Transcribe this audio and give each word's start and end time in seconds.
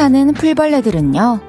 사는 0.00 0.32
풀벌레들은요, 0.32 1.40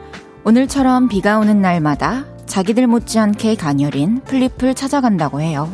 오늘처럼 0.44 1.08
비가 1.08 1.40
오는 1.40 1.62
날마다 1.62 2.26
자기들 2.48 2.86
못지않게 2.86 3.56
가녀린 3.56 4.20
풀잎을 4.26 4.76
찾아간다고 4.76 5.40
해요. 5.40 5.72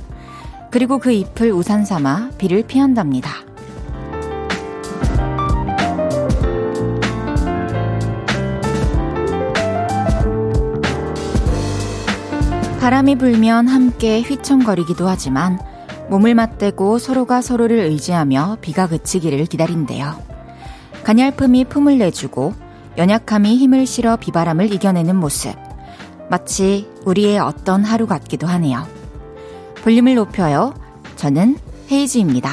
그리고 0.69 0.99
그 0.99 1.11
잎을 1.11 1.51
우산 1.51 1.85
삼아 1.85 2.33
비를 2.37 2.61
피한답니다. 2.61 3.31
바람이 12.79 13.15
불면 13.15 13.67
함께 13.67 14.21
휘청거리기도 14.21 15.07
하지만 15.07 15.57
몸을 16.11 16.35
맞대고 16.35 16.99
서로가 16.99 17.41
서로를 17.41 17.79
의지하며 17.79 18.59
비가 18.61 18.87
그치기를 18.87 19.47
기다린대요. 19.47 20.13
가냘픔이 21.03 21.65
품을 21.65 21.97
내주고 21.97 22.66
연약함이 22.97 23.57
힘을 23.57 23.85
실어 23.85 24.15
비바람을 24.15 24.73
이겨내는 24.73 25.15
모습. 25.15 25.53
마치 26.29 26.89
우리의 27.05 27.37
어떤 27.37 27.83
하루 27.83 28.07
같기도 28.07 28.47
하네요. 28.47 28.87
볼륨을 29.83 30.15
높여요. 30.15 30.73
저는 31.15 31.57
헤이즈입니다. 31.91 32.51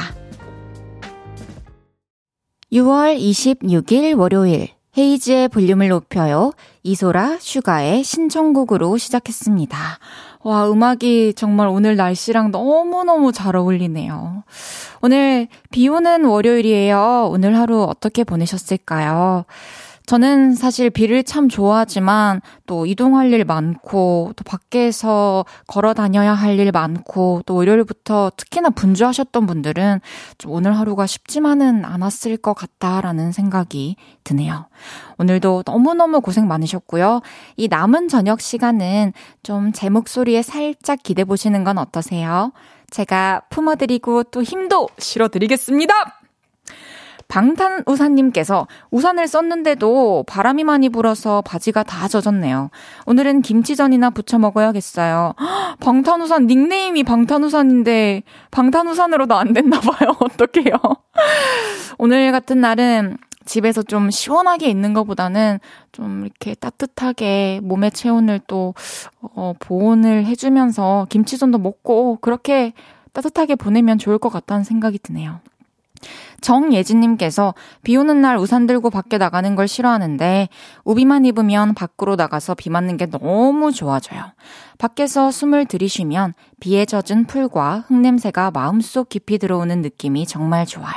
6월 2.71 3.19
26일 3.19 4.17
월요일 4.17 4.69
헤이즈의 4.97 5.49
볼륨을 5.49 5.89
높여요. 5.89 6.51
이소라 6.83 7.37
슈가의 7.39 8.03
신청곡으로 8.03 8.97
시작했습니다. 8.97 9.77
와, 10.43 10.69
음악이 10.69 11.33
정말 11.35 11.67
오늘 11.67 11.95
날씨랑 11.95 12.51
너무너무 12.51 13.31
잘 13.31 13.55
어울리네요. 13.55 14.43
오늘 15.01 15.47
비 15.71 15.89
오는 15.89 16.23
월요일이에요. 16.23 17.29
오늘 17.31 17.57
하루 17.57 17.83
어떻게 17.83 18.23
보내셨을까요? 18.23 19.45
저는 20.05 20.53
사실 20.53 20.89
비를 20.89 21.23
참 21.23 21.49
좋아하지만 21.49 22.41
또 22.67 22.85
이동할 22.85 23.33
일 23.33 23.43
많고 23.45 24.33
또 24.35 24.43
밖에서 24.43 25.45
걸어 25.67 25.93
다녀야 25.93 26.33
할 26.33 26.55
일 26.55 26.71
많고 26.71 27.41
또 27.45 27.55
월요일부터 27.55 28.31
특히나 28.37 28.69
분주하셨던 28.69 29.45
분들은 29.45 29.99
좀 30.37 30.51
오늘 30.51 30.77
하루가 30.77 31.05
쉽지만은 31.05 31.83
않았을 31.83 32.37
것 32.37 32.53
같다라는 32.53 33.31
생각이 33.33 33.97
드네요. 34.23 34.67
오늘도 35.17 35.63
너무너무 35.65 36.21
고생 36.21 36.47
많으셨고요. 36.47 37.21
이 37.57 37.67
남은 37.67 38.07
저녁 38.07 38.39
시간은 38.41 39.11
좀 39.43 39.71
제 39.73 39.89
목소리에 39.89 40.41
살짝 40.41 40.99
기대 41.03 41.25
보시는 41.25 41.63
건 41.65 41.77
어떠세요? 41.77 42.53
제가 42.91 43.41
품어드리고 43.49 44.23
또 44.25 44.43
힘도 44.43 44.87
실어드리겠습니다! 44.97 46.24
방탄우산님께서 47.27 48.67
우산을 48.91 49.27
썼는데도 49.27 50.23
바람이 50.27 50.63
많이 50.63 50.89
불어서 50.89 51.41
바지가 51.41 51.83
다 51.83 52.07
젖었네요. 52.07 52.69
오늘은 53.05 53.41
김치전이나 53.41 54.11
부쳐 54.11 54.39
먹어야겠어요. 54.39 55.33
방탄우산 55.79 56.47
닉네임이 56.47 57.03
방탄우산인데 57.03 58.23
방탄우산으로도 58.51 59.35
안 59.35 59.53
됐나 59.53 59.79
봐요. 59.79 60.15
어떡해요. 60.19 60.75
오늘 61.97 62.31
같은 62.31 62.61
날은 62.61 63.17
집에서 63.45 63.83
좀 63.83 64.09
시원하게 64.09 64.69
있는 64.69 64.93
것보다는 64.93 65.59
좀 65.91 66.23
이렇게 66.23 66.55
따뜻하게 66.55 67.59
몸의 67.63 67.91
체온을 67.91 68.41
또, 68.47 68.73
어, 69.21 69.53
보온을 69.59 70.25
해주면서 70.25 71.05
김치전도 71.09 71.59
먹고 71.59 72.17
그렇게 72.21 72.73
따뜻하게 73.13 73.55
보내면 73.55 73.97
좋을 73.97 74.17
것 74.17 74.29
같다는 74.29 74.63
생각이 74.63 74.99
드네요. 74.99 75.39
정예진님께서 76.41 77.53
비 77.83 77.97
오는 77.97 78.21
날 78.21 78.37
우산 78.37 78.67
들고 78.67 78.89
밖에 78.89 79.17
나가는 79.17 79.55
걸 79.55 79.67
싫어하는데 79.67 80.49
우비만 80.83 81.25
입으면 81.25 81.73
밖으로 81.73 82.15
나가서 82.15 82.55
비 82.55 82.69
맞는 82.69 82.97
게 82.97 83.05
너무 83.07 83.71
좋아져요. 83.71 84.23
밖에서 84.77 85.31
숨을 85.31 85.65
들이쉬면 85.65 86.33
비에 86.59 86.85
젖은 86.85 87.25
풀과 87.25 87.85
흙냄새가 87.87 88.51
마음속 88.51 89.09
깊이 89.09 89.37
들어오는 89.37 89.81
느낌이 89.81 90.25
정말 90.25 90.65
좋아요. 90.65 90.95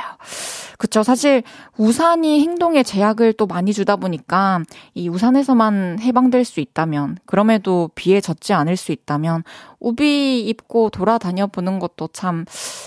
그쵸. 0.79 1.03
사실 1.03 1.43
우산이 1.77 2.39
행동에 2.41 2.83
제약을 2.83 3.33
또 3.33 3.47
많이 3.47 3.73
주다 3.73 3.97
보니까 3.97 4.61
이 4.93 5.09
우산에서만 5.09 5.99
해방될 5.99 6.45
수 6.45 6.61
있다면, 6.61 7.17
그럼에도 7.25 7.89
비에 7.95 8.21
젖지 8.21 8.53
않을 8.53 8.77
수 8.77 8.93
있다면, 8.93 9.43
우비 9.81 10.39
입고 10.47 10.89
돌아다녀 10.89 11.47
보는 11.47 11.79
것도 11.79 12.07
참 12.13 12.45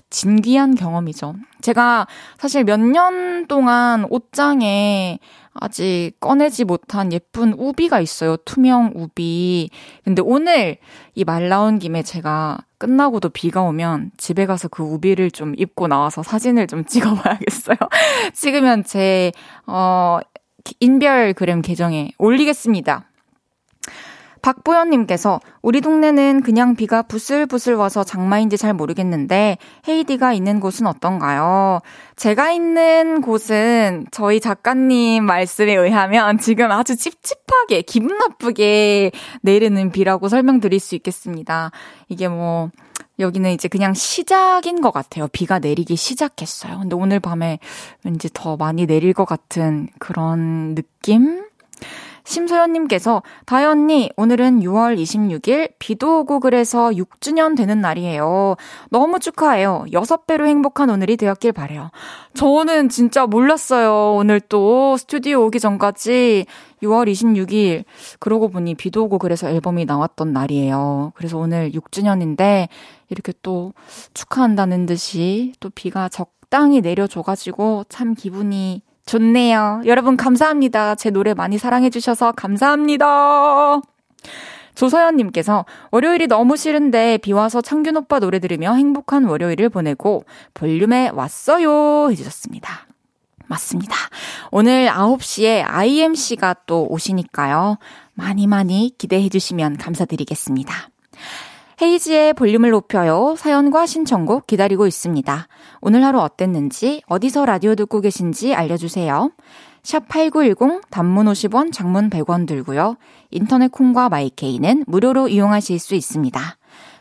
진귀한 0.08 0.74
경험이죠. 0.74 1.34
제가 1.62 2.06
사실 2.38 2.64
몇 2.64 2.78
년 2.80 3.46
동안 3.46 4.06
옷장에 4.10 5.18
아직 5.54 6.12
꺼내지 6.20 6.64
못한 6.64 7.12
예쁜 7.12 7.52
우비가 7.52 8.00
있어요. 8.00 8.36
투명 8.38 8.92
우비. 8.94 9.70
근데 10.04 10.22
오늘 10.22 10.78
이 11.14 11.24
말 11.24 11.48
나온 11.48 11.78
김에 11.78 12.02
제가 12.02 12.58
끝나고도 12.78 13.28
비가 13.30 13.62
오면 13.62 14.12
집에 14.16 14.46
가서 14.46 14.68
그 14.68 14.82
우비를 14.82 15.30
좀 15.30 15.54
입고 15.56 15.88
나와서 15.88 16.22
사진을 16.22 16.66
좀 16.66 16.84
찍어봐야겠어요. 16.86 17.76
찍으면 18.34 18.84
제, 18.84 19.32
어, 19.66 20.18
인별그램 20.80 21.60
계정에 21.62 22.12
올리겠습니다. 22.18 23.04
박보현님께서 24.42 25.40
우리 25.62 25.80
동네는 25.80 26.42
그냥 26.42 26.74
비가 26.74 27.02
부슬부슬 27.02 27.74
와서 27.74 28.02
장마인지 28.02 28.58
잘 28.58 28.74
모르겠는데 28.74 29.56
헤이디가 29.88 30.32
있는 30.32 30.58
곳은 30.58 30.86
어떤가요? 30.88 31.80
제가 32.16 32.50
있는 32.50 33.20
곳은 33.20 34.06
저희 34.10 34.40
작가님 34.40 35.24
말씀에 35.24 35.72
의하면 35.74 36.38
지금 36.38 36.72
아주 36.72 36.96
찝찝하게 36.96 37.82
기분 37.82 38.18
나쁘게 38.18 39.12
내리는 39.42 39.90
비라고 39.92 40.28
설명드릴 40.28 40.80
수 40.80 40.96
있겠습니다. 40.96 41.70
이게 42.08 42.26
뭐 42.28 42.70
여기는 43.20 43.50
이제 43.52 43.68
그냥 43.68 43.94
시작인 43.94 44.80
것 44.80 44.90
같아요. 44.90 45.28
비가 45.28 45.60
내리기 45.60 45.94
시작했어요. 45.94 46.80
근데 46.80 46.96
오늘 46.96 47.20
밤에 47.20 47.60
왠지 48.04 48.28
더 48.32 48.56
많이 48.56 48.86
내릴 48.86 49.12
것 49.12 49.24
같은 49.24 49.88
그런 50.00 50.74
느낌? 50.74 51.44
심소연님께서 52.24 53.22
다혜 53.46 53.64
언니 53.64 54.10
오늘은 54.16 54.60
6월 54.60 54.96
26일 55.00 55.72
비도 55.78 56.20
오고 56.20 56.40
그래서 56.40 56.90
6주년 56.90 57.56
되는 57.56 57.80
날이에요. 57.80 58.56
너무 58.90 59.18
축하해요. 59.18 59.84
6배로 59.90 60.46
행복한 60.46 60.90
오늘이 60.90 61.16
되었길 61.16 61.52
바래요. 61.52 61.90
저는 62.34 62.88
진짜 62.88 63.26
몰랐어요. 63.26 64.14
오늘 64.16 64.40
또 64.40 64.96
스튜디오 64.96 65.44
오기 65.46 65.60
전까지 65.60 66.46
6월 66.82 67.10
26일 67.10 67.84
그러고 68.18 68.48
보니 68.48 68.74
비도 68.74 69.04
오고 69.04 69.18
그래서 69.18 69.48
앨범이 69.48 69.84
나왔던 69.84 70.32
날이에요. 70.32 71.12
그래서 71.14 71.38
오늘 71.38 71.70
6주년인데 71.72 72.68
이렇게 73.08 73.32
또 73.42 73.72
축하한다는 74.14 74.86
듯이 74.86 75.52
또 75.60 75.70
비가 75.70 76.08
적당히 76.08 76.80
내려줘가지고 76.80 77.84
참 77.88 78.14
기분이 78.14 78.82
좋네요. 79.06 79.82
여러분 79.86 80.16
감사합니다. 80.16 80.94
제 80.94 81.10
노래 81.10 81.34
많이 81.34 81.58
사랑해주셔서 81.58 82.32
감사합니다. 82.32 83.80
조서연님께서 84.74 85.66
월요일이 85.90 86.26
너무 86.28 86.56
싫은데 86.56 87.18
비 87.18 87.32
와서 87.32 87.60
창균 87.60 87.96
오빠 87.96 88.20
노래 88.20 88.38
들으며 88.38 88.72
행복한 88.74 89.24
월요일을 89.24 89.68
보내고 89.68 90.24
볼륨에 90.54 91.10
왔어요 91.12 92.10
해주셨습니다. 92.10 92.86
맞습니다. 93.48 93.94
오늘 94.50 94.88
9시에 94.88 95.62
IMC가 95.66 96.56
또 96.66 96.86
오시니까요. 96.88 97.76
많이 98.14 98.46
많이 98.46 98.94
기대해 98.96 99.28
주시면 99.28 99.76
감사드리겠습니다. 99.76 100.88
헤이지의 101.82 102.34
볼륨을 102.34 102.70
높여요. 102.70 103.34
사연과 103.36 103.86
신청곡 103.86 104.46
기다리고 104.46 104.86
있습니다. 104.86 105.48
오늘 105.80 106.04
하루 106.04 106.20
어땠는지, 106.20 107.02
어디서 107.08 107.44
라디오 107.44 107.74
듣고 107.74 108.00
계신지 108.00 108.54
알려주세요. 108.54 109.32
샵 109.82 110.06
8910 110.06 110.82
단문 110.90 111.26
50원, 111.26 111.72
장문 111.72 112.08
100원 112.08 112.46
들고요. 112.46 112.96
인터넷 113.32 113.72
콩과 113.72 114.10
마이케이는 114.10 114.84
무료로 114.86 115.26
이용하실 115.26 115.80
수 115.80 115.96
있습니다. 115.96 116.40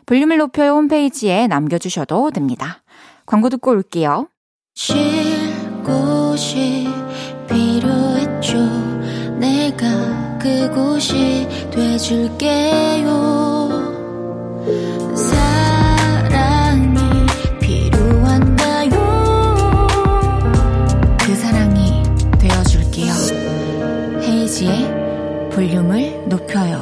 볼륨을 0.08 0.38
높여요 0.38 0.72
홈페이지에 0.72 1.46
남겨주셔도 1.46 2.32
됩니다. 2.32 2.82
광고 3.28 3.50
듣고 3.50 3.70
올게요. 3.70 4.30
쉴 4.74 4.96
곳이 5.84 6.88
필요했죠. 7.48 8.58
내가 9.38 10.40
그곳이 10.40 11.48
돼줄게요. 11.70 13.51
볼륨을 25.52 26.28
높여요. 26.28 26.80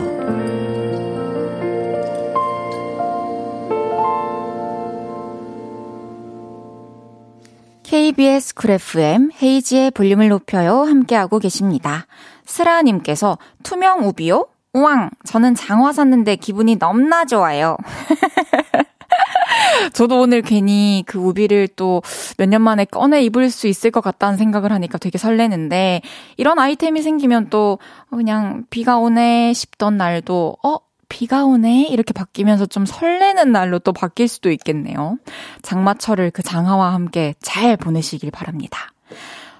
KBS 7.84 8.54
쿨 8.54 8.72
FM 8.72 9.32
헤이즈의 9.42 9.92
볼륨을 9.92 10.30
높여요 10.30 10.84
함께하고 10.84 11.40
계십니다. 11.40 12.06
스라님께서 12.46 13.38
투명 13.64 14.08
우비요? 14.08 14.48
우왕! 14.74 15.10
저는 15.26 15.56
장화 15.56 15.94
샀는데 15.94 16.36
기분이 16.36 16.76
넘나 16.76 17.26
좋아요. 17.26 17.78
저도 19.94 20.20
오늘 20.20 20.42
괜히 20.42 21.04
그 21.08 21.18
우비를 21.18 21.70
또 21.76 22.02
몇 22.38 22.48
년 22.48 22.62
만에 22.62 22.86
꺼내 22.86 23.22
입을 23.24 23.50
수 23.50 23.68
있을 23.68 23.92
것 23.92 24.02
같다는 24.02 24.38
생각을 24.38 24.72
하니까 24.72 24.98
되게 24.98 25.18
설레는데 25.18 26.02
이런 26.38 26.60
아이템이 26.60 27.02
생기면 27.02 27.50
또 27.50 27.80
그냥 28.10 28.66
비가 28.70 28.98
오네 28.98 29.54
싶던 29.54 29.98
날도 29.98 30.58
어? 30.64 30.78
비가 31.12 31.44
오네? 31.46 31.88
이렇게 31.90 32.14
바뀌면서 32.14 32.68
좀 32.68 32.86
설레는 32.86 33.52
날로 33.52 33.80
또 33.80 33.94
바뀔 33.94 34.28
수도 34.28 34.52
있겠네요. 34.52 35.18
장마철을 35.64 36.30
그 36.30 36.44
장화와 36.44 36.94
함께 36.94 37.34
잘 37.42 37.76
보내시길 37.78 38.30
바랍니다. 38.30 38.92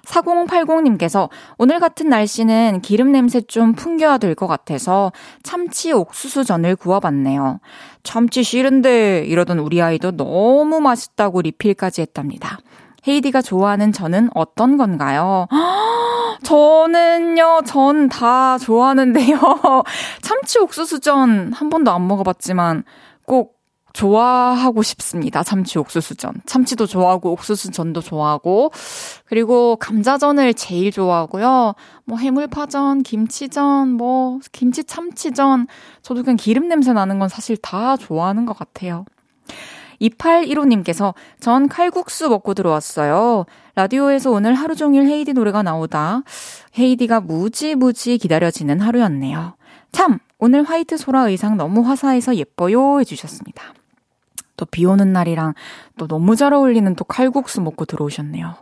4080님께서 0.10 1.30
오늘 1.58 1.80
같은 1.80 2.10
날씨는 2.10 2.82
기름 2.82 3.12
냄새 3.12 3.42
좀 3.42 3.74
풍겨야 3.74 4.18
될 4.18 4.36
것 4.36 4.48
같아서 4.48 5.12
참치 5.44 5.92
옥수수전을 5.92 6.76
구워봤네요. 6.78 7.60
참치 8.04 8.44
싫은데 8.44 9.26
이러던 9.26 9.60
우리 9.60 9.82
아이도 9.82 10.12
너무 10.16 10.80
맛있다고 10.80 11.42
리필까지 11.42 12.02
했답니다. 12.02 12.60
헤이디가 13.08 13.42
좋아하는 13.42 13.92
전은 13.92 14.30
어떤 14.34 14.78
건가요? 14.78 15.48
저는요, 16.44 17.62
전 17.66 18.08
다 18.10 18.58
좋아하는데요. 18.58 19.38
참치 20.22 20.60
옥수수전 20.60 21.54
한 21.54 21.70
번도 21.70 21.92
안 21.92 22.08
먹어봤지만 22.08 22.84
꼭 23.26 23.59
좋아하고 23.94 24.84
싶습니다. 24.84 25.44
참치 25.44 25.80
옥수수전. 25.80 26.42
참치도 26.46 26.86
좋아하고 26.86 27.32
옥수수전도 27.32 28.02
좋아하고 28.02 28.72
그리고 29.26 29.76
감자전을 29.78 30.54
제일 30.54 30.92
좋아하고요. 30.92 31.76
뭐 32.06 32.18
해물파전, 32.18 33.04
김치전, 33.04 33.94
뭐 33.94 34.40
김치 34.52 34.84
참치전 34.84 35.68
저도 36.02 36.24
그냥 36.24 36.38
기름 36.38 36.68
냄새 36.68 36.94
나는 36.94 37.20
건 37.20 37.30
사실 37.30 37.58
다 37.58 37.98
좋아하는 37.98 38.46
것 38.46 38.58
같아요. 38.58 39.06
2815님께서 40.02 41.14
전 41.40 41.68
칼국수 41.68 42.30
먹고 42.30 42.54
들어왔어요. 42.54 43.46
라디오에서 43.76 44.32
오늘 44.32 44.54
하루 44.54 44.76
종일 44.76 45.08
헤이디 45.08 45.34
노래가 45.34 45.62
나오다 45.62 46.24
헤이디가 46.78 47.22
무지무지 47.22 48.18
기다려지는 48.18 48.80
하루였네요. 48.80 49.56
참! 49.92 50.20
오늘 50.42 50.64
화이트 50.64 50.96
소라 50.96 51.28
의상 51.28 51.58
너무 51.58 51.82
화사해서 51.82 52.38
예뻐요 52.38 53.02
해주셨습니다. 53.02 53.74
또 54.60 54.66
비 54.66 54.86
오는 54.86 55.14
날이랑 55.14 55.54
또 55.98 56.08
너무 56.08 56.36
잘 56.36 56.54
어울리는 56.54 56.94
또 56.96 57.06
칼국수 57.06 57.62
먹고 57.62 57.86
들어오셨네요. 57.86 58.56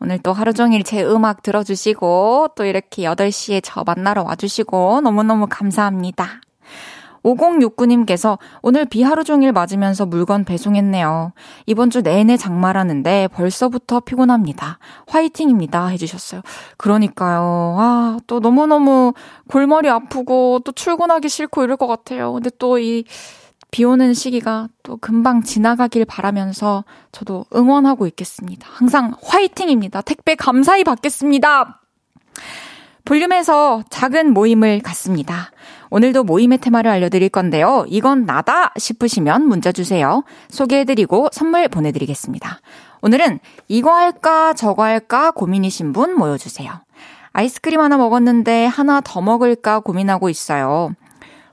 오늘 0.00 0.18
또 0.18 0.32
하루 0.32 0.52
종일 0.52 0.82
제 0.82 1.04
음악 1.04 1.42
들어주시고 1.42 2.48
또 2.56 2.64
이렇게 2.64 3.02
8시에 3.02 3.60
저 3.62 3.84
만나러 3.84 4.24
와주시고 4.24 5.02
너무너무 5.02 5.46
감사합니다. 5.48 6.40
5069님께서 7.22 8.38
오늘 8.62 8.84
비 8.84 9.02
하루 9.02 9.24
종일 9.24 9.52
맞으면서 9.52 10.06
물건 10.06 10.44
배송했네요. 10.44 11.32
이번 11.66 11.90
주 11.90 12.02
내내 12.02 12.36
장마라는데 12.36 13.28
벌써부터 13.28 14.00
피곤합니다. 14.00 14.78
화이팅입니다. 15.08 15.86
해주셨어요. 15.88 16.42
그러니까요. 16.76 17.76
아, 17.78 18.18
또 18.26 18.38
너무너무 18.38 19.12
골머리 19.48 19.88
아프고 19.88 20.60
또 20.64 20.70
출근하기 20.72 21.28
싫고 21.28 21.64
이럴 21.64 21.76
것 21.76 21.86
같아요. 21.86 22.32
근데 22.32 22.50
또 22.58 22.78
이 22.78 23.04
비 23.70 23.84
오는 23.84 24.14
시기가 24.14 24.68
또 24.82 24.96
금방 24.96 25.42
지나가길 25.42 26.04
바라면서 26.04 26.84
저도 27.12 27.44
응원하고 27.54 28.06
있겠습니다. 28.06 28.68
항상 28.72 29.14
화이팅입니다. 29.22 30.02
택배 30.02 30.34
감사히 30.34 30.84
받겠습니다. 30.84 31.82
볼륨에서 33.04 33.82
작은 33.88 34.32
모임을 34.32 34.80
갖습니다. 34.80 35.50
오늘도 35.90 36.24
모임의 36.24 36.58
테마를 36.58 36.90
알려드릴 36.90 37.28
건데요. 37.28 37.84
이건 37.88 38.24
나다 38.26 38.72
싶으시면 38.76 39.46
문자 39.46 39.72
주세요. 39.72 40.24
소개해드리고 40.48 41.28
선물 41.32 41.68
보내드리겠습니다. 41.68 42.60
오늘은 43.02 43.38
이거 43.68 43.94
할까 43.94 44.52
저거 44.54 44.82
할까 44.82 45.30
고민이신 45.30 45.92
분 45.92 46.16
모여주세요. 46.16 46.72
아이스크림 47.32 47.80
하나 47.80 47.96
먹었는데 47.96 48.66
하나 48.66 49.00
더 49.00 49.20
먹을까 49.20 49.80
고민하고 49.80 50.28
있어요. 50.28 50.90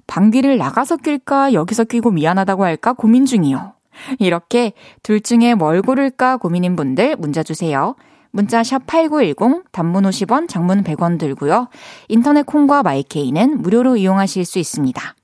방귀를 0.08 0.58
나가서 0.58 0.98
낄까 0.98 1.54
여기서 1.54 1.86
끼고 1.86 2.12
미안하다고 2.12 2.64
할까 2.64 2.94
고민 2.94 3.26
중이요. 3.26 3.74
이렇게 4.20 4.74
둘 5.02 5.22
중에 5.22 5.56
뭘 5.56 5.82
고를까 5.82 6.38
고민인 6.38 6.76
분들 6.76 7.16
문자 7.18 7.44
주세요. 7.44 7.96
문자 8.32 8.64
샵 8.64 8.88
8910, 8.88 9.72
단문 9.72 10.04
50원, 10.06 10.50
장문 10.50 10.84
100원 10.84 11.20
들고요. 11.20 11.70
인터넷 12.08 12.46
콩과 12.46 12.82
마이케이는 12.82 13.62
무료로 13.62 13.98
이용하실 13.98 14.44
수 14.46 14.58
있습니다. 14.58 15.16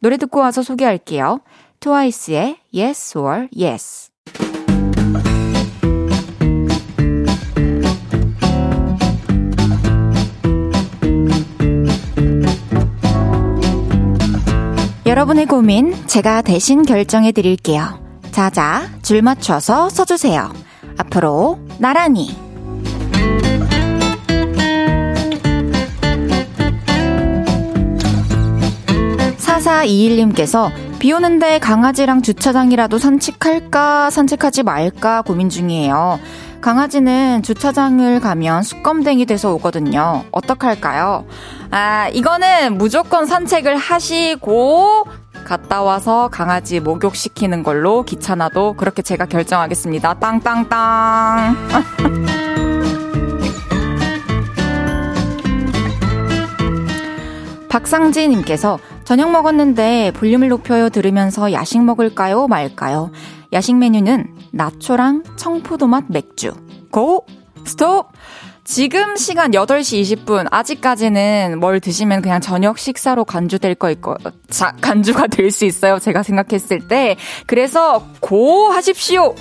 노래 0.00 0.18
듣고 0.18 0.40
와서 0.40 0.62
소개할게요. 0.62 1.40
트와이스의 1.80 2.58
Yes 2.74 3.16
or 3.16 3.48
Yes. 3.58 4.09
여러분의 15.10 15.46
고민 15.46 15.92
제가 16.06 16.40
대신 16.40 16.84
결정해 16.84 17.32
드릴게요. 17.32 17.98
자자, 18.30 18.88
줄 19.02 19.22
맞춰서 19.22 19.88
써주세요. 19.88 20.52
앞으로 20.98 21.58
나란히. 21.78 22.28
4421님께서 29.36 30.70
비 31.00 31.12
오는데 31.12 31.58
강아지랑 31.58 32.22
주차장이라도 32.22 32.98
산책할까, 32.98 34.10
산책하지 34.10 34.62
말까 34.62 35.22
고민 35.22 35.48
중이에요. 35.48 36.20
강아지는 36.60 37.42
주차장을 37.42 38.20
가면 38.20 38.62
수검댕이 38.62 39.26
돼서 39.26 39.52
오거든요. 39.54 40.24
어떡할까요? 40.30 41.24
아, 41.70 42.08
이거는 42.12 42.76
무조건 42.76 43.26
산책을 43.26 43.76
하시고 43.76 45.06
갔다 45.44 45.82
와서 45.82 46.28
강아지 46.28 46.80
목욕시키는 46.80 47.62
걸로 47.62 48.04
귀찮아도 48.04 48.74
그렇게 48.74 49.00
제가 49.02 49.24
결정하겠습니다. 49.26 50.14
땅땅땅. 50.14 51.56
박상지님께서 57.70 58.78
저녁 59.04 59.30
먹었는데 59.30 60.12
볼륨을 60.16 60.48
높여요 60.48 60.88
들으면서 60.90 61.52
야식 61.52 61.82
먹을까요 61.84 62.48
말까요? 62.48 63.12
야식 63.52 63.76
메뉴는 63.76 64.39
나초랑 64.52 65.24
청포도맛 65.36 66.04
맥주. 66.08 66.52
고! 66.90 67.26
스톱! 67.64 68.08
지금 68.64 69.16
시간 69.16 69.50
8시 69.50 70.02
20분. 70.24 70.46
아직까지는 70.50 71.58
뭘 71.58 71.80
드시면 71.80 72.22
그냥 72.22 72.40
저녁 72.40 72.78
식사로 72.78 73.24
간주될 73.24 73.74
거 73.74 73.90
있고, 73.90 74.16
자, 74.48 74.72
간주가 74.80 75.26
될 75.26 75.50
수 75.50 75.64
있어요. 75.64 75.98
제가 75.98 76.22
생각했을 76.22 76.86
때. 76.86 77.16
그래서 77.46 78.06
고 78.20 78.70
하십시오! 78.70 79.34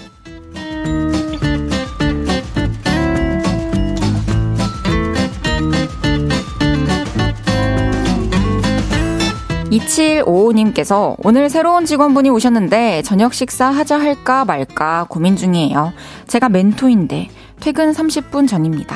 2755님께서 9.71 11.15
오늘 11.23 11.49
새로운 11.49 11.85
직원분이 11.85 12.29
오셨는데 12.29 13.03
저녁 13.03 13.33
식사 13.33 13.67
하자 13.67 13.99
할까 13.99 14.45
말까 14.45 15.05
고민 15.09 15.35
중이에요. 15.35 15.93
제가 16.27 16.49
멘토인데 16.49 17.29
퇴근 17.59 17.91
30분 17.91 18.47
전입니다. 18.47 18.95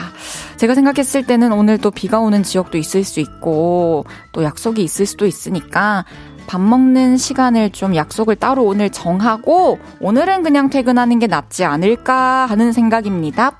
제가 0.57 0.73
생각했을 0.73 1.25
때는 1.25 1.51
오늘 1.51 1.77
또 1.77 1.91
비가 1.91 2.19
오는 2.19 2.43
지역도 2.43 2.77
있을 2.77 3.03
수 3.03 3.19
있고 3.19 4.05
또 4.31 4.43
약속이 4.43 4.83
있을 4.83 5.05
수도 5.05 5.25
있으니까 5.25 6.05
밥 6.47 6.59
먹는 6.59 7.17
시간을 7.17 7.71
좀 7.71 7.95
약속을 7.95 8.35
따로 8.35 8.63
오늘 8.63 8.89
정하고 8.89 9.79
오늘은 9.99 10.43
그냥 10.43 10.69
퇴근하는 10.69 11.19
게 11.19 11.27
낫지 11.27 11.63
않을까 11.63 12.45
하는 12.45 12.71
생각입니다. 12.71 13.59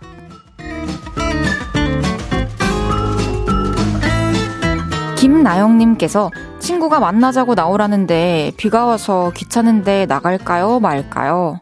김나영님께서 5.18 6.32
친구가 6.64 7.02
만나자고 7.02 7.56
나오라는데 7.56 8.54
비가 8.56 8.86
와서 8.86 9.34
귀찮은데 9.36 10.06
나갈까요? 10.06 10.80
말까요? 10.80 11.60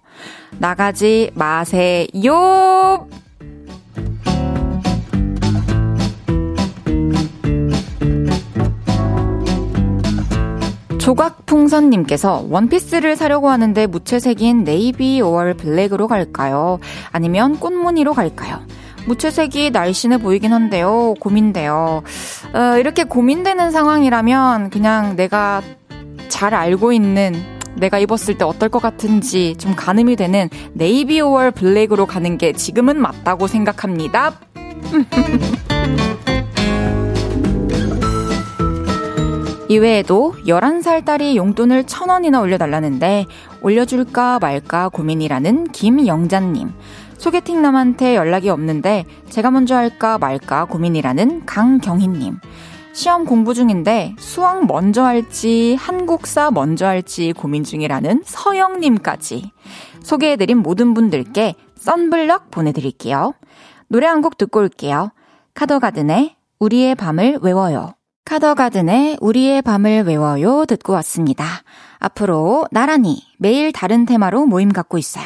나가지 0.60 1.31
마세요! 1.34 3.08
조각풍선님께서 11.00 12.46
원피스를 12.48 13.15
사려고 13.15 13.50
하는데 13.50 13.88
무채색인 13.88 14.63
네이비 14.63 15.20
5월 15.22 15.58
블랙으로 15.58 16.08
갈까요? 16.08 16.77
아니면 17.12 17.58
꽃무늬로 17.60 18.13
갈까요? 18.13 18.60
무채색이 19.05 19.72
날씬해 19.72 20.17
보이긴 20.17 20.53
한데요. 20.53 21.15
고민돼요. 21.20 22.03
어, 22.53 22.77
이렇게 22.77 23.03
고민되는 23.03 23.72
상황이라면 23.72 24.70
그냥 24.70 25.15
내가 25.15 25.62
잘 26.29 26.53
알고 26.53 26.93
있는 26.93 27.34
내가 27.75 28.00
입었을 28.00 28.38
때 28.38 28.46
어떨 28.46 28.70
것 28.70 28.81
같은지 28.81 29.55
좀 29.58 29.75
가늠이 29.75 30.15
되는 30.15 30.50
네이비 30.74 31.20
5월 31.22 31.53
블랙으로 31.53 32.05
가는 32.05 32.38
게 32.38 32.53
지금은 32.53 33.00
맞다고 33.01 33.48
생각합니다. 33.48 34.34
이외에도 39.70 40.36
11살 40.48 41.05
딸이 41.05 41.38
용돈을 41.38 41.84
1000원이나 41.84 42.41
올려달라는데 42.41 43.25
올려줄까 43.62 44.39
말까 44.39 44.89
고민이라는 44.89 45.72
김영자님. 45.72 46.74
소개팅 47.22 47.62
남한테 47.62 48.16
연락이 48.16 48.50
없는데 48.50 49.06
제가 49.30 49.51
먼저 49.51 49.75
할까 49.75 50.18
말까 50.18 50.66
고민이라는 50.66 51.46
강경희님. 51.46 52.40
시험 52.94 53.25
공부 53.25 53.54
중인데 53.54 54.16
수학 54.18 54.66
먼저 54.66 55.04
할지 55.04 55.78
한국사 55.80 56.50
먼저 56.50 56.88
할지 56.88 57.32
고민 57.32 57.63
중이라는 57.63 58.24
서영님까지 58.25 59.51
소개해드린 60.01 60.58
모든 60.58 60.96
분들께 60.96 61.54
썬블럭 61.75 62.50
보내드릴게요. 62.50 63.34
노래 63.88 64.08
한 64.08 64.24
곡 64.24 64.40
듣고 64.40 64.60
올게요. 64.62 65.12
카더가든의 65.54 66.36
우리의 66.58 66.96
밤을 66.96 67.38
외워요. 67.44 67.94
카더가든의 68.25 69.18
우리의 69.20 69.62
밤을 69.62 70.04
외워요 70.04 70.66
듣고 70.66 70.94
왔습니다. 70.94 71.46
앞으로 72.00 72.66
나란히 72.72 73.24
매일 73.38 73.72
다른 73.72 74.06
테마로 74.06 74.46
모임 74.46 74.72
갖고 74.72 74.98
있어요. 74.98 75.25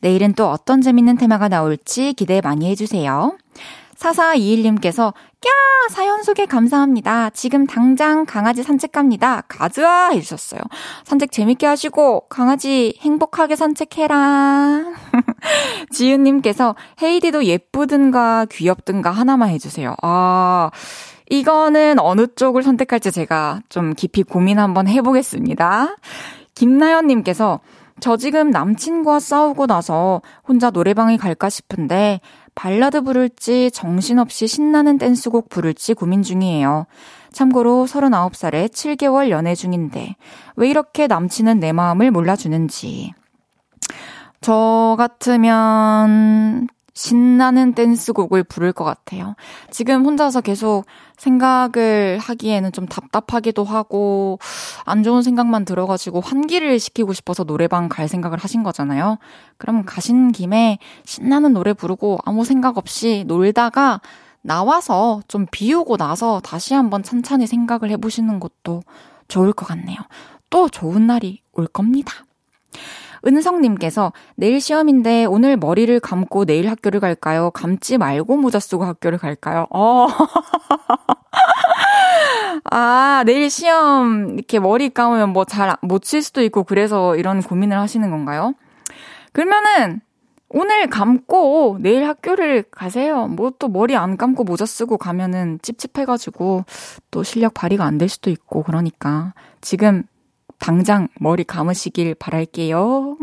내일은 0.00 0.34
또 0.34 0.50
어떤 0.50 0.80
재밌는 0.80 1.16
테마가 1.16 1.48
나올지 1.48 2.12
기대 2.12 2.40
많이 2.40 2.68
해주세요. 2.70 3.36
4421님께서 3.96 5.14
꺄 5.40 5.50
사연 5.90 6.22
소개 6.22 6.46
감사합니다. 6.46 7.30
지금 7.30 7.66
당장 7.66 8.26
강아지 8.26 8.62
산책 8.62 8.92
갑니다. 8.92 9.42
가즈아 9.48 10.10
해주셨어요. 10.10 10.60
산책 11.04 11.30
재밌게 11.32 11.66
하시고 11.66 12.28
강아지 12.28 12.98
행복하게 13.00 13.56
산책해라. 13.56 14.84
지윤님께서 15.90 16.74
헤이디도 17.02 17.44
예쁘든가 17.44 18.46
귀엽든가 18.50 19.10
하나만 19.10 19.50
해주세요. 19.50 19.94
아 20.02 20.70
이거는 21.28 21.98
어느 21.98 22.26
쪽을 22.34 22.62
선택할지 22.62 23.10
제가 23.10 23.60
좀 23.68 23.94
깊이 23.94 24.22
고민 24.22 24.58
한번 24.58 24.88
해보겠습니다. 24.88 25.96
김나연님께서 26.54 27.60
저 27.98 28.16
지금 28.16 28.50
남친과 28.50 29.20
싸우고 29.20 29.66
나서 29.66 30.20
혼자 30.46 30.70
노래방에 30.70 31.16
갈까 31.16 31.48
싶은데 31.48 32.20
발라드 32.54 33.02
부를지 33.02 33.70
정신없이 33.70 34.46
신나는 34.46 34.98
댄스곡 34.98 35.48
부를지 35.48 35.94
고민 35.94 36.22
중이에요. 36.22 36.86
참고로 37.32 37.86
39살에 37.86 38.68
7개월 38.68 39.30
연애 39.30 39.54
중인데 39.54 40.16
왜 40.56 40.68
이렇게 40.68 41.06
남친은 41.06 41.60
내 41.60 41.72
마음을 41.72 42.10
몰라주는지. 42.10 43.12
저 44.40 44.94
같으면 44.98 46.68
신나는 46.96 47.74
댄스곡을 47.74 48.42
부를 48.42 48.72
것 48.72 48.82
같아요. 48.82 49.36
지금 49.70 50.06
혼자서 50.06 50.40
계속 50.40 50.86
생각을 51.18 52.18
하기에는 52.18 52.72
좀 52.72 52.86
답답하기도 52.86 53.64
하고, 53.64 54.38
안 54.86 55.02
좋은 55.02 55.20
생각만 55.20 55.66
들어가지고 55.66 56.22
환기를 56.22 56.80
시키고 56.80 57.12
싶어서 57.12 57.44
노래방 57.44 57.90
갈 57.90 58.08
생각을 58.08 58.38
하신 58.38 58.62
거잖아요. 58.62 59.18
그럼 59.58 59.84
가신 59.84 60.32
김에 60.32 60.78
신나는 61.04 61.52
노래 61.52 61.74
부르고 61.74 62.18
아무 62.24 62.46
생각 62.46 62.78
없이 62.78 63.24
놀다가 63.26 64.00
나와서 64.40 65.20
좀 65.28 65.46
비우고 65.50 65.98
나서 65.98 66.40
다시 66.40 66.72
한번 66.72 67.02
찬찬히 67.02 67.46
생각을 67.46 67.90
해보시는 67.90 68.40
것도 68.40 68.82
좋을 69.28 69.52
것 69.52 69.66
같네요. 69.66 69.98
또 70.48 70.70
좋은 70.70 71.06
날이 71.06 71.42
올 71.52 71.66
겁니다. 71.66 72.24
은성님께서 73.26 74.12
내일 74.36 74.60
시험인데 74.60 75.24
오늘 75.26 75.56
머리를 75.56 75.98
감고 76.00 76.44
내일 76.44 76.68
학교를 76.70 77.00
갈까요? 77.00 77.50
감지 77.50 77.98
말고 77.98 78.36
모자 78.36 78.58
쓰고 78.60 78.84
학교를 78.84 79.18
갈까요? 79.18 79.66
어. 79.70 80.06
아, 82.70 83.22
내일 83.26 83.50
시험 83.50 84.34
이렇게 84.34 84.58
머리 84.58 84.88
감으면 84.90 85.30
뭐 85.32 85.44
잘 85.44 85.76
못 85.82 86.00
칠 86.02 86.22
수도 86.22 86.42
있고 86.42 86.64
그래서 86.64 87.16
이런 87.16 87.42
고민을 87.42 87.78
하시는 87.78 88.08
건가요? 88.10 88.54
그러면은 89.32 90.00
오늘 90.48 90.88
감고 90.88 91.78
내일 91.80 92.06
학교를 92.06 92.64
가세요. 92.70 93.26
뭐 93.28 93.50
또 93.58 93.68
머리 93.68 93.96
안 93.96 94.16
감고 94.16 94.44
모자 94.44 94.64
쓰고 94.66 94.96
가면은 94.98 95.58
찝찝해가지고 95.62 96.64
또 97.10 97.22
실력 97.22 97.54
발휘가 97.54 97.84
안 97.84 97.98
될 97.98 98.08
수도 98.08 98.30
있고 98.30 98.62
그러니까 98.62 99.32
지금 99.60 100.04
당장 100.58 101.08
머리 101.20 101.44
감으시길 101.44 102.14
바랄게요. 102.14 103.16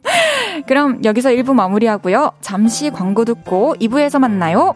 그럼 0.66 1.04
여기서 1.04 1.30
1부 1.30 1.54
마무리하고요. 1.54 2.32
잠시 2.40 2.90
광고 2.90 3.24
듣고 3.24 3.74
2부에서 3.80 4.18
만나요. 4.18 4.74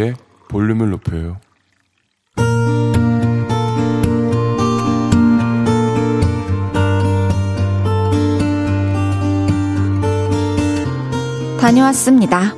헤이지의 0.00 0.14
볼륨을 0.48 0.90
높여요. 0.90 1.36
다녀왔습니다. 11.60 12.54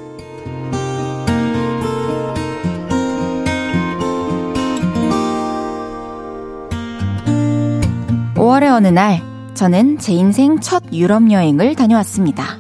5월의 8.37 8.75
어느 8.75 8.89
날, 8.89 9.23
저는 9.55 9.99
제 9.99 10.13
인생 10.13 10.61
첫 10.61 10.85
유럽 10.93 11.31
여행을 11.31 11.75
다녀왔습니다. 11.75 12.59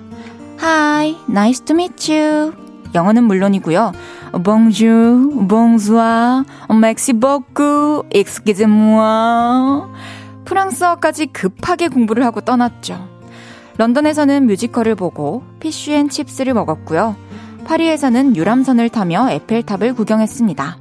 Hi, 0.60 1.16
nice 1.28 1.64
to 1.64 1.74
meet 1.74 2.12
you. 2.12 2.52
영어는 2.94 3.24
물론이고요. 3.24 3.92
Bonjour, 4.32 5.46
bonsoir, 5.46 6.44
merci 6.70 7.12
beaucoup, 7.12 8.06
excusez-moi. 8.14 9.88
프랑스어까지 10.46 11.26
급하게 11.26 11.88
공부를 11.88 12.24
하고 12.24 12.40
떠났죠. 12.40 13.08
런던에서는 13.76 14.46
뮤지컬을 14.46 14.94
보고 14.94 15.42
피쉬앤 15.60 16.08
칩스를 16.08 16.54
먹었고요. 16.54 17.14
파리에서는 17.64 18.34
유람선을 18.34 18.88
타며 18.88 19.28
에펠탑을 19.30 19.94
구경했습니다. 19.94 20.78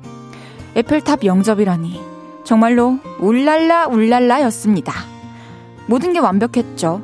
에펠탑 0.76 1.26
영접이라니 1.26 2.02
정말로 2.46 3.00
울랄라 3.20 3.88
울랄라였습니다. 3.88 4.94
모든 5.88 6.14
게 6.14 6.20
완벽했죠. 6.20 7.02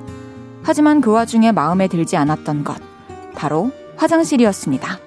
하지만 0.64 1.02
그 1.02 1.12
와중에 1.12 1.52
마음에 1.52 1.90
들지 1.90 2.16
않았던 2.16 2.64
것 2.64 2.78
바로 3.36 3.72
화장실이었습니다. 3.98 5.07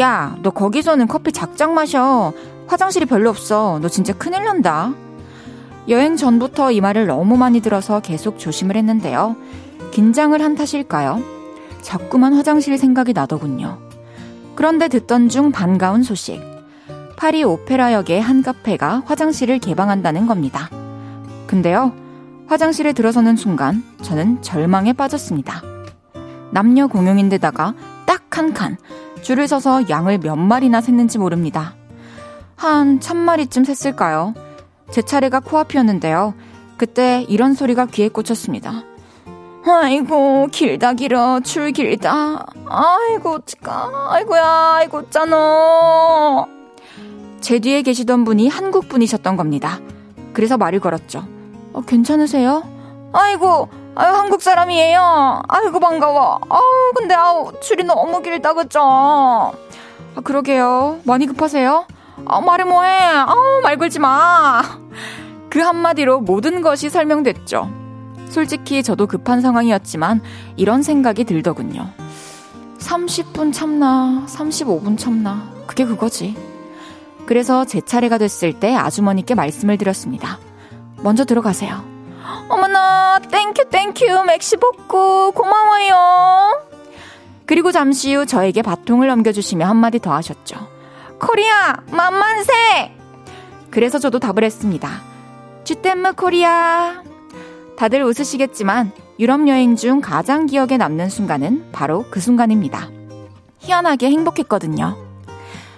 야, 0.00 0.36
너 0.42 0.50
거기서는 0.50 1.06
커피 1.06 1.30
작작 1.32 1.72
마셔. 1.72 2.32
화장실이 2.66 3.06
별로 3.06 3.30
없어. 3.30 3.78
너 3.80 3.88
진짜 3.88 4.12
큰일 4.12 4.44
난다. 4.44 4.92
여행 5.88 6.16
전부터 6.16 6.72
이 6.72 6.80
말을 6.80 7.06
너무 7.06 7.36
많이 7.36 7.60
들어서 7.60 8.00
계속 8.00 8.38
조심을 8.38 8.76
했는데요. 8.76 9.36
긴장을 9.92 10.40
한 10.40 10.54
탓일까요? 10.56 11.22
자꾸만 11.82 12.34
화장실 12.34 12.76
생각이 12.78 13.12
나더군요. 13.12 13.78
그런데 14.56 14.88
듣던 14.88 15.28
중 15.28 15.52
반가운 15.52 16.02
소식. 16.02 16.40
파리 17.16 17.44
오페라역의 17.44 18.20
한 18.20 18.42
카페가 18.42 19.02
화장실을 19.06 19.58
개방한다는 19.58 20.26
겁니다. 20.26 20.68
근데요, 21.46 21.92
화장실에 22.48 22.92
들어서는 22.92 23.36
순간 23.36 23.84
저는 24.02 24.42
절망에 24.42 24.94
빠졌습니다. 24.94 25.62
남녀 26.50 26.88
공용인데다가 26.88 27.74
딱 28.06 28.24
한 28.36 28.52
칸, 28.52 28.76
줄을 29.24 29.48
서서 29.48 29.88
양을 29.88 30.18
몇 30.18 30.36
마리나 30.36 30.80
샜는지 30.80 31.18
모릅니다. 31.18 31.74
한 32.56 33.00
참마리쯤 33.00 33.62
샜을까요? 33.64 34.34
제 34.92 35.00
차례가 35.00 35.40
코앞이었는데요. 35.40 36.34
그때 36.76 37.24
이런 37.28 37.54
소리가 37.54 37.86
귀에 37.86 38.08
꽂혔습니다. 38.10 38.84
아이고, 39.66 40.48
길다, 40.52 40.92
길어. 40.92 41.40
줄 41.40 41.72
길다. 41.72 42.44
아이고, 42.66 43.30
어찌까. 43.30 44.08
아이고야, 44.10 44.74
아이고, 44.76 44.98
어쩌노. 44.98 46.46
제 47.40 47.58
뒤에 47.60 47.80
계시던 47.80 48.24
분이 48.24 48.48
한국 48.48 48.90
분이셨던 48.90 49.38
겁니다. 49.38 49.80
그래서 50.34 50.58
말을 50.58 50.80
걸었죠. 50.80 51.26
어, 51.72 51.80
괜찮으세요? 51.80 52.62
아이고, 53.14 53.70
아유, 53.96 54.12
한국 54.14 54.42
사람이에요. 54.42 55.42
아이고, 55.48 55.78
반가워. 55.78 56.40
아우, 56.48 56.62
근데, 56.96 57.14
아우, 57.14 57.52
줄이 57.60 57.84
너무 57.84 58.22
길다, 58.22 58.54
그죠? 58.54 58.80
아, 58.82 60.20
그러게요. 60.22 61.00
많이 61.04 61.26
급하세요? 61.26 61.86
아, 62.26 62.40
말해 62.40 62.64
뭐해. 62.64 62.90
아우, 62.90 63.60
말 63.62 63.76
걸지 63.76 64.00
마. 64.00 64.62
그 65.48 65.60
한마디로 65.60 66.20
모든 66.20 66.60
것이 66.62 66.90
설명됐죠. 66.90 67.70
솔직히 68.30 68.82
저도 68.82 69.06
급한 69.06 69.40
상황이었지만 69.40 70.20
이런 70.56 70.82
생각이 70.82 71.22
들더군요. 71.22 71.90
30분 72.78 73.52
참나, 73.52 74.24
35분 74.26 74.98
참나. 74.98 75.48
그게 75.68 75.84
그거지. 75.84 76.36
그래서 77.26 77.64
제 77.64 77.80
차례가 77.80 78.18
됐을 78.18 78.58
때 78.58 78.74
아주머니께 78.74 79.36
말씀을 79.36 79.78
드렸습니다. 79.78 80.38
먼저 81.02 81.24
들어가세요. 81.24 81.93
어머나, 82.48 83.20
thank 83.30 83.68
you, 83.70 83.94
thank 83.94 84.24
you, 84.24 84.48
merci 84.48 84.78
beaucoup, 84.78 85.32
고마워요. 85.34 86.62
그리고 87.46 87.72
잠시 87.72 88.14
후 88.14 88.26
저에게 88.26 88.62
바통을 88.62 89.08
넘겨주시며 89.08 89.66
한마디 89.66 89.98
더 89.98 90.12
하셨죠. 90.14 90.68
코리아, 91.18 91.74
만만세! 91.90 92.92
그래서 93.70 93.98
저도 93.98 94.18
답을 94.18 94.44
했습니다. 94.44 94.88
je 95.64 95.76
t'aime 95.76 96.14
코리아. 96.14 97.02
다들 97.76 98.02
웃으시겠지만 98.04 98.92
유럽 99.18 99.46
여행 99.48 99.76
중 99.76 100.00
가장 100.00 100.46
기억에 100.46 100.76
남는 100.76 101.08
순간은 101.08 101.70
바로 101.72 102.04
그 102.10 102.20
순간입니다. 102.20 102.88
희한하게 103.58 104.10
행복했거든요. 104.10 104.96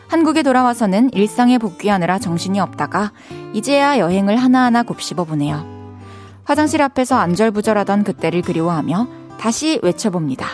한국에 0.09 0.43
돌아와서는 0.43 1.11
일상에 1.12 1.59
복귀하느라 1.59 2.19
정신이 2.19 2.61
없다가 2.61 3.12
이제야 3.53 3.99
여행을 3.99 4.37
하나하나 4.37 4.83
곱씹어 4.83 5.25
보네요. 5.25 5.75
화장실 6.47 6.81
앞에서 6.81 7.17
안절부절하던 7.17 8.05
그때를 8.05 8.41
그리워하며 8.41 9.09
다시 9.38 9.79
외쳐봅니다. 9.83 10.47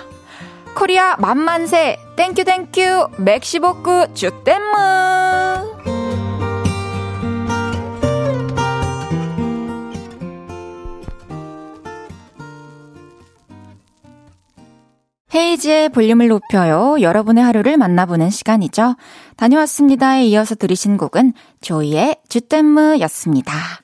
코리아 0.75 1.17
만만세 1.19 1.99
땡큐 2.17 2.45
땡큐 2.45 3.09
맥시복구 3.19 4.15
주댐무 4.15 5.83
헤이지의 15.35 15.89
볼륨을 15.91 16.29
높여요. 16.29 17.01
여러분의 17.01 17.43
하루를 17.43 17.77
만나보는 17.79 18.31
시간이죠. 18.31 18.97
다녀왔습니다에 19.37 20.25
이어서 20.27 20.55
들으신 20.55 20.99
곡은 20.99 21.33
조이의 21.63 22.17
주댐무였습니다. 22.29 23.82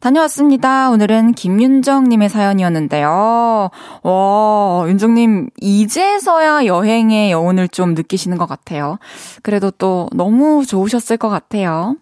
다녀왔습니다. 0.00 0.90
오늘은 0.90 1.32
김윤정님의 1.32 2.28
사연이었는데요. 2.28 3.70
와, 4.02 4.84
윤정님, 4.88 5.50
이제서야 5.60 6.66
여행의 6.66 7.32
여운을 7.32 7.68
좀 7.68 7.94
느끼시는 7.94 8.38
것 8.38 8.46
같아요. 8.46 8.98
그래도 9.42 9.70
또 9.70 10.08
너무 10.12 10.64
좋으셨을 10.64 11.16
것 11.16 11.28
같아요. 11.28 11.96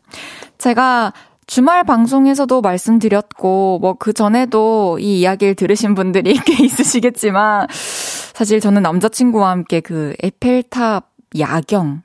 제가 0.59 1.13
주말 1.47 1.85
방송에서도 1.85 2.61
말씀드렸고, 2.61 3.79
뭐, 3.81 3.95
그 3.95 4.13
전에도 4.13 4.99
이 5.01 5.21
이야기를 5.21 5.55
들으신 5.55 5.95
분들이 5.95 6.35
꽤 6.45 6.65
있으시겠지만, 6.65 7.69
사실 7.71 8.61
저는 8.61 8.83
남자친구와 8.83 9.51
함께 9.51 9.81
그 9.81 10.15
에펠탑 10.23 11.09
야경 11.39 12.03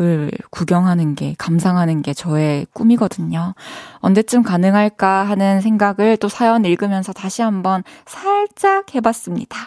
을 0.00 0.30
구경하는 0.50 1.14
게, 1.14 1.34
감상하는 1.36 2.00
게 2.00 2.14
저의 2.14 2.66
꿈이거든요. 2.72 3.54
언제쯤 3.98 4.42
가능할까 4.42 5.24
하는 5.24 5.60
생각을 5.60 6.16
또 6.16 6.28
사연 6.28 6.64
읽으면서 6.64 7.12
다시 7.12 7.42
한번 7.42 7.82
살짝 8.06 8.94
해봤습니다. 8.94 9.58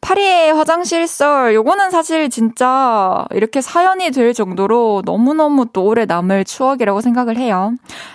파리의 0.00 0.54
화장실 0.54 1.06
썰, 1.06 1.54
요거는 1.54 1.90
사실 1.90 2.28
진짜 2.28 3.24
이렇게 3.30 3.60
사연이 3.60 4.10
될 4.10 4.34
정도로 4.34 5.02
너무너무 5.04 5.66
또 5.72 5.84
오래 5.84 6.06
남을 6.06 6.44
추억이라고 6.44 7.00
생각을 7.00 7.36
해요. 7.36 7.74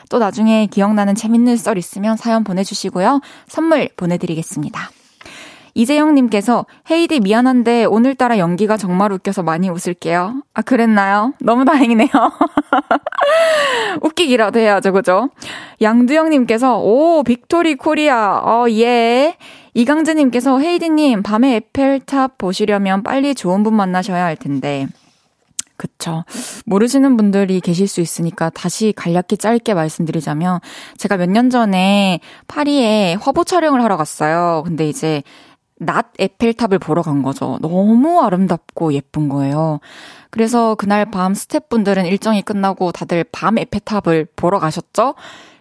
또 0.09 0.19
나중에 0.19 0.67
기억나는 0.67 1.15
재밌는 1.15 1.55
썰 1.55 1.77
있으면 1.77 2.17
사연 2.17 2.43
보내주시고요. 2.43 3.21
선물 3.47 3.89
보내드리겠습니다. 3.95 4.89
이재영님께서 5.77 6.65
헤이디 6.89 7.19
미안한데 7.19 7.85
오늘따라 7.85 8.39
연기가 8.39 8.77
정말 8.77 9.11
웃겨서 9.11 9.43
많이 9.43 9.69
웃을게요. 9.69 10.41
아 10.55 10.61
그랬나요? 10.63 11.33
너무 11.39 11.65
다행이네요. 11.65 12.09
웃기기라도 14.01 14.59
해야죠, 14.59 14.91
그죠? 14.91 15.29
양두영님께서 15.81 16.79
오 16.79 17.23
victory 17.23 17.75
코리아 17.75 18.41
oh 18.43 18.65
yeah. 18.71 19.37
이강재님께서 19.75 20.59
헤이디님 20.59 21.21
밤에 21.21 21.57
에펠탑 21.57 22.39
보시려면 22.39 23.03
빨리 23.03 23.35
좋은 23.35 23.61
분 23.61 23.75
만나셔야 23.75 24.23
할 24.23 24.35
텐데. 24.35 24.87
그쵸. 25.77 26.23
모르시는 26.65 27.17
분들이 27.17 27.59
계실 27.61 27.87
수 27.87 28.01
있으니까 28.01 28.49
다시 28.49 28.91
간략히 28.95 29.37
짧게 29.37 29.75
말씀드리자면 29.75 30.59
제가 30.97 31.17
몇 31.17 31.29
년 31.29 31.51
전에 31.51 32.19
파리에 32.47 33.15
화보 33.21 33.43
촬영을 33.43 33.83
하러 33.83 33.95
갔어요. 33.95 34.63
근데 34.65 34.89
이제 34.89 35.21
낮 35.79 36.07
에펠탑을 36.19 36.79
보러 36.79 37.01
간 37.01 37.21
거죠. 37.21 37.57
너무 37.61 38.21
아름답고 38.21 38.93
예쁜 38.93 39.29
거예요. 39.29 39.79
그래서 40.31 40.75
그날 40.75 41.05
밤 41.05 41.33
스태프분들은 41.33 42.05
일정이 42.05 42.41
끝나고 42.41 42.91
다들 42.91 43.23
밤 43.31 43.57
에펠탑을 43.57 44.27
보러 44.35 44.59
가셨죠? 44.59 45.15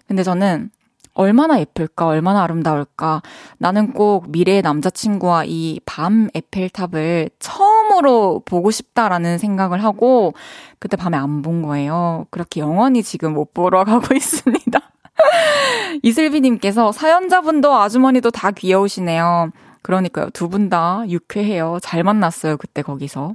근데 0.08 0.22
저는 0.22 0.70
얼마나 1.18 1.58
예쁠까, 1.60 2.06
얼마나 2.06 2.42
아름다울까. 2.42 3.22
나는 3.56 3.92
꼭 3.94 4.30
미래의 4.30 4.60
남자친구와 4.60 5.44
이 5.46 5.80
밤 5.86 6.28
에펠탑을 6.34 7.30
처음으로 7.38 8.42
보고 8.44 8.70
싶다라는 8.70 9.38
생각을 9.38 9.82
하고, 9.82 10.34
그때 10.78 10.96
밤에 10.98 11.16
안 11.16 11.40
본 11.40 11.62
거예요. 11.62 12.26
그렇게 12.30 12.60
영원히 12.60 13.02
지금 13.02 13.32
못 13.32 13.54
보러 13.54 13.84
가고 13.84 14.12
있습니다. 14.14 14.78
이슬비님께서 16.02 16.92
사연자분도 16.92 17.74
아주머니도 17.74 18.30
다 18.30 18.50
귀여우시네요. 18.50 19.50
그러니까요. 19.86 20.30
두 20.30 20.48
분 20.48 20.68
다 20.68 21.04
유쾌해요. 21.08 21.78
잘 21.80 22.02
만났어요. 22.02 22.56
그때 22.56 22.82
거기서. 22.82 23.34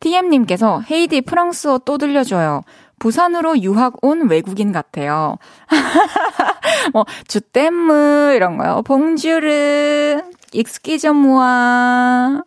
TM님께서 0.00 0.82
헤이디 0.90 1.22
프랑스어 1.22 1.78
또 1.84 1.96
들려줘요. 1.98 2.62
부산으로 2.98 3.58
유학 3.62 3.94
온 4.04 4.28
외국인 4.28 4.72
같아요. 4.72 5.38
뭐, 6.92 7.06
주댐무, 7.28 8.32
이런 8.34 8.58
거요. 8.58 8.82
봉주르, 8.82 10.22
익스키저무아. 10.52 12.42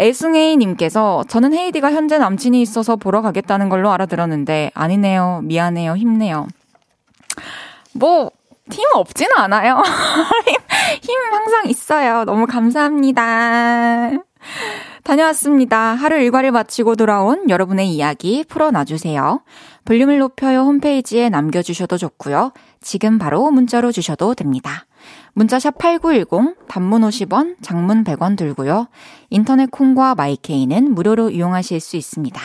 애숭에이님께서 0.00 1.24
저는 1.28 1.52
헤이디가 1.54 1.92
현재 1.92 2.18
남친이 2.18 2.60
있어서 2.62 2.96
보러 2.96 3.22
가겠다는 3.22 3.68
걸로 3.68 3.90
알아들었는데 3.92 4.70
아니네요. 4.74 5.40
미안해요. 5.44 5.96
힘내요. 5.96 6.46
뭐, 7.94 8.30
팀 8.68 8.84
없지는 8.94 9.32
않아요. 9.36 9.82
힘, 10.46 10.56
힘 11.02 11.32
항상 11.32 11.68
있어요. 11.68 12.24
너무 12.24 12.46
감사합니다. 12.46 14.10
다녀왔습니다. 15.04 15.78
하루 15.94 16.16
일과를 16.16 16.52
마치고 16.52 16.96
돌아온 16.96 17.48
여러분의 17.48 17.88
이야기 17.88 18.44
풀어놔주세요. 18.48 19.40
볼륨을 19.84 20.18
높여요 20.18 20.60
홈페이지에 20.60 21.30
남겨주셔도 21.30 21.96
좋고요. 21.96 22.52
지금 22.80 23.18
바로 23.18 23.50
문자로 23.50 23.90
주셔도 23.90 24.34
됩니다. 24.34 24.84
문자샵 25.32 25.78
8910, 25.78 26.68
단문 26.68 27.02
50원, 27.02 27.56
장문 27.62 28.04
100원 28.04 28.36
들고요. 28.36 28.88
인터넷 29.30 29.70
콩과 29.70 30.14
마이케이는 30.14 30.92
무료로 30.94 31.30
이용하실 31.30 31.80
수 31.80 31.96
있습니다. 31.96 32.40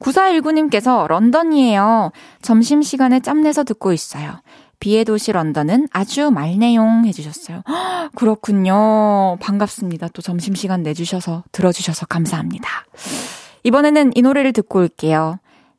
9419님께서 0.00 1.06
런던이에요. 1.06 2.12
점심시간에 2.42 3.20
짬내서 3.20 3.64
듣고 3.64 3.92
있어요. 3.92 4.40
비의 4.80 5.04
도시 5.04 5.30
런던은 5.30 5.88
아주 5.92 6.30
말내용 6.30 7.04
해주셨어요. 7.04 7.62
그렇군요. 8.14 9.36
반갑습니다. 9.40 10.08
또 10.08 10.22
점심시간 10.22 10.82
내주셔서, 10.82 11.44
들어주셔서 11.52 12.06
감사합니다. 12.06 12.68
이번에는 13.62 14.12
이 14.14 14.22
노래를 14.22 14.52
듣고 14.52 14.80
올게요. 14.80 15.38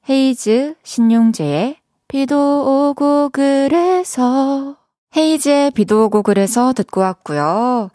헤이즈, 0.09 0.75
신용재의 0.83 1.77
비도 2.07 2.89
오고 2.91 3.29
그래서. 3.33 4.77
헤이즈의 5.15 5.71
비도 5.71 6.05
오고 6.05 6.23
그래서 6.23 6.71
듣고 6.73 7.01
왔고요. 7.01 7.89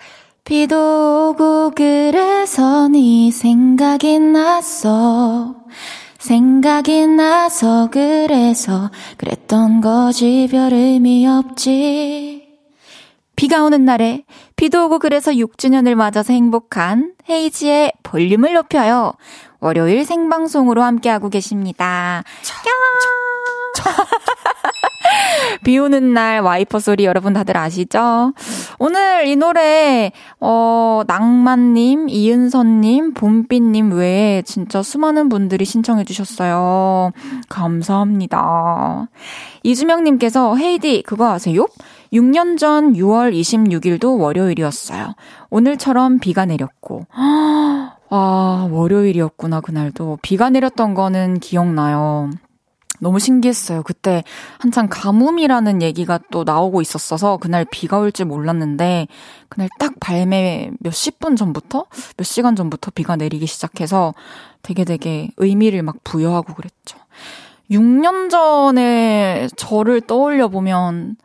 비도 0.44 1.30
오고 1.30 1.72
그래서 1.74 2.88
네 2.88 3.30
생각이 3.30 4.18
났어. 4.18 5.54
생각이 6.26 7.06
나서 7.06 7.88
그래서 7.88 8.90
그랬던 9.16 9.80
거지 9.80 10.48
별 10.50 10.72
의미 10.72 11.24
없지. 11.24 12.48
비가 13.36 13.62
오는 13.62 13.84
날에 13.84 14.24
비도 14.56 14.86
오고 14.86 14.98
그래서 14.98 15.30
6주년을 15.30 15.94
맞아서 15.94 16.32
행복한 16.32 17.12
헤이지의 17.30 17.92
볼륨을 18.02 18.54
높여요. 18.54 19.12
월요일 19.60 20.04
생방송으로 20.04 20.82
함께하고 20.82 21.28
계십니다. 21.28 22.24
비 25.64 25.78
오는 25.78 26.12
날 26.12 26.40
와이퍼 26.40 26.78
소리 26.78 27.04
여러분 27.04 27.32
다들 27.32 27.56
아시죠? 27.56 28.32
오늘 28.78 29.26
이 29.26 29.36
노래, 29.36 30.12
어, 30.40 31.02
낭만님, 31.06 32.08
이은선님, 32.08 33.14
봄빛님 33.14 33.92
외에 33.92 34.42
진짜 34.42 34.82
수많은 34.82 35.28
분들이 35.28 35.64
신청해주셨어요. 35.64 37.12
감사합니다. 37.48 39.08
이주명님께서 39.62 40.56
헤이디, 40.56 41.02
그거 41.06 41.32
아세요? 41.32 41.66
6년 42.12 42.58
전 42.58 42.92
6월 42.92 43.32
26일도 43.32 44.20
월요일이었어요. 44.20 45.14
오늘처럼 45.50 46.18
비가 46.18 46.44
내렸고. 46.44 47.06
아, 48.08 48.68
월요일이었구나, 48.70 49.60
그날도. 49.60 50.18
비가 50.22 50.50
내렸던 50.50 50.94
거는 50.94 51.40
기억나요. 51.40 52.30
너무 53.00 53.18
신기했어요. 53.18 53.82
그때 53.82 54.24
한창 54.58 54.88
가뭄이라는 54.90 55.82
얘기가 55.82 56.18
또 56.30 56.44
나오고 56.44 56.80
있었어서 56.82 57.36
그날 57.36 57.64
비가 57.70 57.98
올 57.98 58.10
줄 58.12 58.26
몰랐는데 58.26 59.08
그날 59.48 59.68
딱 59.78 59.94
발매 60.00 60.70
몇십 60.80 61.18
분 61.18 61.36
전부터 61.36 61.86
몇 62.16 62.24
시간 62.24 62.56
전부터 62.56 62.92
비가 62.94 63.16
내리기 63.16 63.46
시작해서 63.46 64.14
되게 64.62 64.84
되게 64.84 65.30
의미를 65.36 65.82
막 65.82 65.96
부여하고 66.04 66.54
그랬죠. 66.54 66.98
6년 67.70 68.30
전에 68.30 69.48
저를 69.56 70.00
떠올려 70.00 70.48
보면 70.48 71.16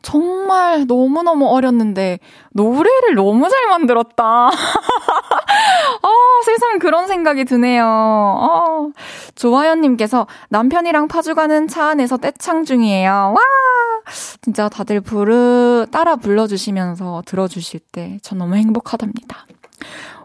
정말 0.00 0.86
너무너무 0.86 1.48
어렸는데 1.48 2.20
노래를 2.52 3.14
너무 3.16 3.48
잘 3.50 3.66
만들었다. 3.68 4.48
아, 6.02 6.08
세상 6.44 6.78
그런 6.78 7.06
생각이 7.06 7.44
드네요. 7.44 7.84
아, 7.86 8.88
조아연님께서 9.34 10.26
남편이랑 10.50 11.08
파주 11.08 11.34
가는 11.34 11.68
차 11.68 11.88
안에서 11.88 12.16
떼창 12.16 12.64
중이에요. 12.64 13.34
와! 13.36 13.40
진짜 14.42 14.68
다들 14.68 15.00
부르, 15.00 15.86
따라 15.90 16.16
불러주시면서 16.16 17.22
들어주실 17.26 17.80
때 17.92 18.18
전 18.22 18.38
너무 18.38 18.54
행복하답니다. 18.56 19.46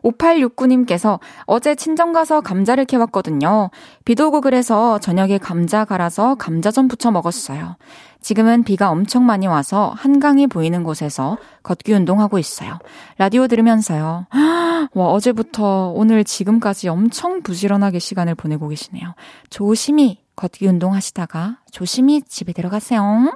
5869님께서 0.04 1.20
어제 1.46 1.76
친정 1.76 2.14
가서 2.14 2.42
감자를 2.42 2.86
캐왔거든요. 2.86 3.70
비도 4.06 4.28
오고 4.28 4.42
그래서 4.42 5.00
저녁에 5.00 5.38
감자 5.38 5.86
갈아서 5.86 6.36
감자전 6.36 6.88
부쳐 6.88 7.12
먹었어요. 7.12 7.78
지금은 8.22 8.64
비가 8.64 8.90
엄청 8.90 9.26
많이 9.26 9.48
와서 9.48 9.94
한강이 9.98 10.48
보이는 10.48 10.84
곳에서 10.84 11.38
걷기 11.62 11.94
운동하고 11.94 12.40
있어요. 12.40 12.80
라디오 13.18 13.48
들으면서요. 13.48 14.28
와, 14.94 15.08
어제부터 15.08 15.92
오늘 15.96 16.24
지금까지 16.24 16.88
엄청 16.88 17.42
부지런하게 17.42 18.00
시간을 18.00 18.36
보내고 18.36 18.70
계시네요. 18.70 19.14
조심히 19.50 20.24
걷기 20.36 20.68
운동 20.68 20.94
하시다가 20.94 21.60
조심히 21.72 22.22
집에 22.22 22.54
들어가세요. 22.54 23.32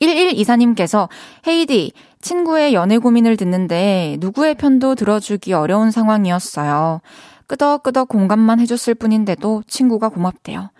1124님께서 0.00 1.08
헤이디, 1.46 1.92
친구의 2.20 2.74
연애 2.74 2.98
고민을 2.98 3.36
듣는데 3.36 4.16
누구의 4.20 4.54
편도 4.56 4.94
들어주기 4.94 5.52
어려운 5.52 5.90
상황이었어요. 5.90 7.00
끄덕끄덕 7.46 8.08
공감만 8.08 8.60
해줬을 8.60 8.94
뿐인데도 8.94 9.62
친구가 9.66 10.08
고맙대요. 10.10 10.70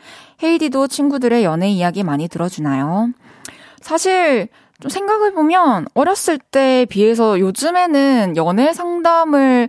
헤이디도 0.42 0.86
친구들의 0.86 1.44
연애 1.44 1.68
이야기 1.68 2.02
많이 2.02 2.28
들어주나요? 2.28 3.12
사실 3.80 4.48
좀 4.80 4.88
생각해보면 4.88 5.86
어렸을 5.94 6.38
때에 6.38 6.86
비해서 6.86 7.38
요즘에는 7.38 8.36
연애 8.36 8.72
상담을 8.72 9.68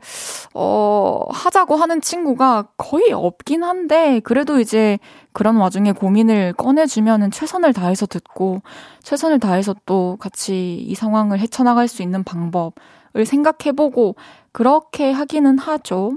어 0.53 1.25
하자고 1.29 1.75
하는 1.75 2.01
친구가 2.01 2.69
거의 2.77 3.11
없긴 3.11 3.63
한데 3.63 4.21
그래도 4.23 4.59
이제 4.59 4.99
그런 5.33 5.57
와중에 5.57 5.91
고민을 5.91 6.53
꺼내주면은 6.53 7.31
최선을 7.31 7.73
다해서 7.73 8.05
듣고 8.05 8.61
최선을 9.03 9.39
다해서 9.39 9.75
또 9.85 10.17
같이 10.19 10.77
이 10.77 10.95
상황을 10.95 11.39
헤쳐나갈 11.39 11.87
수 11.87 12.01
있는 12.01 12.23
방법을 12.23 13.25
생각해보고 13.25 14.15
그렇게 14.51 15.11
하기는 15.11 15.57
하죠. 15.57 16.13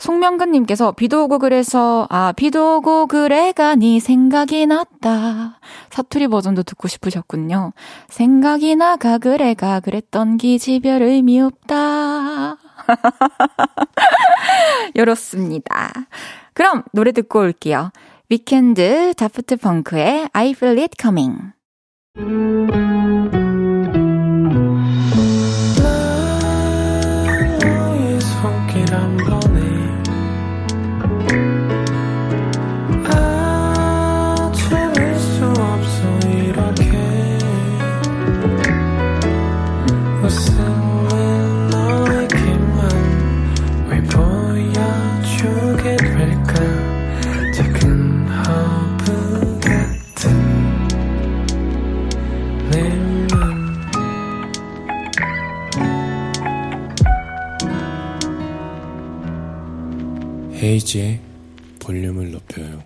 송명근님께서 0.00 0.92
비도 0.92 1.24
오고 1.24 1.38
그래서 1.38 2.06
아 2.10 2.32
비도 2.32 2.78
오고 2.78 3.06
그래가 3.06 3.74
니 3.74 4.00
생각이 4.00 4.66
났다 4.66 5.60
사투리 5.90 6.28
버전도 6.28 6.62
듣고 6.62 6.88
싶으셨군요. 6.88 7.72
생각이 8.08 8.76
나가 8.76 9.18
그래가 9.18 9.80
그랬던 9.80 10.38
기지별 10.38 11.02
의미 11.02 11.40
없다. 11.40 12.56
이렇습니다. 14.94 15.92
그럼 16.54 16.82
노래 16.92 17.12
듣고 17.12 17.40
올게요. 17.40 17.90
위켄드 18.30 19.14
다프트 19.16 19.58
펑크의 19.58 20.30
I 20.32 20.50
Feel 20.50 20.78
It 20.78 20.94
Coming. 20.98 21.52
헤이지의 60.62 61.20
볼륨을 61.80 62.32
높여요. 62.32 62.82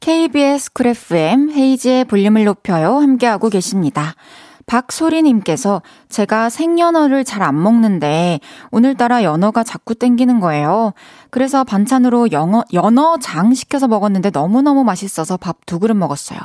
KBS 0.00 0.72
쿨 0.72 0.86
FM 0.86 1.50
헤이지의 1.50 2.06
볼륨을 2.06 2.44
높여요. 2.44 2.96
함께하고 2.96 3.50
계십니다. 3.50 4.14
박소리님께서 4.68 5.82
제가 6.08 6.48
생연어를 6.50 7.24
잘 7.24 7.38
안 7.42 7.62
먹는데 7.62 8.40
오늘따라 8.70 9.22
연어가 9.22 9.62
자꾸 9.64 9.94
땡기는 9.94 10.40
거예요. 10.40 10.92
그래서 11.30 11.64
반찬으로 11.64 12.32
영어, 12.32 12.62
연어장 12.72 13.54
시켜서 13.54 13.88
먹었는데 13.88 14.30
너무너무 14.30 14.84
맛있어서 14.84 15.36
밥 15.36 15.58
두 15.66 15.78
그릇 15.78 15.94
먹었어요. 15.94 16.38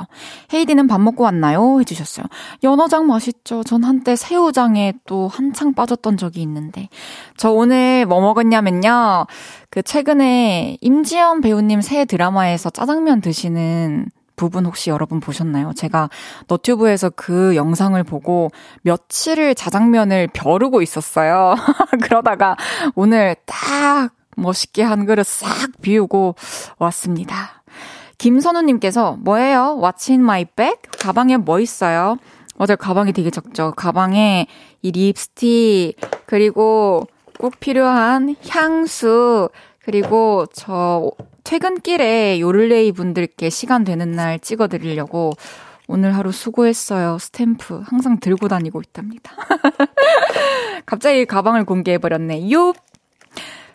헤이디는 0.52 0.86
밥 0.86 1.00
먹고 1.00 1.24
왔나요? 1.24 1.80
해주셨어요. 1.80 2.26
연어장 2.62 3.06
맛있죠. 3.06 3.62
전 3.64 3.84
한때 3.84 4.16
새우장에 4.16 4.94
또 5.06 5.28
한창 5.28 5.72
빠졌던 5.74 6.16
적이 6.16 6.42
있는데. 6.42 6.88
저 7.36 7.50
오늘 7.50 8.04
뭐 8.06 8.20
먹었냐면요. 8.20 9.26
그 9.70 9.82
최근에 9.82 10.76
임지연 10.80 11.40
배우님 11.40 11.80
새 11.80 12.04
드라마에서 12.04 12.70
짜장면 12.70 13.20
드시는 13.20 14.06
부분 14.36 14.66
혹시 14.66 14.90
여러분 14.90 15.20
보셨나요? 15.20 15.72
제가 15.74 16.10
너튜브에서 16.48 17.10
그 17.10 17.56
영상을 17.56 18.02
보고 18.04 18.50
며칠을 18.82 19.54
자장면을 19.54 20.28
벼르고 20.32 20.82
있었어요. 20.82 21.54
그러다가 22.02 22.56
오늘 22.94 23.36
딱 23.46 24.10
멋있게 24.36 24.82
한 24.82 25.06
그릇 25.06 25.26
싹 25.26 25.48
비우고 25.80 26.34
왔습니다. 26.78 27.62
김선우님께서 28.18 29.18
뭐예요? 29.20 29.78
What's 29.80 30.10
in 30.10 30.20
my 30.20 30.44
bag? 30.44 30.76
가방에 30.98 31.36
뭐 31.36 31.60
있어요? 31.60 32.16
맞아요. 32.56 32.76
가방이 32.78 33.12
되게 33.12 33.30
적죠. 33.30 33.72
가방에 33.76 34.46
이 34.82 34.92
립스틱, 34.92 35.96
그리고 36.26 37.06
꼭 37.38 37.58
필요한 37.58 38.36
향수, 38.48 39.48
그리고 39.84 40.46
저 40.52 41.10
퇴근길에 41.44 42.40
요를레이 42.40 42.92
분들께 42.92 43.50
시간 43.50 43.84
되는 43.84 44.10
날 44.10 44.40
찍어드리려고 44.40 45.32
오늘 45.86 46.16
하루 46.16 46.32
수고했어요. 46.32 47.18
스탬프 47.18 47.82
항상 47.84 48.18
들고 48.18 48.48
다니고 48.48 48.80
있답니다. 48.80 49.32
갑자기 50.86 51.26
가방을 51.26 51.64
공개해버렸네. 51.64 52.50
요! 52.52 52.72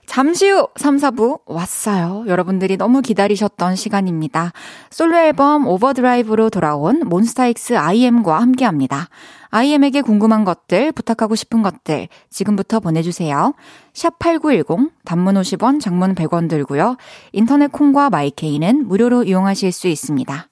잠시 0.09 0.49
후 0.49 0.67
3, 0.75 0.97
4부 0.97 1.41
왔어요. 1.45 2.23
여러분들이 2.25 2.77
너무 2.77 3.03
기다리셨던 3.03 3.75
시간입니다. 3.75 4.53
솔로 4.89 5.15
앨범 5.15 5.67
오버드라이브로 5.67 6.49
돌아온 6.49 7.01
몬스타엑스 7.05 7.77
IM과 7.77 8.41
함께 8.41 8.65
합니다. 8.65 9.07
IM에게 9.51 10.01
궁금한 10.01 10.45
것들, 10.45 10.93
부탁하고 10.93 11.35
싶은 11.35 11.61
것들 11.61 12.07
지금부터 12.31 12.79
보내주세요. 12.79 13.53
샵 13.93 14.17
8910, 14.17 14.91
단문 15.05 15.35
50원, 15.35 15.79
장문 15.79 16.15
100원 16.15 16.49
들고요. 16.49 16.97
인터넷 17.31 17.71
콩과 17.71 18.09
마이케이는 18.09 18.87
무료로 18.87 19.25
이용하실 19.25 19.71
수 19.71 19.87
있습니다. 19.87 20.49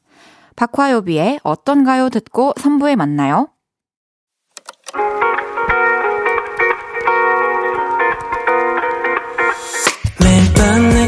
박화요비의 0.55 1.39
어떤 1.41 1.83
가요 1.83 2.09
듣고 2.09 2.53
3부에 2.53 2.95
만나요. 2.95 3.49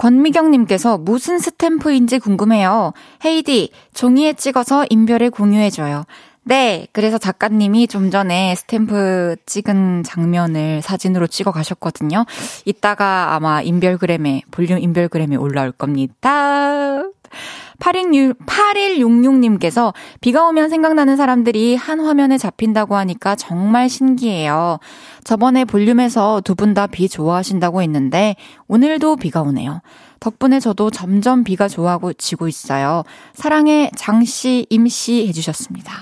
권미경님께서 0.00 0.96
무슨 0.96 1.38
스탬프인지 1.38 2.20
궁금해요. 2.20 2.94
헤이디, 3.24 3.70
종이에 3.92 4.32
찍어서 4.32 4.86
인별에 4.88 5.28
공유해줘요. 5.28 6.04
네, 6.42 6.86
그래서 6.92 7.18
작가님이 7.18 7.86
좀 7.86 8.10
전에 8.10 8.54
스탬프 8.54 9.36
찍은 9.44 10.02
장면을 10.02 10.80
사진으로 10.80 11.26
찍어 11.26 11.52
가셨거든요. 11.52 12.24
이따가 12.64 13.34
아마 13.34 13.60
인별그램에, 13.60 14.42
볼륨 14.50 14.78
인별그램에 14.78 15.36
올라올 15.36 15.70
겁니다. 15.70 17.02
8166님께서 17.80 19.92
비가 20.20 20.46
오면 20.46 20.68
생각나는 20.68 21.16
사람들이 21.16 21.74
한 21.76 22.00
화면에 22.00 22.38
잡힌다고 22.38 22.96
하니까 22.96 23.34
정말 23.34 23.88
신기해요. 23.88 24.78
저번에 25.24 25.64
볼륨에서 25.64 26.40
두 26.42 26.54
분 26.54 26.74
다 26.74 26.86
비 26.86 27.08
좋아하신다고 27.08 27.82
했는데 27.82 28.36
오늘도 28.68 29.16
비가 29.16 29.42
오네요. 29.42 29.80
덕분에 30.20 30.60
저도 30.60 30.90
점점 30.90 31.44
비가 31.44 31.66
좋아하고 31.66 32.12
지고 32.12 32.46
있어요. 32.46 33.04
사랑해 33.32 33.90
장씨, 33.96 34.66
임씨 34.68 35.26
해주셨습니다. 35.28 35.92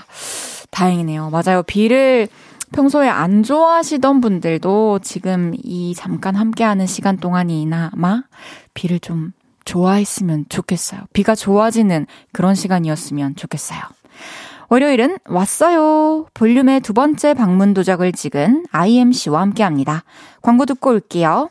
다행이네요. 0.71 1.29
맞아요. 1.29 1.63
비를 1.63 2.27
평소에 2.73 3.07
안 3.07 3.43
좋아하시던 3.43 4.19
분들도 4.21 4.99
지금 5.01 5.53
이 5.63 5.95
잠깐 5.95 6.35
함께하는 6.35 6.85
시간 6.85 7.17
동안이나마 7.17 8.23
비를 8.73 8.99
좀 8.99 9.31
좋아했으면 9.69 10.45
좋겠어요. 10.49 11.01
비가 11.13 11.35
좋아지는 11.35 12.07
그런 12.31 12.55
시간이었으면 12.55 13.35
좋겠어요. 13.35 13.79
월요일은 14.69 15.17
왔어요. 15.27 16.25
볼륨의 16.33 16.81
두 16.81 16.93
번째 16.93 17.35
방문 17.35 17.73
도적을 17.73 18.11
찍은 18.11 18.65
IMC와 18.71 19.41
함께 19.41 19.63
합니다. 19.63 20.03
광고 20.41 20.65
듣고 20.65 20.89
올게요. 20.91 21.49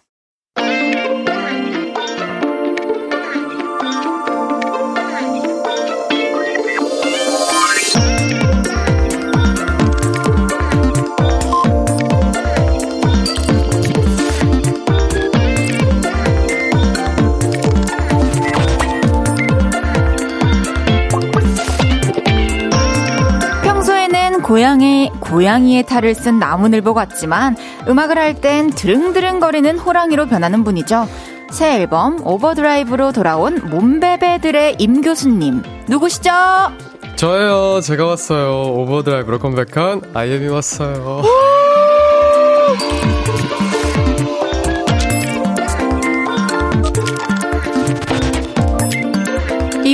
고양이, 24.49 25.11
고양이의 25.21 25.83
탈을 25.85 26.15
쓴 26.15 26.39
나무늘보 26.39 26.95
같지만 26.95 27.55
음악을 27.87 28.17
할 28.17 28.41
땐 28.41 28.71
드릉드릉거리는 28.71 29.79
호랑이로 29.79 30.27
변하는 30.27 30.65
분이죠. 30.65 31.07
새 31.51 31.75
앨범 31.77 32.27
오버드라이브로 32.27 33.13
돌아온 33.13 33.61
몸베베들의 33.69 34.77
임 34.79 35.03
교수님. 35.03 35.63
누구시죠? 35.89 36.31
저예요. 37.17 37.81
제가 37.83 38.07
왔어요. 38.07 38.73
오버드라이브로 38.73 39.39
컴백한 39.39 40.03
아이엠이 40.15 40.49
왔어요. 40.49 41.23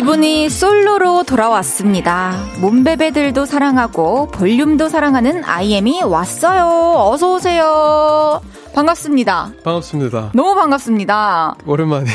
이분이 0.04 0.50
솔로로 0.50 1.22
돌아왔습니다. 1.22 2.34
몸베베들도 2.60 3.46
사랑하고 3.46 4.26
볼륨도 4.32 4.90
사랑하는 4.90 5.42
아이엠이 5.44 6.02
왔어요. 6.02 7.08
어서 7.08 7.32
오세요. 7.32 8.42
반갑습니다. 8.74 9.52
반갑습니다. 9.64 10.32
너무 10.34 10.54
반갑습니다. 10.56 11.54
오랜만에. 11.64 12.10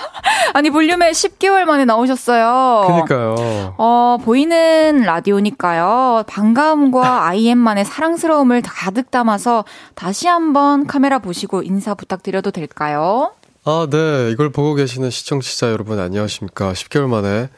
아니 0.54 0.70
볼륨에 0.70 1.10
10개월 1.10 1.64
만에 1.64 1.84
나오셨어요. 1.84 2.86
그니까요. 2.86 3.74
어, 3.76 4.16
보이는 4.24 5.02
라디오니까요. 5.02 6.24
반가움과 6.26 7.26
아이엠만의 7.26 7.84
사랑스러움을 7.84 8.62
가득 8.64 9.10
담아서 9.10 9.66
다시 9.94 10.26
한번 10.26 10.86
카메라 10.86 11.18
보시고 11.18 11.62
인사 11.62 11.92
부탁드려도 11.92 12.50
될까요? 12.50 13.32
아, 13.68 13.88
네. 13.90 14.30
이걸 14.30 14.50
보고 14.50 14.74
계시는 14.74 15.10
시청자 15.10 15.72
여러분 15.72 15.98
안녕하십니까. 15.98 16.72
10개월 16.72 17.08
만에 17.08 17.48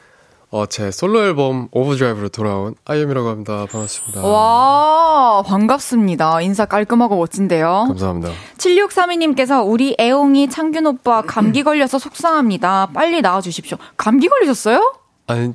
어, 0.50 0.64
제 0.64 0.90
솔로 0.90 1.22
앨범 1.22 1.68
오버드라이브로 1.70 2.30
돌아온 2.30 2.74
아이엠이라고 2.86 3.28
합니다. 3.28 3.66
반갑습니다. 3.70 4.22
와, 4.26 5.42
반갑습니다. 5.42 6.40
인사 6.40 6.64
깔끔하고 6.64 7.14
멋진데요. 7.16 7.84
감사합니다. 7.88 8.30
7632님께서 8.56 9.62
우리 9.70 9.94
애옹이 10.00 10.48
창균 10.48 10.86
오빠 10.86 11.20
감기 11.20 11.62
걸려서 11.62 11.98
속상합니다. 11.98 12.88
빨리 12.94 13.20
나와주십시오. 13.20 13.76
감기 13.98 14.28
걸리셨어요? 14.28 14.94
아니, 15.26 15.52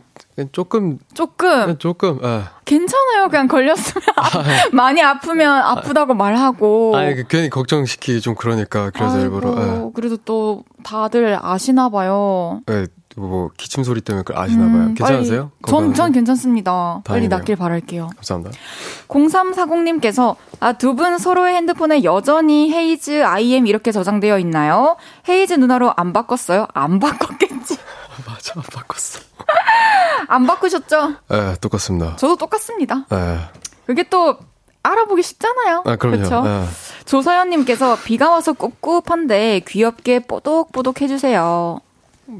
조금, 0.51 0.97
조금. 1.13 1.77
조금, 1.77 2.19
예. 2.23 2.43
괜찮아요. 2.65 3.29
그냥 3.29 3.47
걸렸으면. 3.47 4.03
많이 4.71 5.01
아프면 5.01 5.61
아프다고 5.61 6.13
말하고. 6.15 6.95
아니, 6.97 7.15
그 7.15 7.23
괜히 7.27 7.49
걱정시키기 7.49 8.19
좀 8.21 8.33
그러니까. 8.35 8.89
그래서 8.91 9.17
아이고, 9.17 9.21
일부러, 9.23 9.55
예. 9.61 9.91
그래도 9.93 10.17
또 10.17 10.63
다들 10.83 11.37
아시나 11.41 11.89
봐요. 11.89 12.61
예, 12.71 12.87
뭐, 13.15 13.51
기침 13.57 13.83
소리 13.83 14.01
때문에 14.01 14.23
그걸 14.23 14.41
아시나 14.41 14.63
봐요. 14.65 14.75
음, 14.85 14.93
괜찮으세요? 14.95 15.51
빨리, 15.61 15.71
전? 15.71 15.93
전 15.93 16.11
괜찮습니다. 16.11 17.01
빨리 17.03 17.03
다행이네요. 17.29 17.37
낫길 17.37 17.55
바랄게요. 17.55 18.09
감사합니다. 18.15 18.57
0340님께서 19.07 20.35
아, 20.59 20.73
두 20.73 20.93
분 20.95 21.17
서로의 21.17 21.55
핸드폰에 21.55 22.03
여전히 22.03 22.71
헤이즈 22.73 23.23
IM 23.23 23.67
이렇게 23.67 23.91
저장되어 23.91 24.39
있나요? 24.39 24.95
헤이즈 25.29 25.53
누나로 25.55 25.93
안 25.95 26.13
바꿨어요? 26.13 26.67
안 26.73 26.99
바꿨겠지. 26.99 27.77
맞아, 28.55 28.61
바꿨어. 28.71 29.21
안 30.27 30.45
바꾸셨죠? 30.45 31.15
예, 31.31 31.55
똑같습니다. 31.61 32.15
저도 32.17 32.35
똑같습니다. 32.35 33.05
예. 33.11 33.39
그게 33.85 34.03
또 34.09 34.37
알아보기 34.83 35.23
쉽잖아요. 35.23 35.83
아. 35.85 35.95
그렇죠? 35.95 36.43
예. 36.45 36.65
조서연님께서 37.05 37.97
비가 38.03 38.29
와서 38.29 38.53
꿉꿉한데 38.53 39.61
귀엽게 39.67 40.19
뽀독뽀독 40.19 41.01
해주세요. 41.01 41.79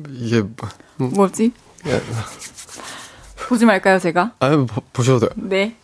이게, 0.10 0.42
뭐- 0.42 1.10
뭐지? 1.10 1.52
예. 1.88 2.02
보지 3.48 3.66
말까요, 3.66 4.00
제가? 4.00 4.34
아니, 4.40 4.56
뭐, 4.58 4.68
보셔도 4.94 5.20
돼요. 5.20 5.30
네. 5.36 5.76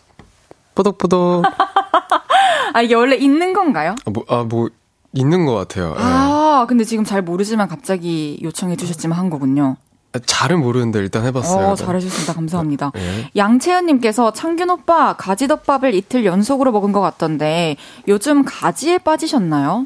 뽀독뽀독. 0.76 1.44
아, 2.74 2.82
이게 2.82 2.96
원래 2.96 3.16
있는 3.16 3.54
건가요? 3.54 3.96
아, 4.06 4.10
뭐, 4.10 4.24
아, 4.30 4.44
뭐, 4.44 4.70
있는 5.14 5.46
것 5.46 5.56
같아요. 5.56 5.92
예. 5.98 6.02
아, 6.02 6.66
근데 6.70 6.84
지금 6.84 7.04
잘 7.04 7.22
모르지만 7.22 7.68
갑자기 7.68 8.40
요청해 8.42 8.76
주셨지만 8.78 9.18
한 9.18 9.30
거군요. 9.30 9.76
아, 10.12 10.20
잘은 10.26 10.60
모르는데 10.62 11.00
일단 11.00 11.26
해봤어요. 11.26 11.68
어, 11.70 11.76
잘해주셨습니다. 11.76 12.34
감사합니다. 12.34 12.92
예. 12.98 13.30
양채연님께서 13.36 14.34
창균 14.34 14.70
오빠 14.72 15.14
가지덮밥을 15.14 15.94
이틀 15.94 16.26
연속으로 16.26 16.72
먹은 16.72 16.92
것 16.92 17.02
같던데 17.02 17.78
요즘 18.08 18.44
가지에 18.44 18.98
빠지셨나요? 18.98 19.86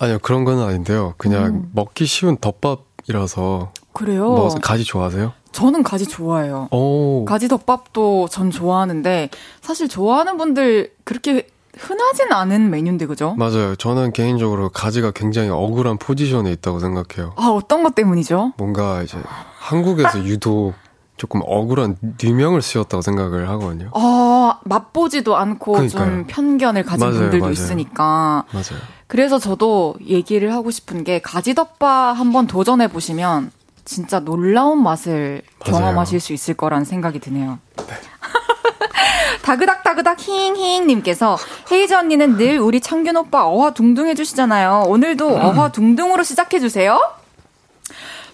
아니요, 0.00 0.18
그런 0.22 0.44
건 0.44 0.58
아닌데요. 0.60 1.14
그냥 1.18 1.44
음. 1.44 1.70
먹기 1.74 2.06
쉬운 2.06 2.36
덮밥이라서. 2.38 3.72
그래요. 3.92 4.24
먹어서 4.30 4.58
가지 4.60 4.84
좋아하세요? 4.84 5.32
저는 5.52 5.82
가지 5.82 6.06
좋아해요. 6.06 6.68
오. 6.70 7.24
가지 7.24 7.48
덮밥도 7.48 8.28
전 8.28 8.50
좋아하는데 8.50 9.30
사실 9.60 9.88
좋아하는 9.88 10.36
분들 10.36 10.92
그렇게 11.04 11.48
흔하진 11.76 12.32
않은 12.32 12.70
메뉴인데 12.70 13.06
그죠? 13.06 13.34
맞아요. 13.36 13.74
저는 13.76 14.12
개인적으로 14.12 14.68
가지가 14.70 15.10
굉장히 15.12 15.50
억울한 15.50 15.98
포지션에 15.98 16.50
있다고 16.52 16.78
생각해요. 16.80 17.34
아 17.36 17.48
어떤 17.48 17.82
것 17.82 17.94
때문이죠? 17.94 18.52
뭔가 18.58 19.02
이제 19.02 19.18
한국에서 19.60 20.24
유독 20.24 20.72
조금 21.16 21.42
억울한 21.44 21.96
뉘명을 22.22 22.62
씌웠다고 22.62 23.02
생각을 23.02 23.48
하거든요. 23.50 23.90
아 23.92 24.58
맛보지도 24.64 25.36
않고 25.36 25.72
그러니까요. 25.72 26.04
좀 26.04 26.24
편견을 26.26 26.82
가진 26.84 27.06
맞아요, 27.06 27.20
분들도 27.20 27.44
맞아요. 27.44 27.52
있으니까 27.52 28.44
맞아요. 28.52 28.80
그래서 29.06 29.38
저도 29.38 29.96
얘기를 30.06 30.54
하고 30.54 30.70
싶은 30.70 31.04
게 31.04 31.20
가지덮밥 31.20 32.16
한번 32.18 32.46
도전해 32.46 32.88
보시면 32.88 33.50
진짜 33.84 34.18
놀라운 34.20 34.82
맛을 34.82 35.42
맞아요. 35.66 35.78
경험하실 35.82 36.20
수 36.20 36.32
있을 36.32 36.54
거라는 36.54 36.86
생각이 36.86 37.18
드네요. 37.18 37.58
다그닥 39.42 39.82
다그닥 39.82 40.16
힝힝 40.18 40.86
님께서 40.86 41.36
헤이즈 41.70 41.92
언니는 41.94 42.36
늘 42.38 42.58
우리 42.58 42.80
창균 42.80 43.16
오빠 43.16 43.46
어화 43.46 43.74
둥둥 43.74 44.06
해주시잖아요. 44.08 44.84
오늘도 44.86 45.36
어화 45.36 45.70
둥둥으로 45.72 46.22
시작해 46.22 46.60
주세요. 46.60 46.98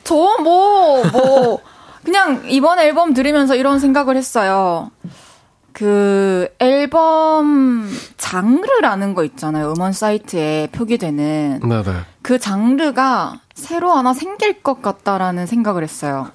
저 0.06 0.14
뭐 0.40 1.02
뭐 1.12 1.60
그냥 2.04 2.42
이번 2.46 2.78
앨범 2.78 3.12
들으면서 3.14 3.56
이런 3.56 3.80
생각을 3.80 4.16
했어요. 4.16 4.90
그 5.72 6.48
앨범 6.60 7.90
장르라는 8.16 9.14
거 9.14 9.24
있잖아요. 9.24 9.72
음원 9.76 9.92
사이트에 9.92 10.68
표기되는 10.72 11.60
네네. 11.68 11.92
그 12.22 12.38
장르가 12.38 13.40
새로 13.54 13.90
하나 13.92 14.14
생길 14.14 14.62
것 14.62 14.80
같다라는 14.82 15.46
생각을 15.46 15.82
했어요. 15.82 16.30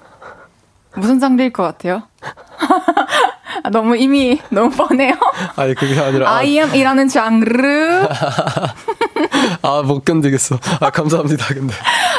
무슨 0.94 1.18
장르일 1.18 1.52
것 1.52 1.62
같아요? 1.62 2.02
아, 3.62 3.70
너무 3.70 3.96
이미 3.96 4.40
너무 4.50 4.70
뻔해요. 4.70 5.14
아니 5.56 5.74
그게 5.74 5.98
아니라 6.00 6.28
아, 6.28 6.36
IM이라는 6.38 7.08
장르. 7.08 8.06
아, 9.62 9.82
못 9.82 10.04
견디겠어. 10.04 10.58
아 10.80 10.90
감사합니다. 10.90 11.46
근데 11.54 11.74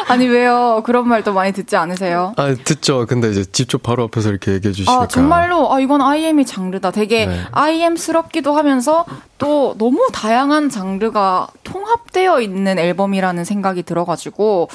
아니 0.08 0.28
왜요? 0.28 0.82
그런 0.86 1.08
말도 1.08 1.34
많이 1.34 1.52
듣지 1.52 1.76
않으세요? 1.76 2.34
아 2.38 2.54
듣죠. 2.64 3.06
근데 3.08 3.30
이제 3.30 3.44
직접 3.46 3.84
바로 3.84 4.04
앞에서 4.04 4.30
이렇게 4.30 4.54
얘기해 4.54 4.74
주시니까 4.74 5.04
아, 5.04 5.08
정말로, 5.08 5.74
아, 5.74 5.80
이건 5.80 6.02
IM이 6.02 6.46
장르다. 6.46 6.92
되게 6.92 7.26
네. 7.26 7.42
IM스럽기도 7.52 8.54
하면서 8.56 9.06
또 9.38 9.76
너무 9.78 10.08
다양한 10.14 10.70
장르가 10.70 11.48
통합되어 11.64 12.42
있는 12.42 12.80
앨범이라는 12.80 13.44
생각이 13.44 13.84
들어가지고, 13.84 14.70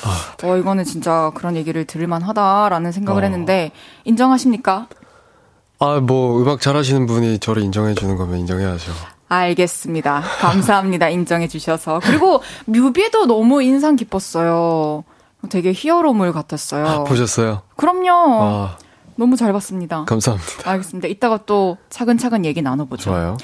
어, 0.45 0.57
이거는 0.57 0.85
진짜 0.85 1.31
그런 1.35 1.57
얘기를 1.57 1.85
들을만 1.87 2.23
하다라는 2.23 2.93
생각을 2.93 3.23
어. 3.23 3.27
했는데, 3.27 3.71
인정하십니까? 4.05 4.87
아 5.81 6.01
뭐 6.01 6.41
음악 6.43 6.61
잘하시는 6.61 7.07
분이 7.07 7.39
저를 7.39 7.63
인정해 7.63 7.95
주는 7.95 8.17
거면 8.17 8.39
인정해야죠. 8.41 8.93
알겠습니다. 9.29 10.23
감사합니다. 10.41 11.09
인정해 11.11 11.49
주셔서. 11.49 12.01
그리고 12.03 12.43
뮤비도 12.67 13.27
너무 13.27 13.63
인상 13.63 13.95
깊었어요. 13.97 15.05
되게 15.51 15.73
히어로물 15.73 16.33
같았어요. 16.33 16.87
아, 16.87 17.05
보셨어요? 17.05 17.63
그럼요. 17.77 18.11
아 18.11 18.77
너무 19.17 19.37
잘 19.37 19.53
봤습니다. 19.53 20.05
감사합니다. 20.07 20.71
알겠습니다. 20.71 21.09
이따가 21.09 21.39
또 21.47 21.77
차근차근 21.91 22.45
얘기 22.45 22.63
나눠보죠. 22.63 23.05
좋아요. 23.11 23.37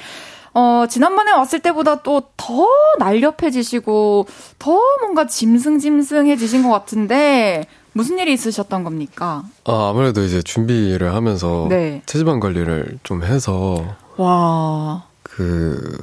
어, 0.53 0.85
지난번에 0.89 1.31
왔을 1.31 1.59
때보다 1.59 2.01
또 2.01 2.21
더 2.37 2.67
날렵해지시고, 2.99 4.25
더 4.59 4.79
뭔가 5.01 5.25
짐승짐승해지신 5.27 6.63
것 6.63 6.69
같은데, 6.69 7.65
무슨 7.95 8.19
일이 8.19 8.33
있으셨던 8.33 8.83
겁니까? 8.83 9.43
아 9.63 9.89
아무래도 9.89 10.21
이제 10.21 10.41
준비를 10.41 11.15
하면서 11.15 11.67
네. 11.69 12.01
체지방 12.05 12.41
관리를 12.41 12.99
좀 13.03 13.23
해서 13.23 13.95
와, 14.17 15.05
그 15.23 15.97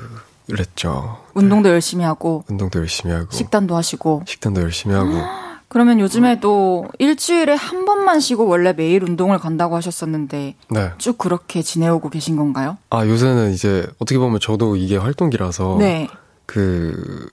그랬죠. 0.48 1.18
운동도 1.34 1.68
열심히 1.68 2.02
하고, 2.04 2.44
운동도 2.48 2.78
열심히 2.78 3.12
하고 3.14 3.28
식단도 3.30 3.76
하시고. 3.76 4.22
식단도 4.26 4.62
열심히 4.62 4.94
하고 4.94 5.10
그러면 5.68 6.00
요즘에도 6.00 6.86
일주일에 6.98 7.54
한 7.54 7.84
번만 7.84 8.20
쉬고 8.20 8.46
원래 8.46 8.72
매일 8.72 9.04
운동을 9.04 9.38
간다고 9.38 9.76
하셨었는데, 9.76 10.54
네. 10.70 10.90
쭉 10.96 11.18
그렇게 11.18 11.60
지내오고 11.60 12.08
계신 12.08 12.36
건가요? 12.36 12.78
아 12.88 13.06
요새는 13.06 13.52
이제 13.52 13.86
어떻게 13.98 14.18
보면 14.18 14.40
저도 14.40 14.76
이게 14.76 14.96
활동기라서 14.96 15.76
네. 15.78 16.08
그 16.46 17.28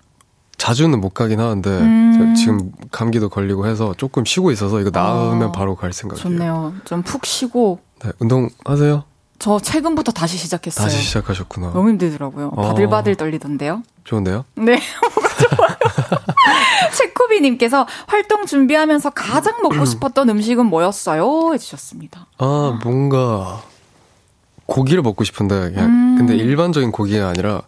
자주는 0.59 0.99
못 1.01 1.13
가긴 1.15 1.39
하는데 1.39 1.69
음. 1.69 2.35
지금 2.35 2.71
감기도 2.91 3.29
걸리고 3.29 3.65
해서 3.65 3.95
조금 3.97 4.25
쉬고 4.25 4.51
있어서 4.51 4.79
이거 4.81 4.91
나으면 4.93 5.49
아, 5.49 5.51
바로 5.51 5.75
갈 5.75 5.91
생각이에요. 5.93 6.21
좋네요. 6.21 6.73
좀 6.85 7.01
푹 7.01 7.25
쉬고, 7.25 7.79
네, 8.03 8.11
운동 8.19 8.49
하세요? 8.65 9.03
저 9.39 9.57
최근부터 9.57 10.11
다시 10.11 10.37
시작했어요. 10.37 10.83
다시 10.85 11.01
시작하셨구나. 11.01 11.71
너무 11.71 11.89
힘들더라고요. 11.89 12.51
어. 12.55 12.61
바들바들 12.61 13.15
떨리던데요. 13.15 13.83
좋은데요? 14.03 14.43
네, 14.55 14.79
뭐가 15.15 15.55
좋아요. 15.55 15.77
체코비님께서 16.93 17.87
활동 18.07 18.45
준비하면서 18.45 19.11
가장 19.11 19.61
먹고 19.61 19.85
싶었던 19.85 20.29
음식은 20.29 20.65
뭐였어요? 20.65 21.53
해주셨습니다. 21.53 22.27
아 22.37 22.79
뭔가 22.83 23.61
고기를 24.65 25.01
먹고 25.03 25.23
싶은데 25.23 25.71
그냥 25.71 25.85
음. 25.85 26.15
근데 26.17 26.35
일반적인 26.35 26.91
고기가 26.91 27.29
아니라 27.29 27.61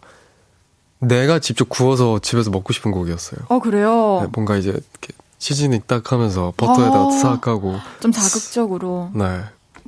내가 1.02 1.38
직접 1.40 1.68
구워서 1.68 2.18
집에서 2.20 2.50
먹고 2.50 2.72
싶은 2.72 2.90
고기였어요. 2.92 3.40
어, 3.48 3.58
그래요? 3.58 4.20
네, 4.22 4.28
뭔가 4.32 4.56
이제 4.56 4.70
이렇게 4.70 5.12
seasoning 5.38 5.82
딱 5.86 6.12
하면서 6.12 6.52
버터에다가 6.56 7.06
아. 7.06 7.10
싹 7.10 7.46
하고 7.48 7.76
좀 8.00 8.12
자극적으로. 8.12 9.10
네 9.14 9.40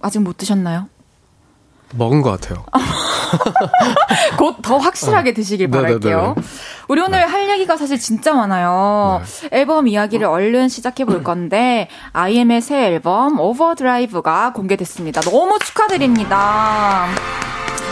아직 0.02 0.18
못 0.20 0.36
드셨나요? 0.36 0.88
먹은 1.96 2.22
것 2.22 2.30
같아요. 2.32 2.64
곧 4.38 4.56
더 4.62 4.78
확실하게 4.78 5.32
드시길 5.34 5.70
네네네. 5.70 5.86
바랄게요. 6.00 6.34
우리 6.88 7.00
오늘 7.00 7.30
할 7.30 7.48
얘기가 7.50 7.76
사실 7.76 7.98
진짜 7.98 8.32
많아요. 8.34 9.22
앨범 9.52 9.86
이야기를 9.86 10.26
얼른 10.26 10.68
시작해 10.68 11.04
볼 11.04 11.22
건데, 11.24 11.88
IM의 12.12 12.60
새 12.62 12.86
앨범, 12.86 13.38
overdrive가 13.38 14.52
공개됐습니다. 14.54 15.20
너무 15.22 15.58
축하드립니다. 15.60 17.06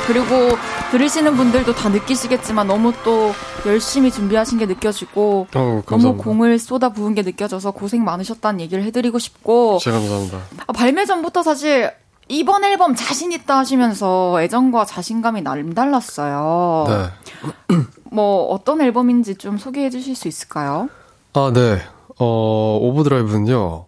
그리고 0.07 0.57
들으시는 0.93 1.37
분들도 1.39 1.75
다 1.75 1.89
느끼시겠지만 1.89 2.67
너무 2.67 2.93
또 3.03 3.33
열심히 3.65 4.11
준비하신 4.11 4.59
게 4.59 4.67
느껴지고 4.67 5.47
어, 5.55 5.83
너무. 5.87 6.19
공을 6.19 6.59
쏟아 6.59 6.91
부은 6.91 7.15
게 7.15 7.23
느껴져서 7.23 7.71
고생 7.71 8.05
많으셨다는 8.05 8.61
얘기를 8.61 8.85
해드리고 8.85 9.19
싶고 9.19 9.79
진짜 9.79 9.99
감사합니다. 9.99 10.39
아, 10.67 10.73
발매 10.75 11.07
전부터 11.07 11.43
사실 11.43 11.91
이번 12.29 12.65
앨범 12.65 12.95
자신 12.95 13.33
있다 13.33 13.57
하시면서 13.57 14.43
애정과 14.43 14.85
자신감이 14.85 15.41
남달랐어요. 15.41 16.85
네. 16.89 17.77
뭐 18.13 18.45
어떤 18.53 18.83
앨범인지 18.83 19.37
좀 19.37 19.57
소개해 19.57 19.89
주실 19.89 20.15
수 20.15 20.29
있을까요? 20.29 20.91
아, 21.33 21.51
네. 21.55 21.81
어, 22.19 22.79
오버드라이브는요, 22.83 23.87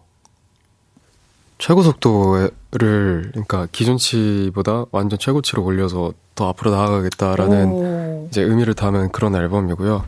최고 1.57 1.81
속도를, 1.81 2.51
그러니까 3.31 3.67
기존치보다 3.71 4.85
완전 4.91 5.17
최고치로 5.17 5.63
올려서 5.63 6.13
더 6.35 6.49
앞으로 6.49 6.71
나아가겠다라는 6.71 7.71
오. 7.71 8.27
이제 8.29 8.41
의미를 8.41 8.73
담은 8.73 9.11
그런 9.11 9.35
앨범이고요. 9.35 10.03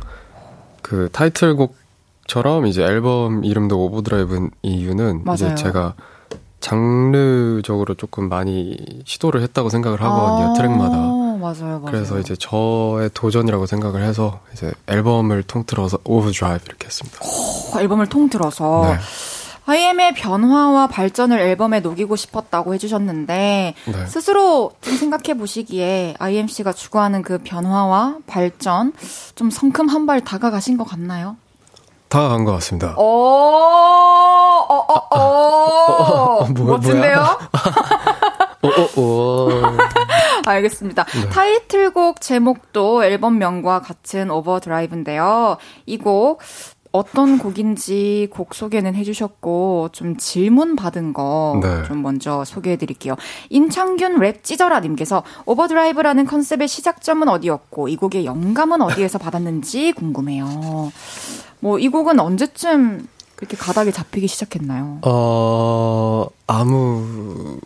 그 0.81 1.09
타이틀곡처럼 1.11 2.65
이제 2.67 2.83
앨범 2.83 3.43
이름도 3.45 3.79
overdrive인 3.85 4.51
이유는 4.61 5.23
맞아요. 5.23 5.35
이제 5.35 5.55
제가 5.55 5.95
장르적으로 6.59 7.93
조금 7.93 8.29
많이 8.29 8.77
시도를 9.05 9.41
했다고 9.43 9.69
생각을 9.69 10.01
하거든요, 10.01 10.49
아, 10.49 10.53
트랙마다. 10.53 10.97
맞아요, 10.97 11.37
맞아요. 11.37 11.81
그래서 11.85 12.19
이제 12.19 12.35
저의 12.35 13.09
도전이라고 13.13 13.67
생각을 13.67 14.01
해서 14.01 14.41
이제 14.53 14.73
앨범을 14.87 15.43
통틀어서 15.43 15.99
overdrive 16.03 16.65
이렇게 16.67 16.87
했습니다. 16.87 17.19
어, 17.21 17.79
앨범을 17.79 18.07
통틀어서 18.07 18.81
네. 18.85 18.97
IM의 19.67 20.13
변화와 20.13 20.87
발전을 20.87 21.39
앨범에 21.39 21.81
녹이고 21.81 22.15
싶었다고 22.15 22.73
해주셨는데 22.73 23.73
네. 23.85 24.05
스스로 24.07 24.71
좀 24.81 24.95
생각해 24.95 25.37
보시기에 25.37 26.15
IMC가 26.19 26.71
추구하는 26.73 27.21
그 27.21 27.37
변화와 27.43 28.15
발전 28.27 28.93
좀 29.35 29.49
성큼 29.51 29.87
한 29.89 30.07
발 30.07 30.21
다가가신 30.21 30.77
것 30.77 30.85
같나요? 30.85 31.35
다가간 32.07 32.45
것 32.45 32.53
같습니다. 32.53 32.93
어, 32.97 33.03
어, 33.03 34.85
어, 34.87 35.17
어, 35.19 36.45
뭐야, 36.45 36.71
멋진데요? 36.77 37.37
오, 38.63 39.01
오, 39.01 39.01
오. 39.01 39.49
알겠습니다. 40.45 41.03
네. 41.03 41.29
타이틀곡 41.29 42.21
제목도 42.21 43.03
앨범명과 43.03 43.81
같은 43.81 44.31
오버드라이브인데요. 44.31 45.57
이 45.85 45.97
곡 45.97 46.39
어떤 46.91 47.37
곡인지 47.37 48.27
곡 48.31 48.53
소개는 48.53 48.95
해주셨고 48.95 49.89
좀 49.91 50.17
질문 50.17 50.75
받은 50.75 51.13
거좀 51.13 51.61
네. 51.61 51.95
먼저 51.95 52.43
소개해드릴게요. 52.45 53.15
임창균 53.49 54.19
랩 54.19 54.43
찢어라님께서 54.43 55.23
overdrive라는 55.45 56.25
컨셉의 56.25 56.67
시작점은 56.67 57.27
어디였고 57.29 57.87
이 57.87 57.95
곡의 57.95 58.25
영감은 58.25 58.81
어디에서 58.81 59.17
받았는지 59.17 59.93
궁금해요. 59.93 60.91
뭐 61.59 61.79
이 61.79 61.89
곡은 61.89 62.19
언제쯤 62.19 63.07
그렇게 63.35 63.55
가닥이 63.55 63.91
잡히기 63.91 64.27
시작했나요? 64.27 64.99
어, 65.03 66.25
아무, 66.47 67.59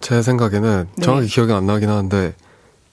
제 0.00 0.20
생각에는 0.22 0.88
네. 0.96 1.02
정확히 1.02 1.26
기억이 1.28 1.52
안 1.52 1.66
나긴 1.66 1.88
하는데, 1.88 2.34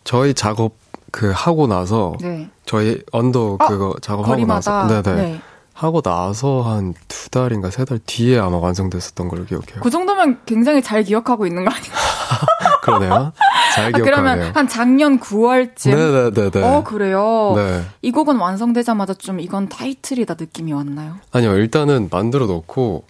저희 0.05 0.33
작업 0.33 0.73
그 1.11 1.31
하고 1.35 1.67
나서 1.67 2.13
네. 2.21 2.49
저희 2.65 3.01
언더 3.11 3.57
아, 3.59 3.67
그거 3.67 3.95
작업하고 4.01 4.31
거리마다. 4.31 4.83
나서 4.83 5.01
네네 5.01 5.21
네. 5.21 5.41
하고 5.75 6.01
나서 6.01 6.61
한 6.61 6.93
두 7.07 7.29
달인가 7.29 7.69
세 7.69 7.83
달 7.85 7.99
뒤에 8.05 8.39
아마 8.39 8.57
완성됐었던 8.57 9.27
걸로 9.27 9.43
기억해요. 9.45 9.81
그 9.81 9.89
정도면 9.89 10.39
굉장히 10.45 10.81
잘 10.81 11.03
기억하고 11.03 11.45
있는 11.47 11.65
거 11.65 11.71
아닌가요? 11.71 11.99
그러네요. 12.81 13.33
잘 13.75 13.85
아, 13.85 13.89
기억하네요. 13.89 14.03
그러면 14.05 14.51
한 14.55 14.67
작년 14.69 15.19
9월쯤. 15.19 15.89
네네네네. 15.95 16.61
어, 16.63 16.83
그래요? 16.83 17.53
네. 17.57 17.83
이 18.03 18.11
곡은 18.11 18.37
완성되자마자 18.37 19.15
좀 19.15 19.39
이건 19.39 19.67
타이틀이다 19.69 20.35
느낌이 20.39 20.71
왔나요? 20.71 21.15
아니요, 21.31 21.55
일단은 21.57 22.07
만들어 22.11 22.45
놓고, 22.45 23.03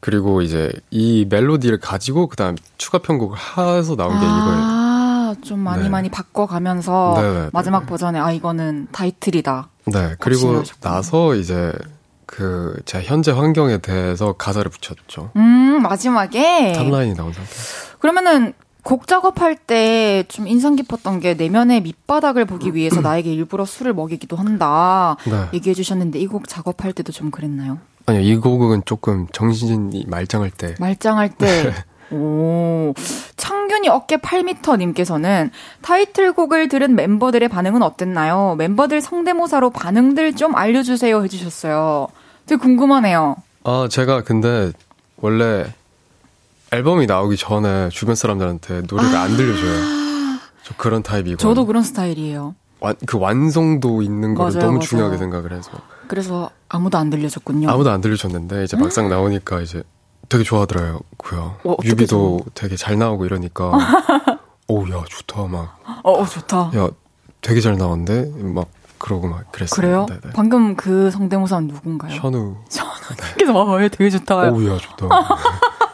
그리고 0.00 0.40
이제 0.40 0.72
이 0.90 1.26
멜로디를 1.28 1.80
가지고, 1.80 2.28
그 2.28 2.36
다음 2.36 2.54
추가 2.78 2.98
편곡을 2.98 3.36
해서 3.36 3.96
나온 3.96 4.12
게 4.12 4.24
이거예요. 4.24 4.60
아, 4.62 5.34
좀 5.44 5.58
많이 5.58 5.82
네. 5.82 5.88
많이 5.90 6.08
바꿔가면서 6.10 7.14
네네네. 7.16 7.50
마지막 7.52 7.86
버전에 7.86 8.18
아, 8.20 8.30
이거는 8.30 8.88
타이틀이다. 8.92 9.68
네, 9.86 10.14
그리고 10.18 10.48
확신하셨구나. 10.54 10.94
나서 10.94 11.34
이제 11.34 11.72
그, 12.26 12.80
제 12.84 13.00
현재 13.02 13.30
환경에 13.30 13.78
대해서 13.78 14.32
가사를 14.32 14.68
붙였죠. 14.70 15.30
음, 15.36 15.80
마지막에. 15.82 16.72
탑라인이 16.72 17.14
나온 17.14 17.32
상태. 17.32 17.50
그러면은 18.00 18.52
곡 18.82 19.06
작업할 19.08 19.56
때 19.56 20.24
좀 20.28 20.46
인상 20.46 20.76
깊었던 20.76 21.18
게 21.20 21.34
내면의 21.34 21.80
밑바닥을 21.82 22.44
보기 22.44 22.74
위해서 22.74 23.00
나에게 23.02 23.32
일부러 23.32 23.64
술을 23.64 23.94
먹이기도 23.94 24.36
한다. 24.36 25.16
네. 25.24 25.46
얘기해 25.54 25.74
주셨는데 25.74 26.18
이 26.20 26.26
곡 26.26 26.48
작업할 26.48 26.92
때도 26.92 27.12
좀 27.12 27.30
그랬나요? 27.30 27.78
아니요, 28.06 28.22
이 28.22 28.36
곡은 28.36 28.82
조금 28.84 29.26
정신이 29.32 30.06
말짱할 30.08 30.50
때. 30.50 30.74
말짱할 30.78 31.30
때. 31.36 31.72
오. 32.10 32.94
창균이 33.36 33.88
어깨 33.88 34.16
8m 34.16 34.78
님께서는 34.78 35.50
타이틀곡을 35.82 36.68
들은 36.68 36.94
멤버들의 36.94 37.48
반응은 37.48 37.82
어땠나요? 37.82 38.54
멤버들 38.58 39.00
성대모사로 39.00 39.70
반응들 39.70 40.36
좀 40.36 40.54
알려주세요 40.54 41.22
해주셨어요. 41.24 42.08
되게 42.46 42.60
궁금하네요. 42.60 43.36
아, 43.64 43.88
제가 43.90 44.22
근데 44.22 44.72
원래 45.16 45.66
앨범이 46.72 47.06
나오기 47.06 47.36
전에 47.36 47.88
주변 47.90 48.14
사람들한테 48.14 48.82
노래를 48.88 49.16
안 49.16 49.36
들려줘요. 49.36 49.96
저 50.62 50.74
그런 50.76 51.02
타입이고. 51.02 51.36
저도 51.38 51.66
그런 51.66 51.82
스타일이에요. 51.82 52.54
완, 52.80 52.94
그 53.06 53.18
완성도 53.18 54.02
있는 54.02 54.34
맞아요, 54.34 54.52
너무 54.58 54.72
맞아요. 54.72 54.80
중요하게 54.80 55.16
생각을 55.18 55.52
해서. 55.52 55.70
그래서 56.08 56.50
아무도 56.68 56.98
안 56.98 57.10
들려줬군요. 57.10 57.70
아무도 57.70 57.90
안 57.90 58.00
들려줬는데, 58.00 58.64
이제 58.64 58.76
막상 58.76 59.08
나오니까 59.08 59.60
이제 59.60 59.82
되게 60.28 60.44
좋아하더라고요. 60.44 61.56
어, 61.64 61.76
뮤비도 61.84 62.40
되게 62.54 62.76
잘 62.76 62.98
나오고 62.98 63.24
이러니까. 63.26 63.72
오, 64.68 64.82
야, 64.90 65.04
좋다. 65.08 65.46
막, 65.46 65.78
어, 66.02 66.12
어, 66.12 66.24
좋다. 66.26 66.72
야, 66.76 66.88
되게 67.40 67.60
잘 67.60 67.76
나오는데? 67.76 68.32
막, 68.38 68.68
그러고 68.98 69.28
막 69.28 69.52
그랬어요. 69.52 69.76
그래요? 69.76 70.06
네네. 70.08 70.32
방금 70.34 70.74
그 70.74 71.10
성대모사는 71.10 71.68
누군가요? 71.68 72.16
션우. 72.16 72.56
그래서 73.34 73.52
와, 73.52 73.82
얘 73.82 73.88
되게 73.88 74.10
좋다. 74.10 74.50
오, 74.50 74.64
야, 74.66 74.78
좋다. 74.78 75.06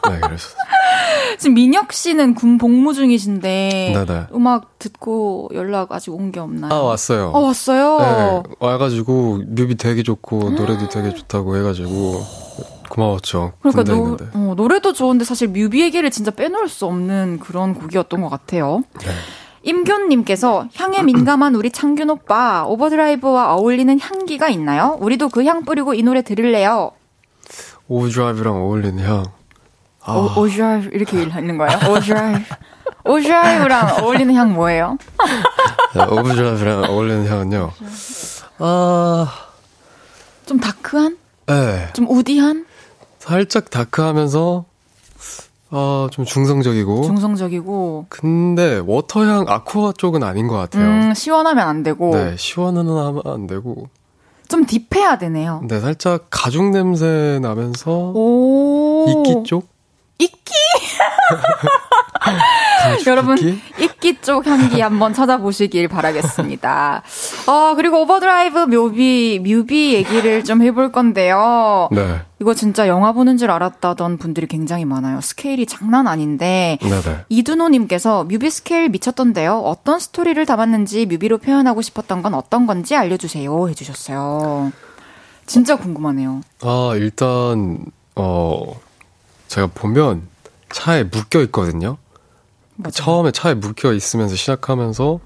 네, 0.08 0.20
그랬었어요. 0.20 0.56
지금 1.38 1.54
민혁 1.54 1.92
씨는 1.92 2.34
군 2.34 2.58
복무 2.58 2.94
중이신데 2.94 3.92
네네. 3.94 4.26
음악 4.34 4.78
듣고 4.78 5.50
연락 5.54 5.90
아직 5.92 6.10
온 6.12 6.30
게 6.30 6.40
없나요? 6.40 6.72
아, 6.72 6.80
왔어요. 6.82 7.30
어, 7.34 7.40
왔어요. 7.40 7.98
네, 8.48 8.54
와가지고 8.60 9.42
뮤비 9.48 9.74
되게 9.76 10.02
좋고 10.02 10.50
노래도 10.50 10.88
되게 10.88 11.12
좋다고 11.14 11.56
해가지고 11.56 12.22
고마웠죠. 12.92 13.54
그러니까 13.62 13.84
노. 13.84 14.18
어, 14.34 14.52
노래도 14.54 14.92
좋은데 14.92 15.24
사실 15.24 15.48
뮤비 15.48 15.80
얘기를 15.80 16.10
진짜 16.10 16.30
빼놓을 16.30 16.68
수 16.68 16.84
없는 16.84 17.38
그런 17.40 17.72
곡이었던 17.74 18.20
것 18.20 18.28
같아요. 18.28 18.82
네. 19.00 19.10
임균님께서 19.62 20.68
향에 20.74 21.02
민감한 21.02 21.54
우리 21.54 21.70
창균 21.70 22.10
오빠 22.10 22.64
overdrive와 22.66 23.54
어울리는 23.54 23.98
향기가 23.98 24.48
있나요? 24.50 24.98
우리도 25.00 25.30
그 25.30 25.44
향 25.46 25.64
뿌리고 25.64 25.94
이 25.94 26.02
노래 26.02 26.20
들을래요. 26.22 26.90
오드라이브랑 27.88 28.56
어울리는 28.56 29.02
향. 29.04 29.24
아, 30.04 30.14
오, 30.14 30.40
오드라이브 30.40 30.90
이렇게 30.92 31.22
읽는 31.22 31.56
거예요? 31.58 31.78
오드라이브. 31.88 32.40
오드라이브랑 33.04 34.02
어울리는 34.04 34.34
향 34.34 34.52
뭐예요? 34.52 34.98
네, 35.94 36.02
overdrive랑 36.02 36.84
어울리는 36.90 37.26
향은요. 37.26 37.70
아, 38.58 39.32
좀 40.44 40.60
dark한? 40.60 41.16
네. 41.46 41.88
좀 41.94 42.06
woody한? 42.08 42.66
살짝 43.26 43.70
dark하면서 43.70 44.64
아, 45.70 46.08
좀 46.10 46.24
중성적이고. 46.24 47.02
중성적이고 47.02 48.06
근데 48.08 48.82
water향 48.84 49.44
aqua 49.48 49.92
쪽은 49.96 50.24
아닌 50.24 50.48
것 50.48 50.56
같아요. 50.56 50.84
음, 50.86 51.14
시원하면 51.14 51.66
안 51.68 51.82
되고 51.84 52.10
네, 52.16 52.36
시원은 52.36 52.88
하면 52.88 53.22
안 53.24 53.46
되고. 53.46 53.88
좀 54.48 54.66
deep해야 54.66 55.18
되네요. 55.18 55.60
근데 55.60 55.78
살짝 55.80 56.26
가죽 56.30 56.70
냄새 56.70 57.38
나면서 57.40 58.12
오. 58.12 59.06
이끼 59.08 59.44
쪽? 59.48 59.68
이끼? 60.18 60.52
여러분 63.06 63.38
이끼? 63.38 63.60
이끼 63.78 64.20
쪽 64.20 64.46
향기 64.46 64.80
한번 64.80 65.14
찾아보시길 65.14 65.88
바라겠습니다. 65.88 67.02
어, 67.46 67.74
그리고 67.76 68.02
Overdrive 68.02 68.58
뮤비 68.66 69.40
뮤비 69.42 69.94
얘기를 69.94 70.44
좀 70.44 70.62
해볼 70.62 70.92
건데요. 70.92 71.88
네. 71.92 72.20
이거 72.40 72.54
진짜 72.54 72.88
영화 72.88 73.12
보는 73.12 73.36
줄 73.38 73.50
알았다던 73.50 74.18
분들이 74.18 74.46
굉장히 74.46 74.84
많아요. 74.84 75.20
스케일이 75.20 75.64
장난 75.66 76.08
아닌데 76.08 76.78
네네. 76.80 77.24
이두노님께서 77.28 78.24
뮤비 78.24 78.50
스케일 78.50 78.88
미쳤던데요. 78.88 79.58
어떤 79.58 80.00
스토리를 80.00 80.44
담았는지 80.44 81.06
뮤비로 81.06 81.38
표현하고 81.38 81.82
싶었던 81.82 82.22
건 82.22 82.34
어떤 82.34 82.66
건지 82.66 82.96
알려주세요. 82.96 83.68
해주셨어요. 83.68 84.72
진짜 85.46 85.76
궁금하네요. 85.76 86.40
아, 86.62 86.92
일단, 86.94 87.84
어, 88.14 88.80
제가 89.48 89.68
보면 89.74 90.22
차에 90.72 91.04
묶여 91.04 91.40
있거든요. 91.42 91.96
맞아요. 92.76 92.92
처음에 92.92 93.30
차에 93.32 93.54
묶여 93.54 93.92
있으면서 93.92 94.34
시작하면서 94.36 95.20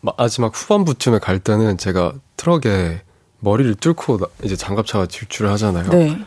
마지막 0.00 0.52
후반부쯤에 0.54 1.18
갈 1.18 1.38
때는 1.38 1.76
제가 1.78 2.12
트럭에 2.36 3.02
머리를 3.40 3.74
뚫고 3.76 4.18
나- 4.18 4.26
이제 4.42 4.56
장갑차가 4.56 5.06
질주를 5.06 5.50
하잖아요. 5.52 5.88
네. 5.90 6.18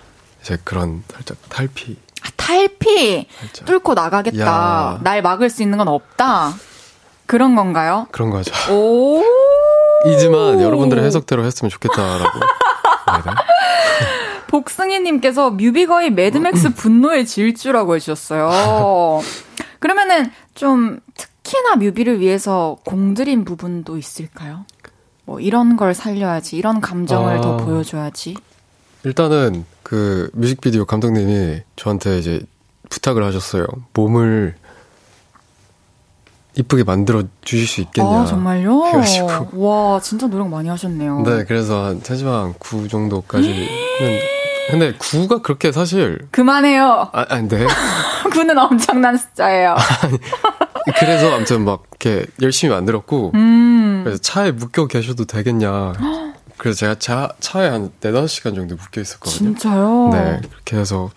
이제 0.41 0.57
그런 0.63 1.03
살짝 1.13 1.37
탈피. 1.49 1.97
아, 2.23 2.27
탈피 2.35 3.27
살짝. 3.39 3.65
뚫고 3.65 3.93
나가겠다. 3.93 4.39
야. 4.45 4.99
날 5.03 5.21
막을 5.21 5.49
수 5.49 5.61
있는 5.63 5.77
건 5.77 5.87
없다. 5.87 6.53
그런 7.25 7.55
건가요? 7.55 8.07
그런 8.11 8.29
거죠. 8.29 8.51
오. 8.73 9.23
이지만 10.05 10.59
여러분들의 10.61 11.03
해석대로 11.05 11.45
했으면 11.45 11.69
좋겠다라고. 11.69 12.39
네 12.39 13.13
네. 13.25 13.31
복승희님께서 14.47 15.51
뮤비 15.51 15.85
거의 15.85 16.09
매드맥스 16.11 16.73
분노의 16.75 17.25
질주라고 17.25 17.95
해주셨어요. 17.95 19.21
그러면은 19.82 20.29
좀 20.53 20.99
특히나 21.15 21.75
뮤비를 21.75 22.19
위해서 22.19 22.77
공들인 22.86 23.43
부분도 23.43 23.97
있을까요? 23.97 24.65
뭐 25.25 25.39
이런 25.39 25.75
걸 25.75 25.95
살려야지, 25.95 26.55
이런 26.55 26.82
감정을 26.82 27.39
아. 27.39 27.41
더 27.41 27.57
보여줘야지. 27.57 28.36
일단은 29.03 29.65
그 29.82 30.29
뮤직비디오 30.34 30.86
감독님이 30.86 31.63
저한테 31.75 32.19
이제 32.19 32.41
부탁을 32.89 33.23
하셨어요. 33.23 33.65
몸을 33.93 34.53
이쁘게 36.55 36.84
만들어 36.84 37.23
주실 37.41 37.65
수 37.67 37.82
있겠냐. 37.82 38.07
아 38.07 38.25
정말요? 38.25 38.86
해가지고. 38.86 39.65
와 39.65 39.99
진짜 39.99 40.27
노력 40.27 40.47
많이 40.49 40.69
하셨네요. 40.69 41.21
네, 41.21 41.43
그래서 41.45 41.86
한 41.86 42.03
체지방 42.03 42.53
9 42.59 42.88
정도까지는. 42.88 43.65
근데 44.70 44.93
9가 44.93 45.41
그렇게 45.41 45.72
사실. 45.72 46.20
그만해요. 46.32 47.09
아, 47.12 47.26
아니, 47.30 47.47
네. 47.47 47.66
구는 48.32 48.57
엄청난 48.57 49.18
숫자예요. 49.18 49.76
그래서 50.97 51.34
아무튼 51.36 51.66
막 51.66 51.84
이렇게 51.91 52.26
열심히 52.41 52.74
만들었고. 52.74 53.32
음. 53.36 54.01
그래서 54.03 54.22
차에 54.22 54.51
묶여 54.51 54.88
계셔도 54.88 55.26
되겠냐. 55.26 55.93
그래서 56.57 56.80
제가 56.80 56.95
차, 56.95 57.30
차에 57.39 57.68
한 57.68 57.91
4, 58.01 58.12
5시간 58.12 58.55
정도 58.55 58.76
묶여 58.76 59.01
있었거든요. 59.01 59.55
진짜요? 59.55 60.09
네, 60.14 60.41
그렇게 60.47 60.78
해서 60.78 61.09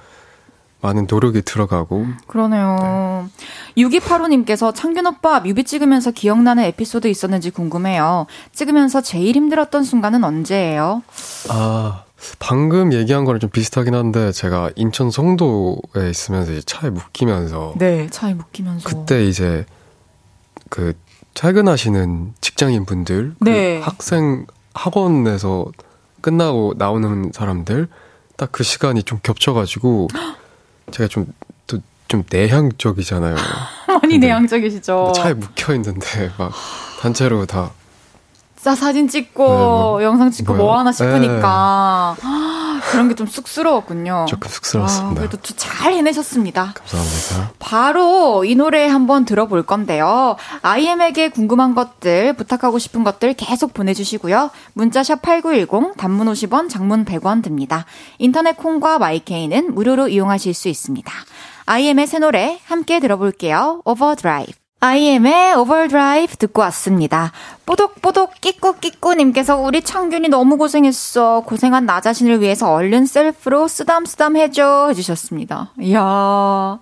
많은 0.81 1.07
노력이 1.09 1.43
들어가고. 1.43 2.07
그러네요. 2.27 3.29
6285님께서 3.77 4.75
창균 4.75 5.07
오빠 5.07 5.41
뮤비 5.41 5.65
찍으면서 5.65 6.11
기억나는 6.11 6.65
에피소드 6.65 7.09
있었는지 7.09 7.51
궁금해요. 7.51 8.27
찍으면서 8.53 9.01
제일 9.01 9.37
힘들었던 9.37 9.83
순간은 9.83 10.25
언제예요? 10.25 11.03
아, 11.49 12.05
방금 12.39 12.93
얘기한 12.93 13.25
거랑 13.25 13.41
좀 13.41 13.51
비슷하긴 13.51 13.95
한데, 13.95 14.33
제가 14.33 14.71
인천 14.77 15.11
송도에 15.11 16.11
있으면서 16.11 16.53
이제 16.53 16.63
차에 16.65 16.91
묶이면서. 16.91 17.75
네, 17.79 18.09
차에 18.11 18.35
묶이면서. 18.35 18.89
그때 18.89 19.27
이제 19.27 19.67
그 20.71 20.95
퇴근하시는 21.35 22.35
직장인 22.41 22.85
분들, 22.85 23.35
네. 23.41 23.79
그 23.81 23.85
학생 23.85 24.47
학원에서 24.75 25.67
끝나고 26.21 26.75
나오는 26.79 27.31
사람들 27.35 27.89
딱 28.37 28.51
그 28.53 28.65
시간이 28.65 29.03
좀 29.05 29.21
겹쳐가지고 29.23 30.09
제가 30.91 31.09
좀 31.09 31.27
또좀 31.67 32.25
내향적이잖아요. 32.31 33.37
많이 34.03 34.19
내향적이시죠. 34.19 35.13
차에 35.17 35.35
묶여 35.35 35.75
있는데 35.75 36.31
막 36.39 36.53
단체로 37.01 37.47
다 37.47 37.71
자, 38.65 38.75
사진 38.75 39.09
찍고, 39.09 39.43
네, 39.45 39.49
뭐, 39.51 40.03
영상 40.03 40.31
찍고, 40.31 40.55
뭐야. 40.55 40.65
뭐 40.65 40.79
하나 40.79 40.91
싶으니까. 40.91 42.17
네. 42.19 42.29
그런 42.91 43.09
게 43.09 43.15
좀 43.15 43.27
쑥스러웠군요. 43.27 44.25
조금 44.27 44.49
쑥스러웠습니다. 44.51 45.11
아, 45.23 45.27
그래도 45.29 45.37
잘 45.55 45.93
해내셨습니다. 45.93 46.73
감사합니다. 46.75 47.53
바로 47.59 48.45
이 48.47 48.55
노래 48.55 48.87
한번 48.89 49.27
들어볼 49.27 49.65
건데요. 49.65 50.37
IM에게 50.63 51.29
궁금한 51.29 51.75
것들, 51.75 52.33
부탁하고 52.33 52.79
싶은 52.79 53.05
것들 53.05 53.35
계속 53.35 53.75
보내주시고요. 53.75 54.51
문자샵 54.73 55.21
8910, 55.23 55.97
단문 55.99 56.27
50원, 56.29 56.71
장문 56.71 57.05
100원 57.05 57.43
듭니다. 57.43 57.85
인터넷 58.19 58.57
콩과 58.57 58.99
마이케이는 58.99 59.75
무료로 59.75 60.09
이용하실 60.09 60.55
수 60.55 60.69
있습니다. 60.69 61.13
IM의 61.67 62.07
새 62.07 62.19
노래 62.19 62.59
함께 62.65 62.99
들어볼게요. 63.01 63.83
Overdrive. 63.85 64.64
IM의 64.85 65.55
Overdrive 65.55 66.37
듣고 66.37 66.61
왔습니다. 66.61 67.33
뽀독뽀독 67.65 68.35
끼꾸끼꾸님께서 68.43 69.57
우리 69.57 69.81
창균이 69.81 70.29
너무 70.29 70.59
고생했어. 70.59 71.43
고생한 71.47 71.87
나 71.87 72.03
자신을 72.03 72.43
위해서 72.43 72.71
얼른 72.71 73.07
셀프로 73.07 73.67
쓰담쓰담 73.67 74.37
해줘. 74.37 74.89
해주셨습니다. 74.91 75.71
이야, 75.81 76.79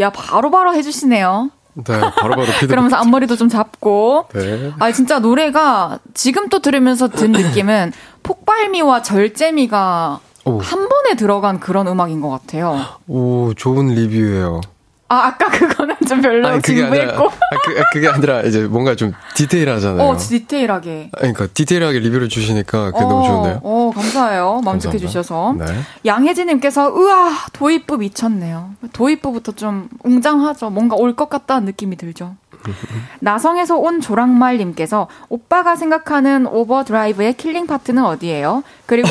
야, 0.00 0.10
바로바로 0.10 0.50
바로 0.50 0.74
해주시네요. 0.74 1.50
네, 1.74 1.84
바로바로 1.84 2.10
바로 2.42 2.44
피드. 2.58 2.66
그러면서 2.66 2.96
앞머리도 2.96 3.36
좀 3.36 3.48
잡고. 3.48 4.26
네. 4.34 4.72
아, 4.80 4.90
진짜 4.90 5.20
노래가 5.20 6.00
지금 6.12 6.48
또 6.48 6.58
들으면서 6.58 7.06
든 7.06 7.30
느낌은 7.32 7.92
폭발미와 8.24 9.02
절제미가 9.02 10.18
오. 10.46 10.58
한 10.58 10.88
번에 10.88 11.14
들어간 11.16 11.60
그런 11.60 11.86
음악인 11.86 12.20
것 12.20 12.30
같아요. 12.30 12.80
오, 13.06 13.54
좋은 13.54 13.94
리뷰예요. 13.94 14.60
아, 15.08 15.26
아까 15.26 15.48
그거는 15.50 15.94
좀 16.08 16.20
별로 16.22 16.48
아니, 16.48 16.62
그게 16.62 16.80
진부했고. 16.80 17.12
아니라, 17.12 17.24
아, 17.26 17.56
그, 17.64 17.80
아, 17.80 17.84
그게 17.92 18.08
아니라 18.08 18.40
이제 18.42 18.62
뭔가 18.62 18.94
좀 18.96 19.12
디테일하잖아요. 19.34 20.08
어, 20.08 20.16
디테일하게. 20.16 21.10
그러니까 21.16 21.46
디테일하게 21.52 21.98
리뷰를 22.00 22.28
주시니까 22.30 22.90
그게 22.92 23.04
어, 23.04 23.08
너무 23.08 23.26
좋은데요. 23.26 23.60
어, 23.62 23.92
감사해요. 23.94 24.62
만족해 24.64 24.98
주셔서. 24.98 25.54
네. 25.58 25.66
양혜진 26.06 26.46
님께서 26.48 26.88
우와 26.88 27.30
도입부 27.52 27.98
미쳤네요. 27.98 28.70
도입부부터 28.92 29.52
좀 29.52 29.88
웅장하죠. 30.02 30.70
뭔가 30.70 30.96
올 30.96 31.14
것 31.14 31.28
같다는 31.28 31.66
느낌이 31.66 31.96
들죠. 31.96 32.34
나성에서 33.20 33.76
온 33.76 34.00
조랑말 34.00 34.56
님께서 34.58 35.06
오빠가 35.28 35.76
생각하는 35.76 36.46
Overdrive의 36.46 37.34
killing 37.34 37.66
part는 37.66 38.02
어디예요? 38.04 38.62
그리고 38.86 39.08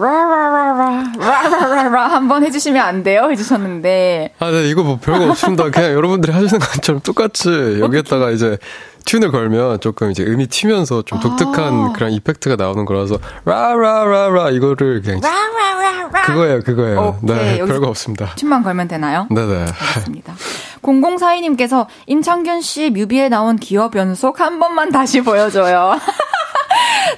라라라라 0.00 1.12
라라라라 1.18 2.08
한번 2.08 2.44
해주시면 2.44 2.82
안 2.84 3.02
돼요? 3.02 3.28
해주셨는데 3.30 4.34
아, 4.38 4.50
네 4.50 4.68
이거 4.68 4.82
뭐 4.82 4.98
별거 5.00 5.30
없습니다. 5.30 5.70
그냥 5.70 5.92
여러분들이 5.92 6.32
하시는 6.32 6.58
것처럼 6.58 7.00
똑같이 7.02 7.78
여기에다가 7.80 8.30
이제 8.30 8.58
튠을 9.04 9.30
걸면 9.32 9.80
조금 9.80 10.10
이제 10.10 10.22
음이 10.24 10.46
튀면서 10.48 11.02
좀 11.02 11.20
독특한 11.20 11.90
아. 11.90 11.92
그런 11.94 12.12
이펙트가 12.12 12.56
나오는 12.56 12.84
거라서 12.84 13.18
라라라라 13.44 14.50
이거를 14.50 15.02
그냥 15.02 15.20
라라라라 15.20 16.22
그거예요, 16.22 16.60
그거예요. 16.62 17.18
오케이, 17.22 17.36
네, 17.36 17.58
별거 17.64 17.86
없습니다. 17.88 18.26
튠만 18.36 18.64
걸면 18.64 18.88
되나요? 18.88 19.26
네네. 19.30 19.66
알겠습니다. 19.94 20.34
0042님께서 20.82 21.86
임창균 22.06 22.60
씨 22.62 22.90
뮤비에 22.90 23.28
나온 23.28 23.56
기업 23.56 23.96
연속 23.96 24.40
한 24.40 24.58
번만 24.58 24.90
다시 24.90 25.20
보여줘요. 25.20 25.98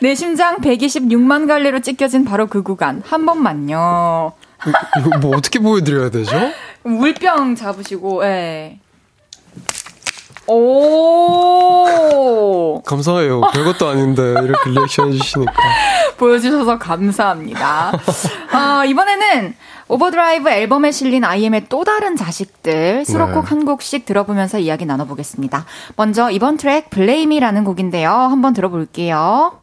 내 0.01 0.15
심장 0.15 0.59
126만 0.59 1.47
갈래로 1.47 1.81
찢겨진 1.81 2.25
바로 2.25 2.47
그 2.47 2.63
구간 2.63 3.03
한 3.05 3.27
번만요. 3.27 4.33
이거 4.99 5.19
뭐 5.21 5.37
어떻게 5.37 5.59
보여드려야 5.59 6.11
되죠? 6.11 6.37
물병 6.85 7.55
잡으시고, 7.57 8.25
예. 8.25 8.79
오. 11.53 12.83
감사해요. 12.85 13.41
별것도 13.53 13.89
아닌데 13.89 14.35
이렇게 14.43 14.71
리액션 14.71 15.13
해주시니까. 15.13 15.53
보여주셔서 16.19 16.79
감사합니다. 16.79 17.93
어, 17.93 18.85
이번에는 18.85 19.55
Overdrive 19.89 20.49
앨범에 20.51 20.91
실린 20.91 21.25
IM의 21.25 21.67
또 21.69 21.85
다른 21.85 22.17
자식들 22.17 23.05
수록곡 23.05 23.45
네. 23.45 23.49
한 23.49 23.65
곡씩 23.65 24.05
들어보면서 24.07 24.59
이야기 24.59 24.87
나눠보겠습니다. 24.87 25.65
먼저 25.97 26.31
이번 26.31 26.57
트랙 26.57 26.91
블레임이라는 26.91 27.65
곡인데요. 27.65 28.11
한번 28.11 28.53
들어볼게요. 28.55 29.62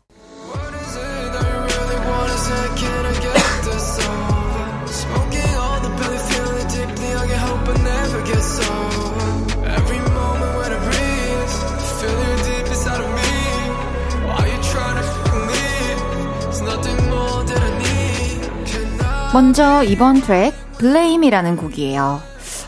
먼저 19.31 19.83
이번 19.83 20.21
트랙 20.21 20.53
블레임이라는 20.79 21.55
곡이에요. 21.57 22.21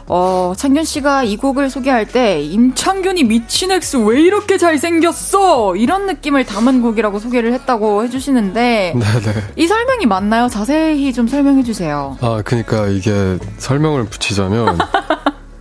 어, 0.07 0.53
창균 0.55 0.83
씨가 0.83 1.23
이 1.23 1.37
곡을 1.37 1.69
소개할 1.69 2.05
때 2.05 2.41
임창균이 2.41 3.23
미친 3.23 3.71
엑스 3.71 3.97
왜 3.97 4.21
이렇게 4.21 4.57
잘생겼어? 4.57 5.75
이런 5.75 6.05
느낌을 6.05 6.45
담은 6.45 6.81
곡이라고 6.81 7.17
소개를 7.19 7.53
했다고 7.53 8.03
해주시는데 8.03 8.93
네네. 8.95 9.35
이 9.55 9.67
설명이 9.67 10.05
맞나요? 10.05 10.49
자세히 10.49 11.13
좀 11.13 11.27
설명해 11.27 11.63
주세요. 11.63 12.17
아, 12.21 12.41
그러니까 12.45 12.87
이게 12.87 13.39
설명을 13.57 14.05
붙이자면 14.05 14.77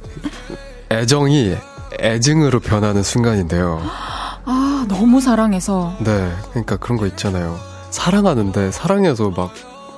애정이 0.93 1.57
애증으로 2.01 2.61
변하는 2.61 3.03
순간인데요. 3.03 3.81
아, 4.45 4.85
너무 4.89 5.21
사랑해서. 5.21 5.95
네, 6.01 6.31
그러니까 6.51 6.77
그런 6.77 6.99
거 6.99 7.07
있잖아요. 7.07 7.57
사랑하는데 7.91 8.71
사랑해서 8.73 9.31
막 9.31 9.53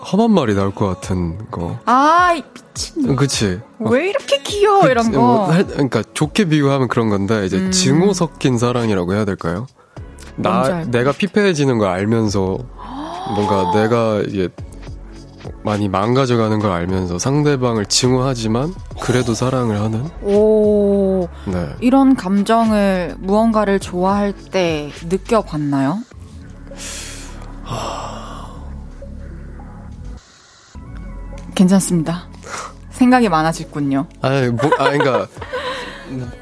험한 0.05 0.33
말이 0.33 0.55
나올 0.55 0.75
것 0.75 0.87
같은 0.87 1.51
거. 1.51 1.79
아, 1.87 2.35
미친. 2.35 3.15
그치. 3.17 3.61
왜 3.79 4.09
이렇게 4.09 4.39
귀여워, 4.43 4.83
그, 4.83 4.89
이런 4.91 5.13
거. 5.13 5.19
뭐, 5.19 5.47
그러니까 5.47 6.03
좋게 6.13 6.47
비유하면 6.47 6.89
그런 6.89 7.09
건데, 7.09 7.47
이제 7.47 7.57
음. 7.59 7.71
증오 7.71 8.13
섞인 8.13 8.59
사랑이라고 8.59 9.15
해야 9.15 9.25
될까요? 9.25 9.67
나, 10.37 10.85
내가 10.85 11.13
피폐해지는 11.13 11.79
걸 11.79 11.89
알면서, 11.89 12.59
뭔가 13.35 13.73
내가 13.75 14.23
이게 14.27 14.49
많이 15.63 15.89
망가져가는 15.89 16.59
걸 16.59 16.73
알면서 16.73 17.19
상대방을 17.19 17.87
증오하지만, 17.87 18.75
그래도 19.01 19.35
사랑을 19.35 19.81
하는? 19.81 20.05
오. 20.23 21.29
네. 21.47 21.69
이런 21.81 22.17
감정을 22.17 23.17
무언가를 23.19 23.79
좋아할 23.79 24.33
때 24.33 24.91
느껴봤나요? 25.09 25.99
괜찮습니다. 31.55 32.27
생각이 32.91 33.29
많아질군요. 33.29 34.07
아니, 34.21 34.49
뭐, 34.49 34.71
아, 34.79 34.91
그러니까 34.91 35.27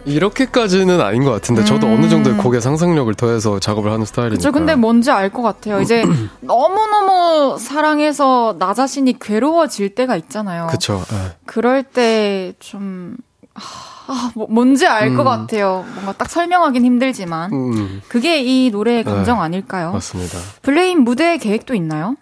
이렇게까지는 0.04 1.00
아닌 1.00 1.24
것 1.24 1.30
같은데 1.30 1.64
저도 1.64 1.86
음. 1.86 1.94
어느 1.94 2.08
정도의 2.08 2.36
곡의 2.38 2.60
상상력을 2.60 3.12
더해서 3.14 3.60
작업을 3.60 3.92
하는 3.92 4.04
스타일이니까. 4.04 4.40
그렇죠. 4.40 4.52
근데 4.52 4.74
뭔지 4.74 5.10
알 5.10 5.30
것 5.30 5.42
같아요. 5.42 5.80
이제 5.80 6.02
너무 6.40 6.86
너무 6.88 7.56
사랑해서 7.58 8.56
나 8.58 8.74
자신이 8.74 9.18
괴로워질 9.20 9.94
때가 9.94 10.16
있잖아요. 10.16 10.66
그렇죠. 10.66 11.02
그럴 11.46 11.82
때 11.84 12.52
좀. 12.58 13.16
아, 13.54 14.32
뭐, 14.34 14.48
뭔지 14.50 14.86
알것 14.88 15.20
음. 15.20 15.24
같아요. 15.24 15.84
뭔가 15.94 16.12
딱 16.12 16.28
설명하긴 16.28 16.84
힘들지만. 16.84 17.52
음. 17.52 18.02
그게 18.08 18.42
이 18.42 18.70
노래의 18.70 19.04
감정 19.04 19.38
네, 19.38 19.44
아닐까요? 19.44 19.92
맞습니다. 19.92 20.36
블레임 20.62 21.04
무대 21.04 21.36
계획도 21.38 21.74
있나요? 21.74 22.16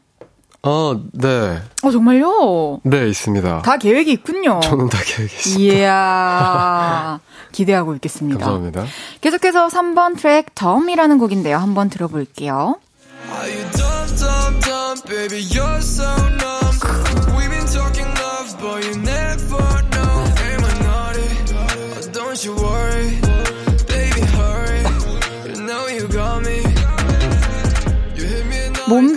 어, 0.62 1.00
네. 1.12 1.60
어, 1.82 1.90
정말요? 1.90 2.80
네, 2.82 3.08
있습니다. 3.08 3.62
다 3.62 3.76
계획이 3.76 4.10
있군요. 4.12 4.60
저는 4.62 4.88
다 4.88 4.98
계획이 5.04 5.34
있습니다. 5.34 5.74
이야. 5.74 7.20
기대하고 7.52 7.94
있겠습니다. 7.94 8.38
감사합니다. 8.40 8.86
계속해서 9.20 9.68
3번 9.68 10.18
트랙 10.18 10.54
덤이라는 10.54 11.18
곡인데요. 11.18 11.56
한번 11.56 11.88
들어볼게요. 11.88 12.76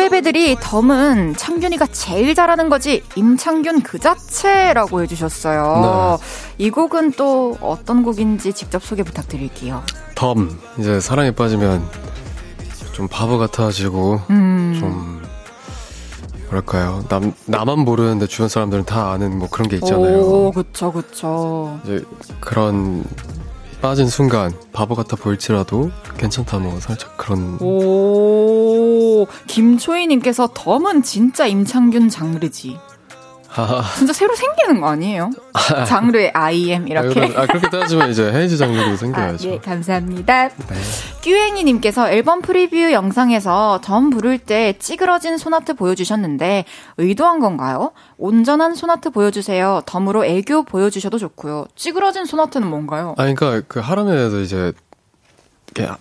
몸베베들이 0.02 0.58
덤은 0.60 1.36
창균이가 1.36 1.88
제일 1.88 2.34
잘하는 2.34 2.70
거지 2.70 3.04
임창균 3.16 3.82
그 3.84 4.00
자체라고 4.00 5.04
해주셨어요. 5.04 6.18
네. 6.20 6.66
이 6.66 6.70
곡은 6.72 7.12
또 7.12 7.58
어떤 7.62 8.04
곡인지 8.04 8.54
직접 8.54 8.84
소개 8.84 9.04
부탁드릴게요. 9.04 9.84
덤 10.16 10.60
이제 10.80 11.00
사랑에 11.00 11.32
빠지면 11.32 11.88
좀 12.94 13.08
바보 13.08 13.38
같아지고 13.38 14.22
음. 14.32 14.78
좀 14.80 15.22
뭐랄까요 16.48 17.06
남 17.08 17.34
나만 17.46 17.80
모르는데 17.80 18.26
주변 18.26 18.50
사람들은 18.50 18.86
다 18.86 19.12
아는 19.12 19.38
뭐 19.38 19.50
그런 19.50 19.70
게 19.70 19.76
있잖아요. 19.76 20.18
오, 20.18 20.52
그쵸, 20.52 20.92
그쵸. 20.92 21.80
이제 21.84 22.04
그런 22.40 23.04
빠진 23.82 24.08
순간 24.08 24.54
바보 24.72 24.94
같아 24.94 25.16
보일지라도 25.16 25.90
괜찮다 26.18 26.60
뭐 26.60 26.80
살짝 26.80 27.18
그런 27.18 27.58
오 27.60 29.26
김초희님께서 29.48 30.50
Dumb은 30.54 31.02
진짜 31.02 31.48
임창균 31.48 32.08
장르지 32.10 32.78
진짜 33.98 34.14
새로 34.14 34.36
생기는 34.36 34.80
거 34.80 34.88
아니에요? 34.88 35.30
장르의 35.88 36.32
IM 36.34 36.88
이렇게. 36.88 37.34
아, 37.36 37.46
그렇게 37.46 37.70
따지면 37.70 38.10
이제 38.12 38.32
헤이즈 38.32 38.58
장르도 38.58 38.96
생겨야죠. 38.96 39.50
아, 39.50 39.52
예, 39.54 39.58
감사합니다. 39.58 40.50
네. 40.50 40.76
끼행이님께서 41.22 42.10
앨범 42.10 42.42
프리뷰 42.42 42.92
영상에서 42.92 43.82
Dumb 43.82 44.10
부를 44.10 44.38
때 44.38 44.74
찌그러진 44.80 45.38
손하트 45.38 45.74
보여주셨는데 45.74 46.66
의도한 46.98 47.40
건가요? 47.40 47.92
온전한 48.18 48.76
손하트 48.76 49.10
보여주세요. 49.10 49.82
덤으로 49.86 50.26
애교 50.26 50.64
보여주셔도 50.64 51.18
좋고요. 51.18 51.66
찌그러진 51.76 52.26
손하트는 52.26 52.68
뭔가요? 52.68 53.16
아, 53.18 53.24
그러니까 53.24 53.62
그 53.68 53.80
하람에도 53.80 54.40
이제 54.42 54.72
이렇게 55.76 55.92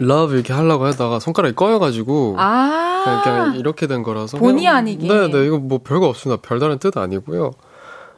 love 0.00 0.34
이렇게 0.34 0.52
하려고 0.52 0.84
하다가 0.86 1.20
손가락이 1.20 1.54
꺼여가지고 1.54 2.36
아~ 2.38 3.20
그냥 3.24 3.56
이렇게 3.56 3.86
된 3.86 4.02
거라서 4.02 4.38
본의 4.38 4.66
아니게. 4.68 5.08
네네 5.08 5.28
네, 5.28 5.46
이거 5.46 5.58
뭐 5.58 5.80
별거 5.82 6.06
없습니다. 6.08 6.40
별다른 6.46 6.78
뜻 6.78 6.96
아니고요. 6.96 7.52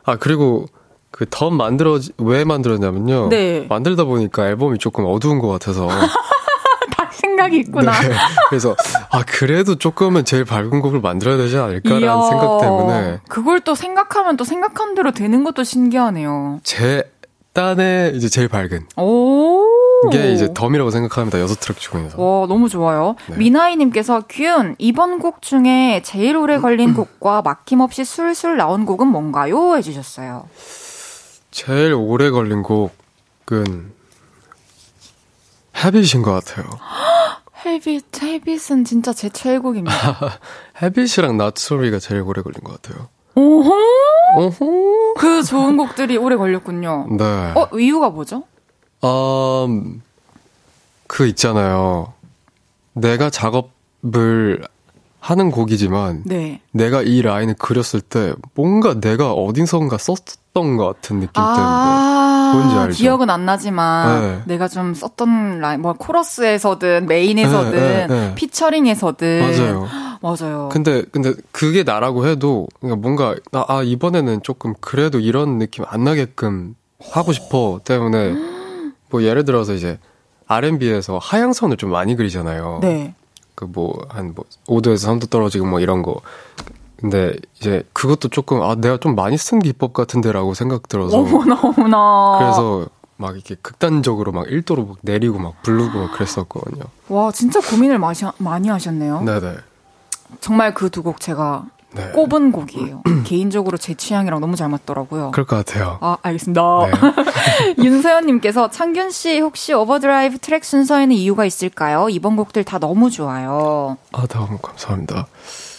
아 0.05 0.17
그리고 0.17 0.67
그 1.11 1.27
덤 1.29 1.57
만들어 1.57 1.99
왜 2.19 2.45
만들었냐면요. 2.45 3.29
네. 3.29 3.67
만들다 3.69 4.05
보니까 4.05 4.47
앨범이 4.49 4.79
조금 4.79 5.05
어두운 5.07 5.39
것 5.39 5.49
같아서. 5.49 5.89
다 6.97 7.09
생각이 7.13 7.59
있구나. 7.59 7.93
네. 8.01 8.15
그래서 8.49 8.77
아 9.11 9.23
그래도 9.27 9.77
조금은 9.77 10.25
제일 10.25 10.45
밝은 10.45 10.81
곡을 10.81 11.01
만들어야 11.01 11.37
되지 11.37 11.57
않을까라는 11.59 12.29
생각 12.29 12.61
때문에. 12.61 13.19
그걸 13.29 13.61
또 13.61 13.75
생각하면 13.75 14.37
또 14.37 14.45
생각한 14.45 14.95
대로 14.95 15.13
되는 15.13 15.45
것도 15.45 15.65
신기하네요. 15.65 16.61
제 16.63 17.11
딴에 17.53 18.13
이제 18.15 18.29
제일 18.29 18.49
밝은. 18.49 18.87
오 18.97 19.48
이게 20.07 20.33
이제 20.33 20.49
덤이라고 20.55 20.91
생각합니다. 20.91 21.41
여섯 21.41 21.59
트랙 21.61 21.79
중에서. 21.79 22.21
와, 22.23 22.47
너무 22.47 22.69
좋아요. 22.69 23.17
네. 23.29 23.37
미나이님께서 23.37 24.23
균, 24.29 24.77
이번 24.79 25.19
곡 25.19 25.43
중에 25.43 26.03
제일 26.05 26.37
오래 26.37 26.59
걸린 26.59 26.95
곡과 26.95 27.43
막힘없이 27.43 28.05
술술 28.05 28.57
나온 28.57 28.87
곡은 28.87 29.07
뭔가요? 29.09 29.77
해주셨어요. 29.77 30.49
제일 31.51 31.95
오래 31.95 32.31
걸린 32.31 32.63
곡은 32.63 33.93
헤빗인 35.85 36.23
것 36.23 36.33
같아요. 36.33 36.67
헤빗, 37.67 38.23
헤빗은 38.23 38.85
진짜 38.85 39.13
제 39.13 39.29
최애곡입니다. 39.29 39.93
헤빗이랑 40.81 41.37
나트소리가 41.37 41.99
제일 41.99 42.23
오래 42.23 42.43
걸린 42.43 42.63
것 42.63 42.81
같아요. 42.81 43.09
오호? 43.35 43.73
오호? 44.37 45.15
그 45.15 45.43
좋은 45.43 45.77
곡들이 45.77 46.17
오래 46.17 46.37
걸렸군요. 46.37 47.09
네. 47.19 47.25
어, 47.57 47.69
이유가 47.79 48.11
뭐죠? 48.11 48.45
음, 49.05 50.03
그 51.07 51.27
있잖아요. 51.27 52.13
내가 52.95 53.31
작업을 53.31 54.63
하는 55.21 55.51
곡이지만 55.51 56.23
네. 56.25 56.61
내가 56.73 57.03
이 57.03 57.23
라인을 57.23 57.55
그렸을 57.59 58.01
때 58.01 58.33
뭔가 58.55 58.99
내가 59.01 59.33
어딘선가 59.33 59.99
썼던 59.99 60.77
것 60.77 60.87
같은 60.87 61.21
느낌 61.21 61.33
아~ 61.35 62.53
때문에 62.53 62.63
뭔지 62.65 62.77
알죠? 62.77 62.97
기억은 62.97 63.29
안 63.29 63.45
나지만 63.45 64.21
네. 64.21 64.43
내가 64.47 64.69
좀 64.69 64.95
썼던 64.95 65.61
라인 65.61 65.83
뭐 65.83 65.93
코러스에서든 65.93 67.07
메인에서든 67.07 67.73
네, 67.73 68.07
네, 68.07 68.29
네. 68.29 68.35
피처링에서든 68.37 69.41
맞아요. 69.41 69.89
맞아요. 70.23 70.69
근데 70.73 71.03
근데 71.13 71.33
그게 71.53 71.83
나라고 71.83 72.27
해도 72.27 72.67
그러니까 72.81 73.01
뭔가 73.01 73.37
아 73.53 73.83
이번에는 73.83 74.43
조금 74.43 74.75
그래도 74.81 75.21
이런 75.21 75.59
느낌 75.59 75.85
안 75.87 76.05
나게끔 76.05 76.75
하고 77.13 77.33
싶어 77.33 77.81
때문에 77.85 78.35
뭐 79.11 79.23
예를 79.23 79.45
들어서 79.45 79.75
이제 79.75 79.99
R&B에서 80.47 81.19
하향선을 81.19 81.77
좀 81.77 81.91
많이 81.91 82.17
그리잖아요. 82.17 82.79
네. 82.83 83.15
그 83.55 83.65
뭐 83.65 84.07
한뭐 84.09 84.35
뭐 84.35 84.45
5도에서 84.81 85.09
3도 85.09 85.31
떨어지고 85.31 85.67
뭐 85.67 85.81
이런 85.81 86.03
거. 86.03 86.21
근데 86.97 87.35
이제 87.59 87.83
그것도 87.93 88.29
조금 88.29 88.63
아 88.63 88.75
내가 88.75 88.97
좀 88.99 89.15
많이 89.15 89.37
쓴 89.37 89.59
기법 89.61 89.93
같은데라고 89.93 90.55
생각 90.55 90.89
들어서 90.89 91.19
어머나 91.19 91.61
어머나. 91.63 92.39
그래서 92.39 92.87
막 93.17 93.35
이렇게 93.35 93.57
극단적으로 93.61 94.31
막 94.33 94.47
1도로 94.47 94.87
막 94.87 94.97
내리고 95.03 95.39
막 95.39 95.61
부르고 95.63 95.99
막 95.99 96.13
그랬었거든요. 96.13 96.85
와 97.09 97.31
진짜 97.33 97.61
고민을 97.61 97.99
마시, 97.99 98.25
많이 98.39 98.69
하셨네요. 98.69 99.23
네네. 99.23 99.57
정말 100.41 100.73
그 100.75 100.89
두 100.91 101.03
곡 101.03 101.21
제가 101.21 101.67
네. 101.93 102.11
꼽은 102.13 102.53
곡이에요. 102.53 103.03
개인적으로 103.25 103.79
제 103.79 103.95
취향이랑 103.95 104.41
너무 104.41 104.57
잘 104.57 104.69
맞더라고요. 104.69 105.31
그럴 105.33 105.47
것 105.47 105.57
같아요. 105.57 105.99
아, 106.01 106.19
알겠습니다. 106.23 106.63
네. 106.87 106.93
윤서연님께서 107.83 108.71
창균 108.71 109.11
씨 109.11 109.39
혹시 109.41 109.73
Overdrive 109.73 110.39
트랙 110.39 110.65
순서에는 110.65 111.15
이유가 111.15 111.45
있을까요? 111.45 112.09
이번 112.11 112.37
곡들 112.37 112.65
다 112.65 112.79
너무 112.79 113.11
좋아요. 113.11 113.97
아, 114.13 114.27
너무 114.27 114.59
감사합니다. 114.59 115.27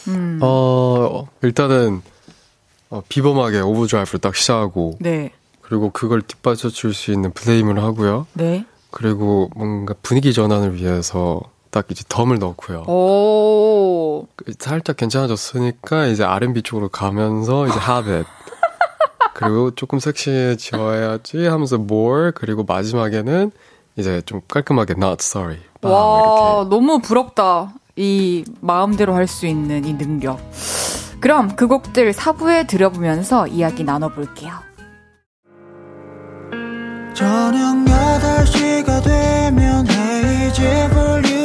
음. 0.07 0.39
어, 0.41 1.27
일단은 1.43 2.01
어, 2.89 3.01
비범하게 3.07 3.59
Overdrive를 3.61 4.19
딱 4.19 4.35
시작하고 4.35 4.97
네. 4.99 5.31
그리고 5.61 5.91
그걸 5.91 6.23
뒷받쳐 6.23 6.69
줄 6.69 6.93
수 6.95 7.11
있는 7.11 7.31
Flame을 7.31 7.81
하고요. 7.83 8.25
네. 8.33 8.65
그리고 8.89 9.51
뭔가 9.55 9.93
분위기 10.01 10.33
전환을 10.33 10.75
위해서 10.75 11.39
딱 11.71 11.85
이제 11.89 12.03
덤을 12.09 12.39
넣고요. 12.39 12.83
오. 12.87 14.27
살짝 14.59 14.97
괜찮아졌으니까 14.97 16.07
이제 16.07 16.23
R&B 16.23 16.61
쪽으로 16.63 16.89
가면서 16.89 17.67
이제 17.67 17.77
하벳. 17.77 18.25
그리고 19.35 19.71
조금 19.71 19.99
섹시해져야지 19.99 21.45
하면서 21.45 21.75
more 21.77 22.31
그리고 22.35 22.63
마지막에는 22.63 23.51
이제 23.95 24.21
좀 24.25 24.41
깔끔하게 24.47 24.93
not 24.97 25.17
sorry. 25.21 25.59
와, 25.81 26.65
너무 26.69 26.99
부럽다. 26.99 27.73
이 27.95 28.43
마음대로 28.61 29.13
할 29.13 29.27
수 29.27 29.45
있는 29.45 29.85
이 29.85 29.93
능력. 29.97 30.39
그럼 31.19 31.55
그 31.55 31.67
곡들 31.67 32.13
사부에 32.13 32.65
들어보면서 32.65 33.47
이야기 33.47 33.83
나눠볼게요. 33.83 34.53
저녁 37.13 37.75
8시가 37.85 39.03
되면 39.03 39.85
헤이즈 39.89 40.89
볼륨 40.93 41.38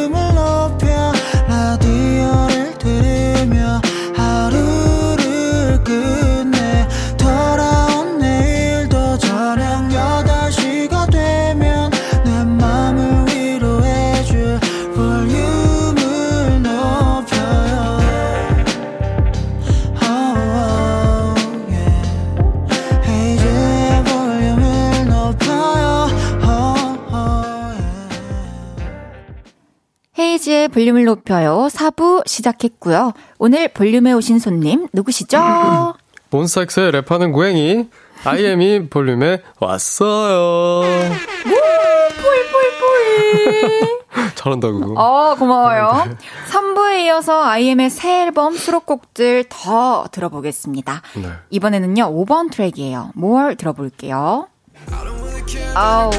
볼륨을 30.69 31.05
높여요 31.05 31.69
4부 31.71 32.27
시작했고요. 32.27 33.13
오늘 33.39 33.69
볼륨에 33.69 34.13
오신 34.13 34.39
손님 34.39 34.89
누구시죠? 34.93 35.39
몬스타엑스의 36.31 36.93
랩하는 36.93 37.33
고양이 37.33 37.89
아이엠이 38.25 38.89
볼륨에 38.89 39.43
왔어요. 39.61 40.83
뿌이뿌이뿌이. 42.15 43.89
잘한다고. 44.35 44.95
어, 44.99 45.35
고마워요. 45.37 46.05
네. 46.09 46.17
3부에 46.51 47.05
이어서 47.05 47.43
아이엠의 47.45 47.91
새 47.91 48.23
앨범 48.23 48.57
수록곡들 48.57 49.45
더 49.49 50.07
들어보겠습니다. 50.11 51.03
네. 51.17 51.29
이번에는요, 51.51 52.05
5번 52.25 52.51
트랙이에요. 52.51 53.11
뭘 53.15 53.57
들어볼게요. 53.57 54.49
아우. 55.75 56.11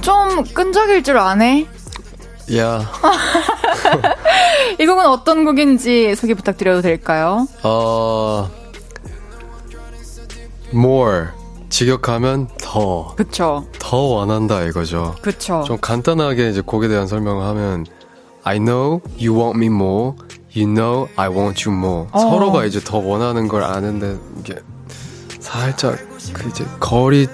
좀 0.00 0.44
끈적일 0.52 1.02
줄 1.02 1.18
아네? 1.18 1.66
야. 2.56 2.90
이 4.78 4.86
곡은 4.86 5.06
어떤 5.06 5.44
곡인지 5.44 6.14
소개 6.16 6.34
부탁드려도 6.34 6.82
될까요? 6.82 7.46
어, 7.62 8.50
more. 10.74 11.28
직역하면 11.68 12.48
더. 12.60 13.14
그쵸. 13.16 13.64
더 13.78 13.96
원한다 13.96 14.62
이거죠. 14.62 15.14
그쵸. 15.22 15.64
좀 15.66 15.78
간단하게 15.80 16.50
이제 16.50 16.60
곡에 16.60 16.88
대한 16.88 17.06
설명을 17.06 17.44
하면 17.46 17.86
I 18.44 18.58
know 18.58 19.00
you 19.18 19.34
want 19.38 19.56
me 19.58 19.66
more. 19.66 20.12
You 20.54 20.66
know 20.66 21.08
I 21.16 21.28
want 21.30 21.66
you 21.68 21.76
more. 21.76 22.08
어. 22.12 22.18
서로가 22.18 22.66
이제 22.66 22.78
더 22.80 22.98
원하는 22.98 23.48
걸 23.48 23.64
아는데 23.64 24.18
이게 24.40 24.56
살짝 25.40 25.96
그 26.34 26.48
이제 26.48 26.64
거리 26.78 27.26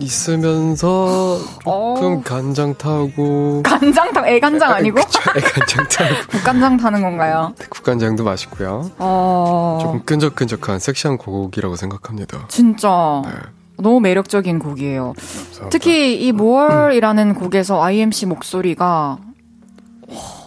있으면서 0.00 1.38
조금 1.62 2.18
어. 2.18 2.22
간장 2.24 2.74
타고 2.76 3.62
간장 3.62 4.12
타 4.12 4.26
애간장 4.26 4.72
아니고? 4.72 4.98
애간장 5.36 5.88
타고 5.88 6.14
국간장 6.30 6.76
타는 6.76 7.02
건가요? 7.02 7.54
네, 7.58 7.66
국간장도 7.68 8.24
맛있고요. 8.24 8.90
어... 8.98 9.78
조금 9.82 10.04
끈적끈적한 10.04 10.78
섹시한 10.78 11.18
곡이라고 11.18 11.76
생각합니다. 11.76 12.46
진짜. 12.48 13.22
네. 13.24 13.32
너무 13.80 14.00
매력적인 14.00 14.58
곡이에요. 14.58 15.14
감사합니다. 15.16 15.68
특히 15.70 16.16
이 16.26 16.32
모얼이라는 16.32 17.34
곡에서 17.34 17.80
IMC 17.80 18.26
목소리가 18.26 19.18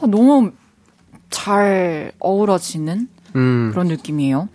너무 0.01 0.51
잘 1.29 2.11
어우러지는 2.19 3.07
음. 3.35 3.69
그런 3.71 3.87
느낌이에요. 3.87 4.49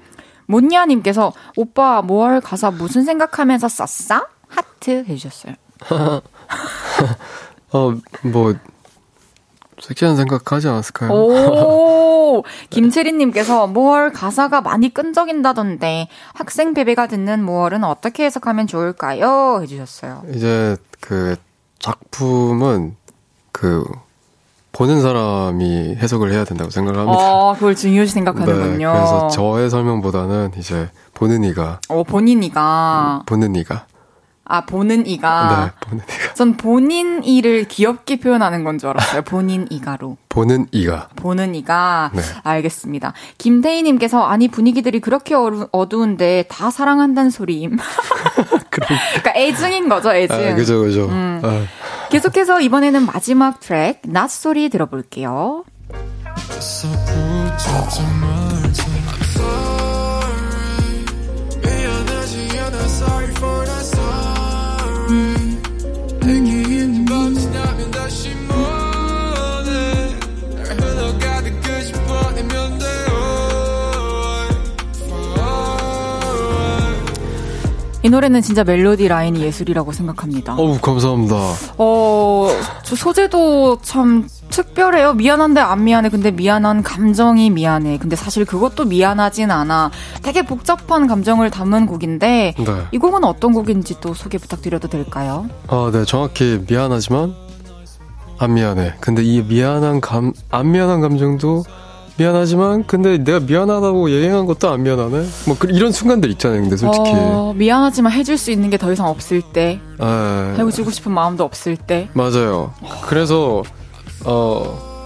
몬니아님께서 0.47 1.33
오빠 1.57 2.03
모얼 2.03 2.41
가사 2.41 2.71
무슨 2.71 3.05
생각하면서 3.05 3.69
썼어? 3.69 4.27
하트 4.49 5.05
해주셨어요. 5.09 5.55
어, 7.73 7.95
뭐, 8.23 8.55
섹시한 9.81 10.17
생각하지 10.17 10.69
않았을까요? 10.69 11.11
오, 11.13 12.45
김채린님께서 12.71 13.67
모월 13.67 14.13
가사가 14.13 14.61
많이 14.63 14.93
끈적인다던데 14.93 16.09
학생 16.33 16.75
베베가 16.75 17.09
듣는 17.09 17.45
모월은 17.45 17.85
어떻게 17.85 18.25
해석하면 18.25 18.67
좋을까요? 18.67 19.61
해주셨어요. 19.63 20.23
이제 20.33 20.77
그 21.01 21.37
작품은 21.79 22.97
그 23.53 23.85
보는 24.73 25.01
사람이 25.01 25.97
해석을 25.97 26.33
해야 26.33 26.45
된다고 26.45 26.71
생각을 26.71 27.01
합니다. 27.01 27.23
아, 27.23 27.55
그걸 27.55 27.75
중요시 27.75 28.13
생각하는군요. 28.13 28.93
네, 28.93 28.99
그래서 28.99 29.29
저의 29.29 29.71
설명보다는 29.71 30.53
이제 30.59 30.91
보는 31.15 31.45
이가. 31.45 31.81
어, 31.89 32.03
본인 32.03 32.43
이가. 32.43 33.23
보는 33.25 33.55
이가. 33.57 33.87
아, 34.49 34.65
보는 34.65 35.07
이가. 35.07 35.73
네, 35.83 35.89
보는 35.89 36.05
이가. 36.05 36.35
전 36.35 36.57
본인 36.57 37.25
이를 37.25 37.65
귀엽게 37.65 38.21
표현하는 38.21 38.63
건 38.65 38.79
줄 38.79 38.91
알았어요. 38.91 39.23
본인 39.23 39.67
이가로. 39.71 40.17
보는 40.29 40.67
이가. 40.71 41.09
보는 41.17 41.55
이가. 41.55 42.11
네. 42.15 42.23
알겠습니다. 42.43 43.13
김태희님께서, 43.39 44.23
아니, 44.25 44.49
분위기들이 44.49 45.01
그렇게 45.01 45.35
어두운데 45.35 46.45
다 46.49 46.71
사랑한다는 46.71 47.31
소리임. 47.31 47.77
그러니까 48.71 49.33
애증인 49.35 49.89
거죠, 49.89 50.13
애증. 50.15 50.37
아, 50.37 50.55
그죠, 50.55 50.81
그죠. 50.83 51.07
음. 51.07 51.41
아. 51.43 51.65
계속해서 52.11 52.61
이번에는 52.61 53.07
마지막 53.07 53.59
트랙, 53.61 54.03
낮 54.05 54.31
소리 54.31 54.69
들어볼게요. 54.69 55.65
이 78.07 78.09
노래는 78.09 78.41
진짜 78.41 78.63
멜로디 78.63 79.09
라인이 79.09 79.41
예술이라고 79.41 79.91
생각합니다. 79.91 80.55
어우, 80.55 80.79
감사합니다. 80.81 81.35
어, 81.77 82.49
저 82.85 82.95
소재도 82.95 83.81
참 83.83 84.29
특별해요. 84.49 85.15
미안한데 85.15 85.61
안 85.61 85.83
미안해. 85.83 86.11
근데 86.11 86.31
미안한 86.31 86.85
감정이 86.85 87.51
미안해. 87.51 87.99
근데 87.99 88.15
사실 88.15 88.45
그것도 88.45 88.85
미안하진 88.85 89.51
않아. 89.51 89.91
되게 90.23 90.43
복잡한 90.43 91.09
감정을 91.09 91.51
담은 91.51 91.87
곡인데 91.87 92.55
네. 92.57 92.65
이 92.93 92.99
곡은 92.99 93.25
어떤 93.25 93.53
곡인지 93.53 93.97
또 94.01 94.15
소개 94.15 94.39
부탁드려도 94.39 94.87
될까요? 94.87 95.49
아, 95.67 95.91
네. 95.93 96.05
정확히 96.05 96.63
미안하지만 96.69 97.35
안 98.39 98.55
미안해. 98.55 98.95
근데 99.01 99.25
이 99.25 99.43
미안한 99.43 100.01
감, 100.01 100.33
안 100.53 100.71
미안한 100.71 101.01
감정도 101.01 101.65
미안하지만 102.19 102.87
근데 102.87 103.19
내가 103.19 103.41
미안하다고 103.41 104.11
얘기한 104.11 104.47
것도 104.47 104.71
안 104.71 104.83
미안하네. 104.83 105.27
뭐 105.47 105.57
그, 105.59 105.69
이런 105.71 105.93
순간들 105.93 106.31
있잖아요. 106.33 106.63
근데 106.63 106.77
솔직히 106.77 107.11
어, 107.15 107.53
미안하지만 107.57 108.11
해줄 108.13 108.39
수 108.39 108.51
있는 108.51 108.71
게 108.71 108.77
더 108.79 108.93
이상 108.93 109.07
없을 109.09 109.43
때, 109.43 109.81
아, 109.99 110.55
해주고 110.59 110.91
싶은 110.91 111.13
마음도 111.13 111.45
없을 111.45 111.77
때. 111.77 112.09
맞아요. 112.15 112.73
그래서 113.07 113.63
어. 114.25 114.97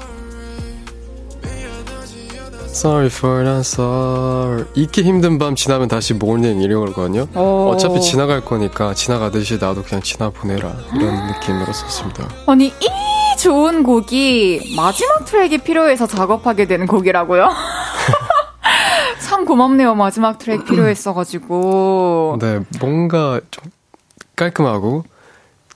Sorry 2.66 3.06
for 3.06 3.40
not 3.42 3.60
sorry. 3.60 4.64
잊기 4.74 5.02
힘든 5.02 5.38
밤 5.38 5.54
지나면 5.56 5.88
다시 5.88 6.14
morning 6.14 6.62
이러거든요. 6.62 7.26
어. 7.34 7.70
어차피 7.74 8.00
지나갈 8.00 8.40
거니까 8.44 8.94
지나가듯이 8.94 9.58
나도 9.60 9.82
그냥 9.82 10.00
지나 10.02 10.30
보내라 10.30 10.72
이런 10.94 11.26
느낌으로 11.26 11.72
썼습니다. 11.72 12.28
아니 12.46 12.66
이 12.66 12.88
좋은 13.40 13.82
곡이 13.82 14.74
마지막 14.76 15.24
트랙이 15.24 15.58
필요해서 15.58 16.06
작업하게 16.06 16.66
되는 16.66 16.86
곡이라고요? 16.86 17.48
참 19.26 19.46
고맙네요. 19.46 19.94
마지막 19.94 20.38
트랙 20.38 20.66
필요했어가지고. 20.66 22.36
네, 22.38 22.60
뭔가 22.80 23.40
좀 23.50 23.64
깔끔하고 24.36 25.04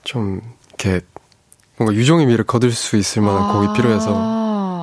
좀 0.03 0.41
이렇게 0.69 1.01
뭔가 1.77 1.95
유종의 1.95 2.27
미를 2.27 2.45
거둘 2.45 2.71
수 2.71 2.97
있을 2.97 3.23
만한 3.23 3.43
아~ 3.43 3.53
곡이 3.53 3.73
필요해서. 3.75 4.35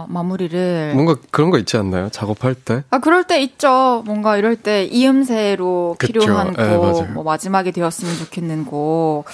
마무리를 0.09 0.93
뭔가 0.95 1.17
그런 1.31 1.51
거 1.51 1.59
있지 1.59 1.77
않나요? 1.77 2.09
작업할 2.11 2.55
때? 2.55 2.83
아 2.91 2.99
그럴 2.99 3.25
때 3.25 3.41
있죠. 3.43 4.03
뭔가 4.05 4.37
이럴 4.37 4.57
때 4.57 4.85
이음새로 4.85 5.97
그쵸. 5.99 6.13
필요한 6.13 6.53
네, 6.53 6.77
곡, 6.77 7.13
뭐 7.13 7.23
마지막에 7.23 7.71
되었으면 7.71 8.17
좋겠는 8.17 8.65
곡. 8.67 9.25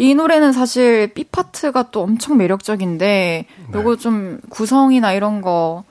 이 0.00 0.14
노래는 0.14 0.52
사실 0.52 1.12
B 1.12 1.24
파트가 1.24 1.90
또 1.90 2.00
엄청 2.00 2.38
매력적인데 2.38 3.46
네. 3.68 3.78
요거 3.78 3.96
좀 3.96 4.40
구성이나 4.48 5.12
이런 5.12 5.42
거 5.42 5.84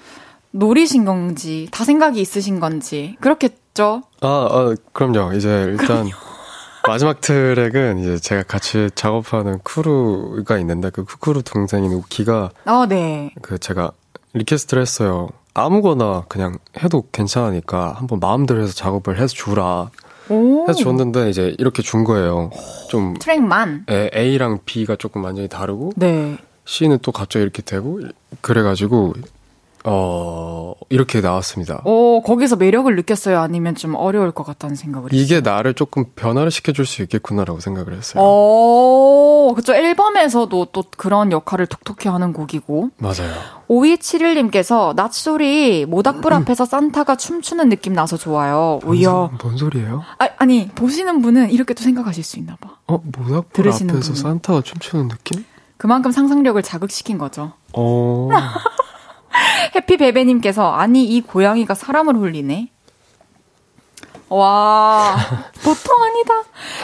노리신 0.49 1.05
건지 1.05 1.67
다 1.71 1.83
생각이 1.83 2.19
있으신 2.19 2.59
건지 2.59 3.15
그렇겠죠? 3.19 4.01
아, 4.21 4.27
아 4.27 4.75
그럼요. 4.93 5.33
이제 5.33 5.67
일단 5.69 6.07
마지막 6.87 7.21
트랙은 7.21 7.99
이제 7.99 8.17
제가 8.17 8.41
같이 8.47 8.89
작업하는 8.95 9.59
crew가 9.63 10.57
있는데 10.57 10.89
그 10.89 11.05
크루 11.05 11.43
동생인 11.43 11.91
우키가 11.91 12.49
아, 12.65 12.87
네. 12.89 13.31
그 13.43 13.59
제가 13.59 13.91
request를 14.33 14.81
했어요. 14.81 15.29
아무거나 15.53 16.23
그냥 16.27 16.57
해도 16.81 17.03
괜찮으니까 17.11 17.93
한번 17.93 18.19
마음대로 18.19 18.63
해서 18.63 18.73
작업을 18.73 19.19
해서 19.19 19.27
주라. 19.27 19.91
오. 20.29 20.65
해서 20.69 20.79
줬는데 20.79 21.29
이제 21.29 21.55
이렇게 21.57 21.81
준 21.81 22.03
거예요. 22.03 22.51
좀 22.89 23.15
트랙만. 23.19 23.85
에, 23.89 24.09
A랑 24.13 24.59
B가 24.65 24.95
조금 24.95 25.23
완전히 25.23 25.47
다르고 25.47 25.93
네. 25.95 26.37
C는 26.65 26.99
또 27.01 27.11
갑자기 27.11 27.43
이렇게 27.43 27.61
되고 27.61 27.99
그래가지고 28.41 29.13
어, 29.85 30.73
이렇게 30.89 31.21
나왔습니다. 31.21 31.81
어, 31.85 32.21
거기서 32.25 32.55
매력을 32.57 32.93
느꼈어요? 32.95 33.39
아니면 33.39 33.75
좀 33.75 33.95
어려울 33.95 34.31
것 34.31 34.43
같다는 34.43 34.75
생각을 34.75 35.13
이게 35.13 35.35
했어요? 35.35 35.41
나를 35.41 35.73
조금 35.73 36.05
변화를 36.15 36.51
시켜줄 36.51 36.85
수 36.85 37.01
있겠구나라고 37.03 37.59
생각을 37.59 37.93
했어요. 37.93 38.21
어, 38.23 39.53
그쵸. 39.55 39.73
앨범에서도 39.73 40.65
또 40.71 40.83
그런 40.97 41.31
역할을 41.31 41.67
톡톡히 41.67 42.09
하는 42.09 42.33
곡이고. 42.33 42.89
맞아요. 42.97 43.33
5271님께서 43.69 44.95
낮소리 44.95 45.85
모닥불 45.85 46.33
앞에서 46.33 46.65
산타가 46.65 47.15
춤추는 47.15 47.69
느낌 47.69 47.93
나서 47.93 48.17
좋아요. 48.17 48.79
뭔, 48.83 48.97
오야. 48.97 49.29
뭔 49.41 49.57
소리예요? 49.57 50.03
아, 50.17 50.27
아니, 50.37 50.67
보시는 50.69 51.21
분은 51.21 51.51
이렇게 51.51 51.73
또 51.73 51.83
생각하실 51.83 52.23
수 52.23 52.39
있나 52.39 52.55
봐. 52.59 52.77
어, 52.87 52.99
모닥불 53.03 53.67
앞에서 53.69 53.85
분은. 53.85 54.01
산타가 54.15 54.61
춤추는 54.61 55.07
느낌? 55.09 55.45
그만큼 55.77 56.11
상상력을 56.11 56.61
자극시킨 56.61 57.17
거죠. 57.17 57.53
어. 57.73 58.29
해피베베님께서 59.75 60.71
아니 60.71 61.05
이 61.05 61.21
고양이가 61.21 61.73
사람을 61.73 62.15
홀리네. 62.15 62.69
와, 64.29 65.15
보통 65.63 66.03
아니다. 66.03 66.33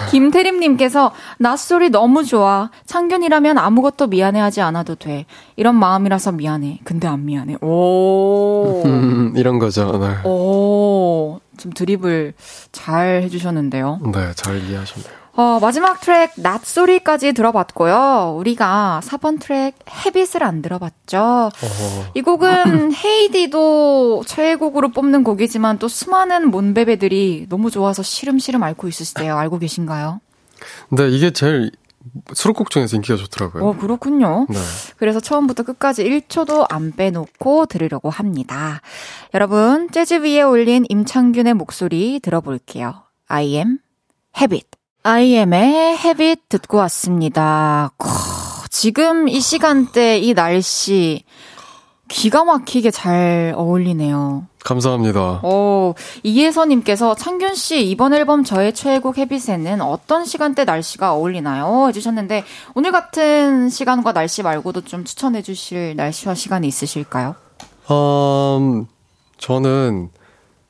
김태림님께서, 0.10 1.12
낯소리 1.38 1.90
너무 1.90 2.24
좋아. 2.24 2.72
창균이라면 2.88 3.60
아무것도 3.60 4.08
미안해하지 4.08 4.62
않아도 4.62 4.96
돼. 4.96 5.26
이런 5.56 5.76
마음이라서 5.76 6.32
미안해. 6.32 6.80
근데 6.84 7.08
안 7.08 7.26
미안해. 7.26 7.58
오. 7.62 8.82
음, 8.86 9.34
이런 9.36 9.60
거죠, 9.60 9.98
네. 10.00 10.28
오. 10.28 11.40
좀 11.58 11.72
드립을 11.72 12.34
잘 12.72 13.22
해주셨는데요. 13.24 14.00
네, 14.12 14.32
잘 14.36 14.58
이해하셨네요. 14.64 15.25
어, 15.38 15.60
마지막 15.60 16.00
트랙 16.00 16.32
낮소리까지 16.38 17.34
들어봤고요. 17.34 18.36
우리가 18.40 19.02
4번 19.04 19.40
트랙 19.40 19.76
헤빗을 20.06 20.44
안 20.44 20.62
들어봤죠. 20.62 21.18
어허. 21.18 22.12
이 22.14 22.22
곡은 22.22 22.94
헤이디도 22.96 24.24
최애곡으로 24.26 24.90
뽑는 24.92 25.26
곡이지만 25.26 25.78
또 25.78 25.90
수많은 25.90 26.52
몬베베들이 26.52 27.48
너무 27.50 27.70
좋아서 27.70 28.02
시름시름 28.02 28.64
앓고 28.64 28.88
있으시대요. 28.88 29.38
알고 29.38 29.60
계신가요? 29.60 30.22
네, 30.92 31.10
이게 31.10 31.32
제일 31.32 31.72
수록곡 32.34 32.70
중에서 32.70 32.96
인기가 32.96 33.18
좋더라고요. 33.18 33.66
어, 33.68 33.76
그렇군요. 33.76 34.46
네. 34.50 34.58
그래서 34.96 35.20
처음부터 35.20 35.64
끝까지 35.64 36.06
1초도 36.06 36.66
안 36.70 36.94
빼놓고 36.94 37.66
들으려고 37.66 38.10
합니다. 38.10 38.80
여러분, 39.34 39.90
재즈 39.92 40.24
위에 40.24 40.44
올린 40.44 40.86
임창균의 40.88 41.56
목소리 41.56 42.22
들어볼게요. 42.22 43.04
I 43.28 43.56
am 43.56 43.80
habit. 44.40 44.68
I 45.08 45.36
am의 45.36 46.00
habit 46.04 46.42
듣고 46.50 46.78
왔습니다. 46.78 47.92
지금 48.72 49.30
이 49.30 49.40
시간대 49.40 50.18
이 50.18 50.34
날씨 50.34 51.24
기가 52.08 52.44
막히게 52.44 52.90
잘 52.90 53.54
어울리네요. 53.56 54.48
감사합니다. 54.64 55.42
오, 55.44 55.94
이예서님께서 56.24 57.14
창균 57.14 57.54
씨 57.54 57.88
이번 57.88 58.16
앨범 58.16 58.44
저의 58.44 58.74
최애곡 58.74 59.20
헤비셋는 59.20 59.80
어떤 59.82 60.26
시간대 60.26 60.66
날씨가 60.66 61.14
어울리나요? 61.14 61.88
해주셨는데 61.90 62.44
오늘 62.74 62.92
같은 62.92 63.70
시간과 63.70 64.12
날씨 64.12 64.42
말고도 64.42 64.82
좀 64.86 65.06
추천해주실 65.06 65.98
날씨와 65.98 66.34
시간이 66.34 66.68
있으실까요? 66.68 67.36
음, 67.92 68.88
저는 69.38 70.10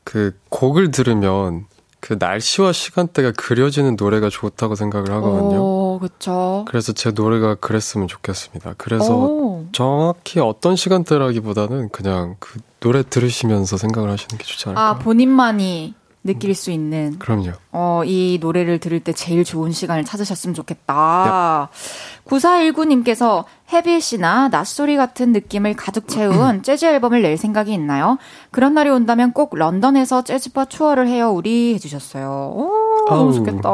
그 0.03 0.37
곡을 0.49 0.91
들으면 0.91 1.67
그 2.05 2.17
날씨와 2.19 2.71
시간대가 2.71 3.31
그려지는 3.31 3.95
노래가 3.95 4.29
좋다고 4.29 4.75
생각을 4.75 5.09
하거든요. 5.13 5.59
오, 5.59 5.99
그쵸. 5.99 6.63
그래서 6.67 6.93
제 6.93 7.09
노래가 7.09 7.55
그랬으면 7.55 8.07
좋겠습니다. 8.07 8.75
그래서 8.77 9.15
오. 9.15 9.65
정확히 9.71 10.39
어떤 10.39 10.75
시간대라기보다는 10.75 11.89
그냥 11.89 12.35
그 12.39 12.59
노래 12.79 13.01
들으시면서 13.01 13.77
생각을 13.77 14.11
하시는 14.11 14.37
게 14.37 14.43
좋지 14.43 14.69
않을까. 14.69 14.87
아, 14.87 14.99
본인만이 14.99 15.95
느낄 16.25 16.55
수 16.55 16.71
있는. 16.71 17.17
그럼요. 17.19 17.51
어, 17.71 18.01
이 18.03 18.39
노래를 18.41 18.79
들을 18.79 18.99
때 18.99 19.13
제일 19.13 19.43
좋은 19.43 19.71
시간을 19.71 20.03
찾으셨으면 20.03 20.55
좋겠다. 20.55 21.69
네. 21.71 22.29
9419님께서 22.29 23.45
헤비 23.71 24.01
씨나 24.01 24.49
낯소리 24.49 24.97
같은 24.97 25.31
느낌을 25.31 25.75
가득 25.75 26.07
채운 26.07 26.63
재즈 26.63 26.85
앨범을 26.85 27.21
낼 27.21 27.37
생각이 27.37 27.71
있나요? 27.73 28.17
그런 28.49 28.73
날이 28.73 28.89
온다면 28.89 29.33
꼭 29.33 29.55
런던에서 29.55 30.23
재즈바 30.23 30.65
투어를 30.65 31.07
해요, 31.07 31.29
우리 31.31 31.75
해주셨어요. 31.75 32.27
오, 32.55 32.71
너무 33.07 33.31
좋겠다. 33.31 33.69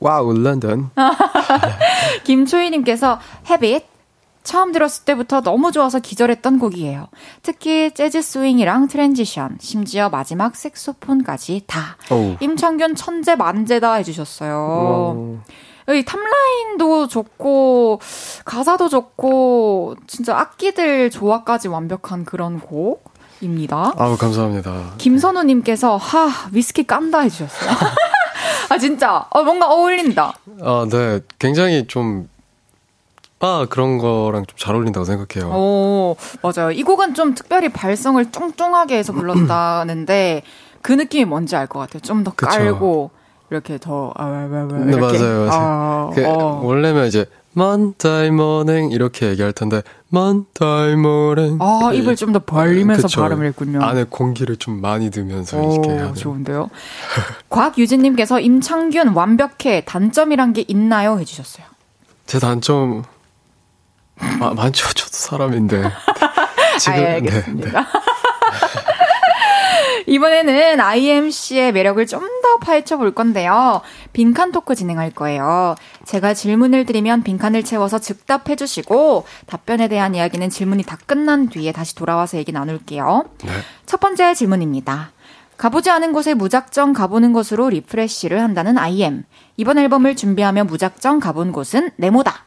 와우, 0.00 0.32
런던. 0.32 0.90
김초희님께서 2.24 3.20
Habit, 3.48 3.84
처음 4.42 4.72
들었을 4.72 5.04
때부터 5.04 5.40
너무 5.40 5.72
좋아서 5.72 6.00
기절했던 6.00 6.58
곡이에요. 6.58 7.08
특히 7.42 7.92
재즈 7.92 8.22
스윙이랑 8.22 8.88
transition, 8.88 9.58
심지어 9.60 10.08
마지막 10.08 10.56
색소폰까지 10.56 11.64
다. 11.66 11.96
오. 12.10 12.36
임창균 12.40 12.94
천재 12.96 13.36
만재다 13.36 13.94
해주셨어요. 13.94 14.54
오. 14.54 15.38
여기 15.88 16.04
top 16.04 16.39
line도 16.39 17.08
좋고 17.08 18.00
가사도 18.44 18.88
좋고 18.88 19.96
진짜 20.06 20.38
악기들 20.38 21.10
조화까지 21.10 21.68
완벽한 21.68 22.24
그런 22.24 22.60
곡 22.60 23.12
입니다. 23.40 23.92
아우 23.96 24.16
감사합니다. 24.16 24.94
김선우님께서 24.98 25.96
하 25.96 26.28
위스키 26.52 26.84
깐다 26.84 27.20
해주셨어요. 27.20 27.70
아 28.70 28.78
진짜 28.78 29.26
어, 29.30 29.42
뭔가 29.42 29.68
어울린다. 29.68 30.34
아 30.62 30.86
네, 30.88 31.20
굉장히 31.38 31.86
좀 31.88 32.28
바 33.42 33.66
그런 33.68 33.98
거랑 33.98 34.46
좀 34.46 34.56
잘 34.56 34.76
어울린다고 34.76 35.04
생각해요. 35.04 35.50
오, 35.52 36.16
맞아요. 36.42 36.70
이 36.70 36.84
곡은 36.84 37.14
좀 37.14 37.34
특별히 37.34 37.68
발성을 37.68 38.24
쫑쫑하게 38.30 38.96
해서 38.96 39.12
불렀다는데 39.12 40.42
그 40.80 40.92
느낌이 40.92 41.24
뭔지 41.24 41.56
알 41.56 41.66
것 41.66 41.80
같아요. 41.80 42.00
좀 42.02 42.22
더 42.22 42.30
깔고 42.32 43.10
이렇게 43.50 43.78
더 43.78 44.12
아, 44.16 44.26
왜, 44.26 44.46
왜, 44.46 44.62
왜, 44.70 44.84
네, 44.84 44.96
맞아요, 44.96 45.46
맞아요. 45.46 45.48
아, 45.50 46.10
그, 46.14 46.24
어. 46.24 46.60
원래면 46.62 47.06
이제 47.08 47.26
morning 47.54 48.90
이렇게 48.92 49.28
얘기할 49.30 49.52
텐데 49.52 49.82
morning 50.08 51.58
아 51.60 51.90
입을 51.92 52.14
좀 52.14 52.32
더 52.32 52.38
벌리면서 52.38 53.08
그쵸. 53.08 53.22
발음을 53.22 53.44
했군요. 53.46 53.82
안에 53.82 54.04
공기를 54.08 54.56
좀 54.56 54.80
많이 54.80 55.10
넣으면서 55.14 55.58
오, 55.58 55.72
이렇게 55.74 55.90
해야. 55.90 56.12
좋은데요. 56.14 56.70
곽유진님께서 57.50 58.38
임창균 58.38 59.08
완벽해 59.08 59.82
단점이란 59.84 60.52
게 60.52 60.64
있나요? 60.68 61.18
해주셨어요. 61.18 61.66
제 62.26 62.38
단점 62.38 63.02
아, 64.40 64.54
많죠. 64.54 64.88
저도 64.88 65.10
사람인데. 65.12 65.82
지금 66.78 67.04
아, 67.04 67.06
알겠습니다. 67.08 67.70
네, 67.70 67.86
네. 67.86 67.86
이번에는 70.12 70.80
IM 70.80 71.06
씨의 71.06 71.72
매력을 71.72 72.04
좀 72.06 72.42
더 72.42 72.58
파헤쳐 72.58 72.98
볼 72.98 73.12
건데요. 73.12 73.80
빈칸 74.12 74.52
토크 74.52 74.74
진행할 74.74 75.10
거예요. 75.10 75.74
제가 76.04 76.34
질문을 76.34 76.84
드리면 76.84 77.22
빈칸을 77.22 77.62
채워서 77.64 77.98
즉답해 77.98 78.56
주시고 78.56 79.24
답변에 79.46 79.88
대한 79.88 80.14
이야기는 80.14 80.50
질문이 80.50 80.82
다 80.82 80.98
끝난 81.06 81.48
뒤에 81.48 81.72
다시 81.72 81.94
돌아와서 81.94 82.36
얘기 82.36 82.52
나눌게요. 82.52 83.24
네. 83.44 83.50
첫 83.86 84.00
번째 84.00 84.34
질문입니다. 84.34 85.12
가보지 85.56 85.90
않은 85.90 86.12
곳에 86.12 86.34
무작정 86.34 86.92
가보는 86.92 87.32
것으로 87.32 87.70
리프레쉬를 87.70 88.40
한다는 88.40 88.76
IM. 88.76 89.24
이번 89.56 89.78
앨범을 89.78 90.16
준비하며 90.16 90.64
무작정 90.64 91.20
가본 91.20 91.52
곳은 91.52 91.90
네모다. 91.96 92.44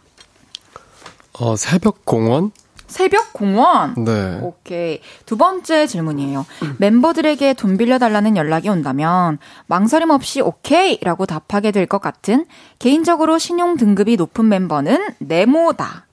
어, 1.39 1.55
새벽 1.55 2.05
공원? 2.05 2.51
새벽 2.87 3.33
공원? 3.33 3.95
네. 4.05 4.39
오케이. 4.41 5.01
두 5.25 5.37
번째 5.37 5.87
질문이에요. 5.87 6.45
멤버들에게 6.77 7.53
돈 7.55 7.77
빌려달라는 7.77 8.37
연락이 8.37 8.69
온다면 8.69 9.39
망설임 9.65 10.11
없이 10.11 10.39
오케이! 10.39 10.99
라고 11.01 11.25
답하게 11.25 11.71
될 11.71 11.87
것 11.87 11.99
같은 11.99 12.45
개인적으로 12.79 13.37
신용 13.39 13.75
등급이 13.75 14.17
높은 14.17 14.47
멤버는 14.47 14.99
네모다. 15.17 16.05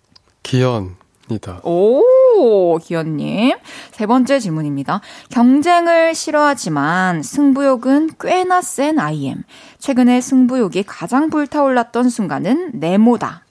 기현이다. 0.42 1.60
오, 1.62 2.78
기현님. 2.78 3.54
세 3.92 4.06
번째 4.06 4.40
질문입니다. 4.40 5.02
경쟁을 5.28 6.14
싫어하지만 6.14 7.22
승부욕은 7.22 8.12
꽤나 8.18 8.60
센 8.62 8.98
IM. 8.98 9.44
최근에 9.78 10.20
승부욕이 10.22 10.84
가장 10.84 11.28
불타올랐던 11.30 12.08
순간은 12.08 12.72
네모다. 12.74 13.44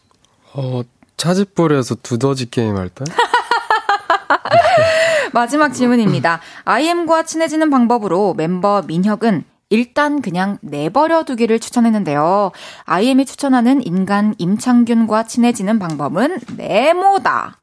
어, 0.53 0.82
차지볼에서 1.22 1.95
두더지 2.01 2.49
게임 2.49 2.78
할 2.78 2.89
때? 2.89 3.05
마지막 5.34 5.72
질문입니다. 5.72 6.41
IM과 6.65 7.24
친해지는 7.24 7.69
방법으로 7.69 8.34
멤버 8.34 8.82
민혁은 8.82 9.43
일단 9.69 10.24
그냥 10.24 10.57
내버려 10.61 11.24
두기를 11.24 11.59
추천했는데요. 11.59 12.51
IM이 12.86 13.26
추천하는 13.26 13.86
인간 13.86 14.34
임창균과 14.39 15.28
친해지는 15.28 15.78
방법은 15.78 16.39
네모다. 16.57 17.59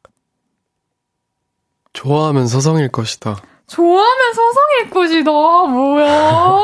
좋아하면 1.93 2.47
서성일 2.47 2.93
것이다. 2.93 3.43
좋아하면 3.67 4.35
서성일 4.35 4.91
것이다. 4.91 5.33
뭐야. 5.33 6.59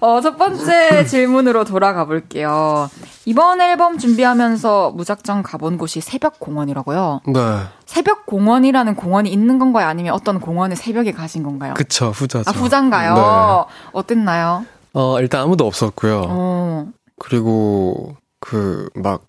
어, 0.00 0.20
첫 0.22 0.36
번째 0.36 1.04
질문으로 1.04 1.64
돌아가 1.64 2.04
볼게요. 2.04 2.88
이번 3.26 3.60
앨범 3.60 3.98
준비하면서 3.98 4.92
무작정 4.92 5.42
가본 5.42 5.78
곳이 5.78 6.00
새벽 6.00 6.40
공원이라고요? 6.40 7.20
네. 7.26 7.40
새벽 7.84 8.26
공원이라는 8.26 8.94
공원이 8.94 9.30
있는 9.30 9.58
건가요? 9.58 9.86
아니면 9.86 10.14
어떤 10.14 10.40
공원에 10.40 10.74
새벽에 10.74 11.12
가신 11.12 11.42
건가요? 11.42 11.74
그쵸, 11.74 12.10
후자죠. 12.10 12.48
아, 12.48 12.52
후자인가요? 12.52 13.14
네. 13.14 13.74
어땠나요? 13.92 14.64
어, 14.94 15.20
일단 15.20 15.42
아무도 15.42 15.66
없었고요. 15.66 16.22
어. 16.28 16.86
그리고 17.18 18.16
그, 18.40 18.88
막, 18.94 19.22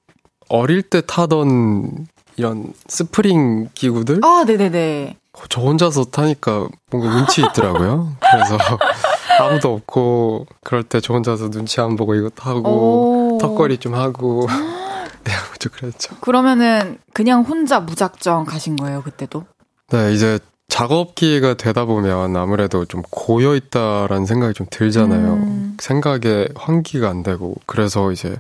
어릴 0.47 0.81
때 0.83 1.01
타던 1.01 2.07
이런 2.37 2.73
스프링 2.87 3.69
기구들? 3.73 4.21
아, 4.23 4.43
네네네. 4.47 5.17
저 5.49 5.61
혼자서 5.61 6.05
타니까 6.05 6.67
뭔가 6.89 7.15
운치 7.15 7.41
있더라고요. 7.41 8.11
그래서 8.19 8.57
아무도 9.45 9.73
없고 9.73 10.45
그럴 10.63 10.83
때 10.83 10.99
저 11.01 11.13
혼자서 11.13 11.49
눈치 11.49 11.81
안 11.81 11.95
보고 11.95 12.15
이거 12.15 12.29
타고 12.29 13.37
턱걸이 13.41 13.77
좀 13.77 13.95
하고 13.95 14.47
네, 15.23 15.31
아무튼 15.33 15.71
그랬죠. 15.71 16.15
그러면은 16.21 16.97
그냥 17.13 17.41
혼자 17.43 17.79
무작정 17.79 18.45
가신 18.45 18.75
거예요, 18.75 19.01
그때도? 19.03 19.45
네, 19.91 20.13
이제 20.13 20.39
작업 20.67 21.15
기회가 21.15 21.53
되다 21.55 21.85
보면 21.85 22.35
아무래도 22.37 22.85
좀 22.85 23.01
고여 23.09 23.55
있다라는 23.55 24.25
생각이 24.25 24.53
좀 24.53 24.67
들잖아요. 24.69 25.33
음. 25.33 25.77
생각에 25.79 26.47
환기가 26.55 27.09
안 27.09 27.23
되고 27.23 27.55
그래서 27.65 28.11
이제 28.11 28.37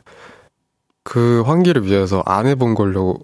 그 1.03 1.41
환기를 1.45 1.85
위해서 1.85 2.23
안 2.25 2.45
해본 2.47 2.75
걸로 2.75 3.17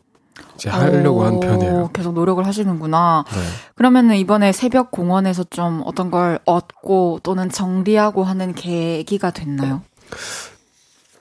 이제 0.55 0.69
하려고 0.69 1.23
한 1.23 1.39
편이에요. 1.39 1.91
계속 1.93 2.13
노력을 2.13 2.45
하시는구나. 2.45 3.25
네. 3.27 3.39
그러면은 3.75 4.15
이번에 4.15 4.51
새벽 4.51 4.91
공원에서 4.91 5.43
좀 5.49 5.81
어떤 5.85 6.09
걸 6.11 6.39
얻고 6.45 7.19
또는 7.23 7.49
정리하고 7.49 8.23
하는 8.23 8.53
계기가 8.53 9.31
됐나요? 9.31 9.81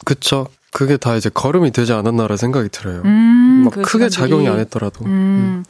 그쵸. 0.04 0.46
그게 0.72 0.96
다 0.96 1.16
이제 1.16 1.30
걸음이 1.30 1.70
되지 1.70 1.92
않았나라 1.94 2.36
생각이 2.36 2.68
들어요. 2.68 3.00
음, 3.04 3.62
막 3.64 3.72
그 3.72 3.82
크게 3.82 4.08
작용이 4.10 4.46
안 4.48 4.58
했더라도. 4.58 5.04
음. 5.06 5.10
음. 5.10 5.64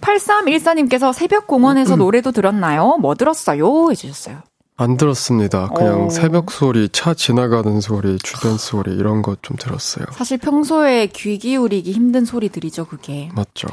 8314님께서 0.00 1.12
새벽 1.12 1.46
공원에서 1.46 1.94
음, 1.94 1.96
음. 1.96 1.98
노래도 2.00 2.30
들었나요? 2.30 2.98
뭐 3.00 3.14
들었어요? 3.14 3.90
해주셨어요. 3.90 4.42
안 4.76 4.96
들었습니다. 4.96 5.68
그냥 5.68 6.06
어. 6.06 6.10
새벽 6.10 6.50
소리, 6.50 6.88
차 6.88 7.14
지나가는 7.14 7.80
소리, 7.80 8.18
주변 8.18 8.58
소리 8.58 8.92
이런 8.96 9.22
것 9.22 9.38
좀 9.40 9.56
들었어요. 9.56 10.06
사실 10.12 10.38
평소에 10.38 11.06
귀 11.08 11.38
기울이기 11.38 11.92
힘든 11.92 12.24
소리들이죠, 12.24 12.86
그게. 12.86 13.28
맞죠. 13.34 13.68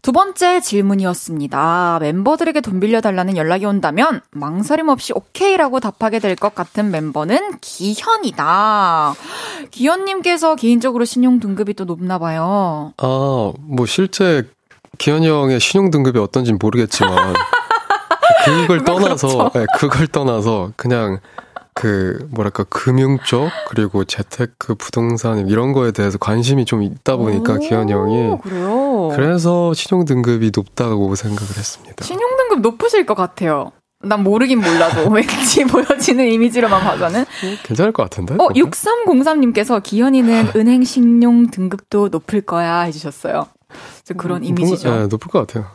두 0.00 0.12
번째 0.12 0.60
질문이었습니다. 0.60 1.98
멤버들에게 2.00 2.60
돈 2.62 2.80
빌려달라는 2.80 3.36
연락이 3.36 3.66
온다면 3.66 4.22
망설임 4.30 4.88
없이 4.88 5.12
오케이라고 5.14 5.80
답하게 5.80 6.20
될 6.20 6.36
것 6.36 6.54
같은 6.54 6.90
멤버는 6.90 7.58
기현이다. 7.60 9.14
기현님께서 9.70 10.54
개인적으로 10.56 11.04
신용 11.04 11.40
등급이 11.40 11.74
또 11.74 11.84
높나 11.84 12.18
봐요. 12.18 12.92
아, 12.98 13.52
뭐 13.58 13.86
실제 13.86 14.44
기현이 14.98 15.28
형의 15.28 15.60
신용 15.60 15.90
등급이 15.90 16.18
어떤지 16.18 16.52
모르겠지만 16.54 17.34
그걸 18.46 18.82
떠나서. 18.84 19.50
네, 19.54 19.66
그걸 19.78 20.06
떠나서 20.06 20.72
그냥 20.76 21.20
그 21.74 22.26
뭐랄까 22.30 22.64
금융 22.64 23.18
쪽 23.26 23.50
그리고 23.68 24.04
재테크 24.04 24.76
부동산 24.76 25.46
이런 25.46 25.72
거에 25.72 25.90
대해서 25.92 26.16
관심이 26.16 26.64
좀 26.64 26.82
있다 26.82 27.16
보니까 27.16 27.58
기현이 27.58 27.92
형이 27.92 28.38
그래요. 28.42 29.10
그래서 29.14 29.74
신용 29.74 30.06
등급이 30.06 30.52
높다고 30.56 31.14
생각을 31.14 31.48
했습니다. 31.56 32.02
신용 32.04 32.36
등급 32.38 32.60
높으실 32.60 33.04
것 33.04 33.14
같아요. 33.14 33.72
난 34.00 34.22
모르긴 34.22 34.60
몰라도 34.60 35.08
왠지 35.12 35.64
보여지는 35.64 36.26
이미지로만 36.28 36.80
봐서는 36.82 37.24
괜찮을 37.64 37.92
것 37.92 38.04
같은데? 38.04 38.34
어, 38.34 38.48
6303님께서 38.48 39.82
기현이는 39.82 40.52
은행 40.56 40.82
신용 40.84 41.50
등급도 41.50 42.08
높을 42.08 42.40
거야 42.40 42.80
해주셨어요. 42.80 43.48
그런 44.16 44.38
음, 44.38 44.44
이미지죠. 44.44 44.90
네, 44.90 45.06
높을 45.08 45.30
것 45.30 45.46
같아요. 45.46 45.66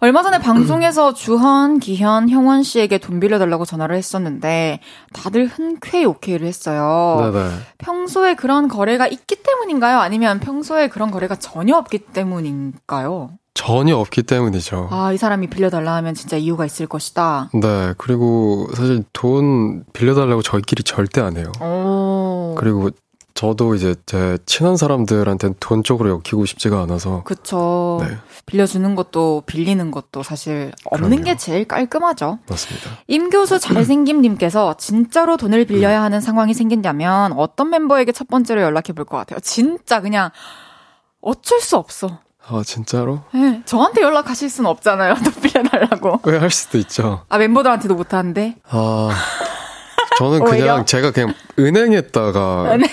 얼마 0.00 0.22
전에 0.22 0.38
방송에서 0.38 1.12
주헌, 1.12 1.80
기현, 1.80 2.28
형원 2.28 2.62
씨에게 2.62 2.98
돈 2.98 3.18
빌려달라고 3.18 3.64
전화를 3.64 3.96
했었는데 3.96 4.80
다들 5.12 5.46
흔쾌히 5.46 6.04
오케이를 6.04 6.46
했어요. 6.46 7.30
네네. 7.32 7.48
평소에 7.78 8.34
그런 8.34 8.68
거래가 8.68 9.08
있기 9.08 9.42
때문인가요? 9.42 9.98
아니면 9.98 10.38
평소에 10.38 10.88
그런 10.88 11.10
거래가 11.10 11.34
전혀 11.34 11.76
없기 11.76 11.98
때문인가요? 11.98 13.30
전혀 13.54 13.96
없기 13.96 14.22
때문이죠. 14.22 14.88
아, 14.92 15.12
이 15.12 15.16
사람이 15.16 15.48
빌려달라 15.48 15.94
하면 15.96 16.14
진짜 16.14 16.36
이유가 16.36 16.64
있을 16.64 16.86
것이다. 16.86 17.50
네, 17.54 17.92
그리고 17.98 18.68
사실 18.74 19.02
돈 19.12 19.82
빌려달라고 19.92 20.42
저희끼리 20.42 20.84
절대 20.84 21.20
안 21.20 21.36
해요. 21.36 21.50
오. 21.60 22.54
그리고 22.56 22.90
저도 23.38 23.76
이제 23.76 23.94
제 24.04 24.36
친한 24.46 24.76
사람들한테는 24.76 25.54
돈 25.60 25.84
쪽으로 25.84 26.10
엮이고 26.10 26.44
싶지가 26.44 26.82
않아서. 26.82 27.22
그쵸. 27.22 28.00
네. 28.02 28.16
빌려주는 28.46 28.96
것도 28.96 29.44
빌리는 29.46 29.92
것도 29.92 30.24
사실 30.24 30.72
없는 30.86 31.10
그럼요. 31.10 31.24
게 31.24 31.36
제일 31.36 31.64
깔끔하죠. 31.64 32.40
맞습니다. 32.48 32.90
임 33.06 33.30
교수 33.30 33.60
잘생김님께서 33.60 34.74
진짜로 34.78 35.36
돈을 35.36 35.66
빌려야 35.66 36.02
하는 36.02 36.20
상황이 36.20 36.52
생긴다면 36.52 37.34
어떤 37.34 37.70
멤버에게 37.70 38.10
첫 38.10 38.26
번째로 38.26 38.60
연락해 38.62 38.92
볼 38.92 39.04
것 39.04 39.16
같아요. 39.18 39.38
진짜 39.38 40.00
그냥 40.00 40.30
어쩔 41.20 41.60
수 41.60 41.76
없어. 41.76 42.18
아, 42.48 42.62
진짜로? 42.66 43.20
네. 43.32 43.62
저한테 43.66 44.02
연락하실 44.02 44.50
수는 44.50 44.68
없잖아요. 44.68 45.14
돈 45.22 45.32
빌려달라고. 45.34 46.22
왜 46.24 46.38
할 46.38 46.50
수도 46.50 46.76
있죠. 46.78 47.22
아, 47.28 47.38
멤버들한테도 47.38 47.94
못하는데? 47.94 48.56
아. 48.68 49.10
저는 50.18 50.42
그냥 50.44 50.84
제가 50.86 51.12
그냥 51.12 51.34
은행에다가 51.56 52.72
은행. 52.74 52.88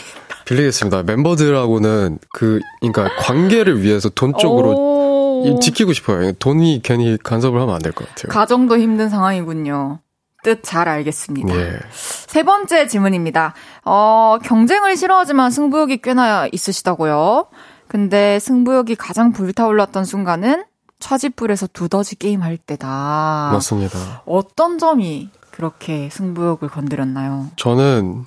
빌리겠습니다. 0.45 1.03
멤버들하고는 1.03 2.19
그, 2.33 2.59
그러니까 2.81 3.09
관계를 3.17 3.81
위해서 3.81 4.09
돈 4.09 4.33
쪽으로 4.37 5.57
지키고 5.61 5.93
싶어요. 5.93 6.31
돈이 6.33 6.81
괜히 6.83 7.17
간섭을 7.21 7.59
하면 7.61 7.75
안 7.75 7.81
될 7.81 7.91
것 7.93 8.07
같아요. 8.07 8.29
가정도 8.31 8.77
힘든 8.77 9.09
상황이군요. 9.09 9.99
뜻 10.43 10.61
잘 10.63 10.87
알겠습니다. 10.87 11.55
예. 11.55 11.79
세 11.91 12.43
번째 12.43 12.87
질문입니다. 12.87 13.53
어, 13.83 14.37
경쟁을 14.43 14.95
싫어하지만 14.95 15.49
승부욕이 15.51 15.97
꽤나 16.03 16.47
있으시다고요. 16.51 17.47
근데 17.87 18.37
승부욕이 18.39 18.95
가장 18.95 19.31
불타올랐던 19.31 20.05
순간은 20.05 20.63
차지풀에서 20.99 21.67
두더지 21.73 22.15
게임 22.17 22.41
할 22.43 22.57
때다. 22.57 23.49
맞습니다. 23.53 24.23
어떤 24.25 24.77
점이 24.77 25.29
그렇게 25.51 26.09
승부욕을 26.11 26.69
건드렸나요? 26.69 27.47
저는 27.55 28.25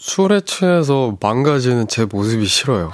술에 0.00 0.40
취해서 0.40 1.14
망가지는 1.20 1.86
제 1.86 2.06
모습이 2.06 2.46
싫어요. 2.46 2.90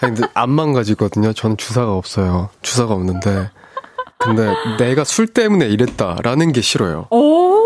근데 0.00 0.22
안 0.32 0.48
망가지거든요. 0.48 1.34
저는 1.34 1.58
주사가 1.58 1.92
없어요. 1.92 2.48
주사가 2.62 2.94
없는데. 2.94 3.50
근데 4.16 4.50
내가 4.78 5.04
술 5.04 5.26
때문에 5.26 5.66
이랬다라는 5.68 6.52
게 6.52 6.62
싫어요. 6.62 7.06
오! 7.10 7.58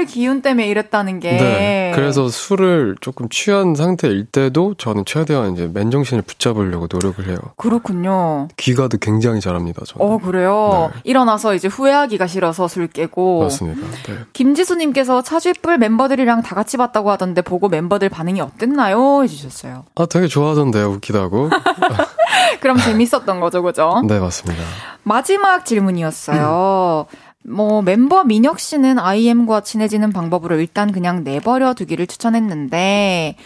술 0.00 0.06
기운 0.06 0.40
때문에 0.40 0.66
이랬다는 0.66 1.20
게. 1.20 1.32
네. 1.32 1.92
그래서 1.94 2.28
술을 2.28 2.96
조금 3.00 3.28
취한 3.28 3.74
상태일 3.74 4.24
때도 4.24 4.74
저는 4.74 5.04
최대한 5.04 5.52
이제 5.52 5.68
맨정신을 5.72 6.22
붙잡으려고 6.22 6.86
노력을 6.90 7.26
해요. 7.28 7.36
그렇군요. 7.56 8.48
귀가도 8.56 8.96
굉장히 8.98 9.40
잘합니다, 9.40 9.82
저는. 9.84 10.06
어, 10.06 10.18
그래요? 10.18 10.90
네. 10.94 11.00
일어나서 11.04 11.54
이제 11.54 11.68
후회하기가 11.68 12.26
싫어서 12.26 12.66
술 12.66 12.86
깨고. 12.86 13.42
맞습니다. 13.42 13.86
네. 14.06 14.14
김지수님께서 14.32 15.22
차쥐뿔 15.22 15.76
멤버들이랑 15.78 16.42
다 16.42 16.54
같이 16.54 16.78
봤다고 16.78 17.10
하던데 17.10 17.42
보고 17.42 17.68
멤버들 17.68 18.08
반응이 18.08 18.40
어땠나요? 18.40 19.22
해주셨어요. 19.22 19.84
아, 19.96 20.06
되게 20.06 20.28
좋아하던데요, 20.28 20.86
웃기다고. 20.92 21.50
그럼 22.60 22.78
재밌었던 22.78 23.40
거죠, 23.40 23.62
그죠? 23.62 24.02
네, 24.06 24.18
맞습니다. 24.18 24.62
마지막 25.02 25.64
질문이었어요. 25.66 27.06
음. 27.12 27.29
뭐 27.44 27.82
멤버 27.82 28.24
민혁 28.24 28.60
씨는 28.60 28.98
IM과 28.98 29.62
친해지는 29.62 30.12
방법으로 30.12 30.58
일단 30.58 30.92
그냥 30.92 31.24
내버려 31.24 31.74
두기를 31.74 32.06
추천했는데 32.06 33.36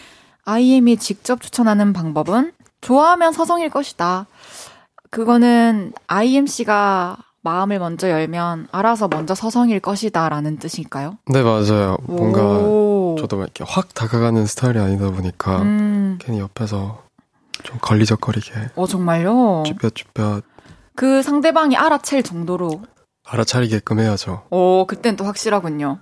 IM이 0.44 0.96
직접 0.96 1.40
추천하는 1.40 1.92
방법은 1.92 2.52
좋아하면 2.80 3.32
서성일 3.32 3.70
것이다. 3.70 4.26
그거는 5.10 5.92
IM 6.06 6.46
씨가 6.46 7.16
마음을 7.42 7.78
먼저 7.78 8.10
열면 8.10 8.68
알아서 8.72 9.06
먼저 9.08 9.34
서성일 9.34 9.80
것이다라는 9.80 10.58
뜻일까요? 10.58 11.18
네, 11.26 11.42
맞아요. 11.42 11.98
뭔가 12.02 12.42
오. 12.42 13.16
저도 13.18 13.40
이렇게 13.42 13.64
확 13.66 13.94
다가가는 13.94 14.44
스타일이 14.46 14.78
아니다 14.78 15.10
보니까 15.10 15.62
음. 15.62 16.18
괜히 16.20 16.40
옆에서 16.40 17.02
좀 17.62 17.78
걸리적거리게. 17.80 18.52
어, 18.74 18.86
정말요? 18.86 19.64
쭈뼛쭈뼛. 19.66 20.42
그 20.96 21.22
상대방이 21.22 21.76
알아챌 21.76 22.22
정도로 22.22 22.82
알아차리게끔 23.26 24.00
해야죠. 24.00 24.44
오, 24.50 24.86
그땐 24.86 25.16
또 25.16 25.24
확실하군요. 25.24 25.98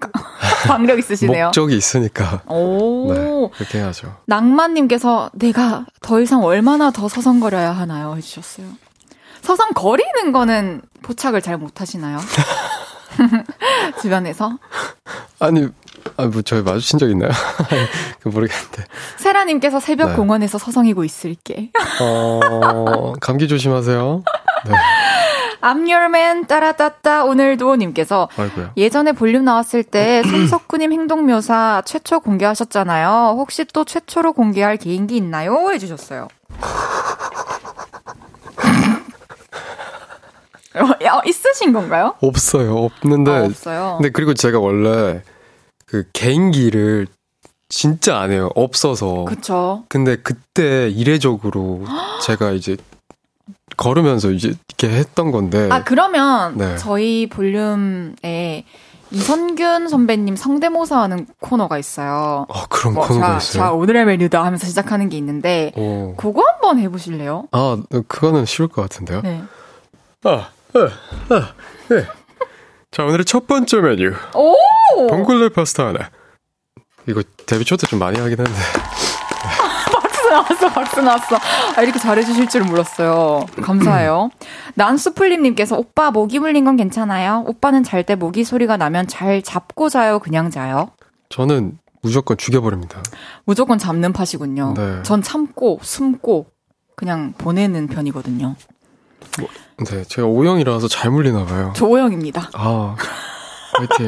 방력 0.68 0.98
있으시네요. 0.98 1.46
목적이 1.46 1.76
있으니까. 1.76 2.42
오. 2.46 3.12
네, 3.12 3.50
그렇게 3.56 3.78
해야죠. 3.78 4.16
낭만님께서 4.26 5.30
내가 5.32 5.86
더 6.02 6.20
이상 6.20 6.44
얼마나 6.44 6.90
더 6.90 7.08
서성거려야 7.08 7.72
하나요? 7.72 8.14
해주셨어요. 8.16 8.66
서성거리는 9.42 10.32
거는 10.32 10.82
포착을 11.02 11.40
잘 11.40 11.56
못하시나요? 11.56 12.18
주변에서? 14.02 14.58
아니, 15.38 15.68
아, 16.16 16.26
뭐, 16.26 16.42
저희 16.42 16.62
마주친 16.62 16.98
적 16.98 17.10
있나요? 17.10 17.30
그 18.20 18.28
모르겠는데. 18.28 18.84
세라님께서 19.18 19.80
새벽 19.80 20.10
네. 20.10 20.16
공원에서 20.16 20.58
서성이고 20.58 21.04
있을게. 21.04 21.70
어, 22.00 23.14
감기 23.20 23.48
조심하세요. 23.48 24.24
네. 24.66 24.72
Man 25.62 26.46
따라따따 26.46 27.24
오늘도 27.24 27.76
님께서 27.76 28.28
아이고야. 28.36 28.72
예전에 28.76 29.12
볼륨 29.12 29.44
나왔을 29.44 29.82
때 29.82 30.22
손석구님 30.28 30.92
행동 30.92 31.26
묘사 31.26 31.82
최초 31.84 32.20
공개하셨잖아요. 32.20 33.36
혹시 33.38 33.64
또 33.72 33.84
최초로 33.84 34.32
공개할 34.32 34.76
개인기 34.76 35.16
있나요? 35.16 35.70
해주셨어요. 35.72 36.28
어, 40.76 41.20
있으신 41.26 41.72
건가요? 41.72 42.14
없어요. 42.20 42.76
없는데. 42.76 43.30
아, 43.30 43.44
없어요. 43.44 43.94
근데 43.98 44.10
그리고 44.10 44.34
제가 44.34 44.58
원래 44.58 45.22
그 45.86 46.04
개인기를 46.12 47.06
진짜 47.68 48.18
안 48.18 48.30
해요. 48.30 48.50
없어서. 48.54 49.24
그쵸. 49.24 49.84
근데 49.88 50.16
그때 50.16 50.88
이례적으로 50.90 51.84
제가 52.22 52.50
이제 52.50 52.76
걸으면서 53.76 54.30
이제 54.30 54.54
이렇게 54.68 54.88
했던 54.96 55.30
건데. 55.30 55.68
아, 55.70 55.84
그러면 55.84 56.56
네. 56.56 56.76
저희 56.76 57.28
볼륨에 57.28 58.64
이선균 59.10 59.88
선배님 59.88 60.36
성대모사 60.36 61.00
하는 61.00 61.26
코너가 61.40 61.78
있어요. 61.78 62.46
아, 62.48 62.66
그런 62.68 62.94
뭐, 62.94 63.06
코너가 63.06 63.32
자, 63.32 63.36
있어요? 63.36 63.62
자, 63.62 63.72
오늘의 63.72 64.04
메뉴다 64.04 64.44
하면서 64.44 64.66
시작하는 64.66 65.08
게 65.08 65.16
있는데, 65.18 65.72
오. 65.76 66.14
그거 66.16 66.42
한번 66.42 66.78
해보실래요? 66.80 67.48
아, 67.52 67.78
그거는 68.08 68.44
쉬울 68.46 68.68
것 68.68 68.82
같은데요? 68.82 69.20
네. 69.22 69.42
아, 70.24 70.30
아, 70.30 71.34
아, 71.34 71.54
네. 71.88 72.04
자, 72.90 73.04
오늘의 73.04 73.24
첫 73.24 73.46
번째 73.46 73.80
메뉴. 73.80 74.12
오! 74.34 75.06
봉골레 75.06 75.50
파스타 75.50 75.86
하나. 75.88 76.10
이거 77.08 77.22
데뷔 77.46 77.64
초때 77.64 77.86
좀 77.86 77.98
많이 77.98 78.18
하긴 78.18 78.38
했는데. 78.38 78.60
박수 80.26 80.30
나왔어, 80.30 80.68
박수 80.72 81.02
나왔어. 81.02 81.36
아, 81.76 81.82
이렇게 81.82 81.98
잘해주실 81.98 82.48
줄은 82.48 82.66
몰랐어요. 82.66 83.46
감사해요. 83.62 84.30
난수풀림님께서 84.74 85.76
오빠 85.76 86.10
모기 86.10 86.38
물린 86.38 86.64
건 86.64 86.76
괜찮아요? 86.76 87.44
오빠는 87.46 87.82
잘 87.82 88.04
때 88.04 88.14
모기 88.14 88.44
소리가 88.44 88.76
나면 88.76 89.06
잘 89.08 89.42
잡고 89.42 89.88
자요, 89.88 90.18
그냥 90.18 90.50
자요? 90.50 90.90
저는 91.28 91.78
무조건 92.02 92.36
죽여버립니다. 92.36 93.02
무조건 93.44 93.78
잡는 93.78 94.12
파시군요. 94.12 94.74
네. 94.76 95.02
전 95.02 95.22
참고, 95.22 95.78
숨고, 95.82 96.46
그냥 96.94 97.32
보내는 97.36 97.88
편이거든요. 97.88 98.54
뭐, 99.40 99.48
네, 99.90 100.04
제가 100.04 100.28
O형이라서 100.28 100.86
잘 100.88 101.10
물리나 101.10 101.44
봐요. 101.46 101.72
저 101.74 101.86
O형입니다. 101.86 102.50
아, 102.54 102.94
화이팅. 103.78 104.06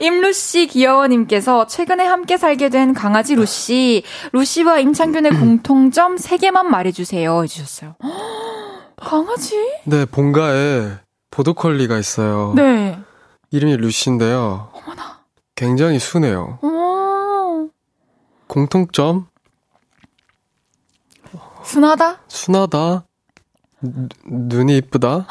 임루씨 0.00 0.66
귀여워님께서 0.68 1.66
최근에 1.66 2.04
함께 2.04 2.36
살게 2.36 2.68
된 2.68 2.92
강아지 2.94 3.34
루씨, 3.34 4.02
루씨와 4.32 4.78
임창균의 4.80 5.32
공통점 5.32 6.16
3개만 6.16 6.64
말해주세요. 6.66 7.42
해주셨어요. 7.44 7.96
강아지? 8.96 9.54
네, 9.84 10.04
본가에 10.04 10.96
보도컬리가 11.30 11.98
있어요. 11.98 12.52
네. 12.56 12.98
이름이 13.50 13.76
루시인데요. 13.76 14.70
어머나. 14.72 15.20
굉장히 15.54 15.98
순해요. 15.98 16.58
오. 16.62 17.70
공통점? 18.46 19.28
순하다? 21.62 22.20
순하다. 22.28 23.04
눈이 24.26 24.76
이쁘다. 24.78 25.26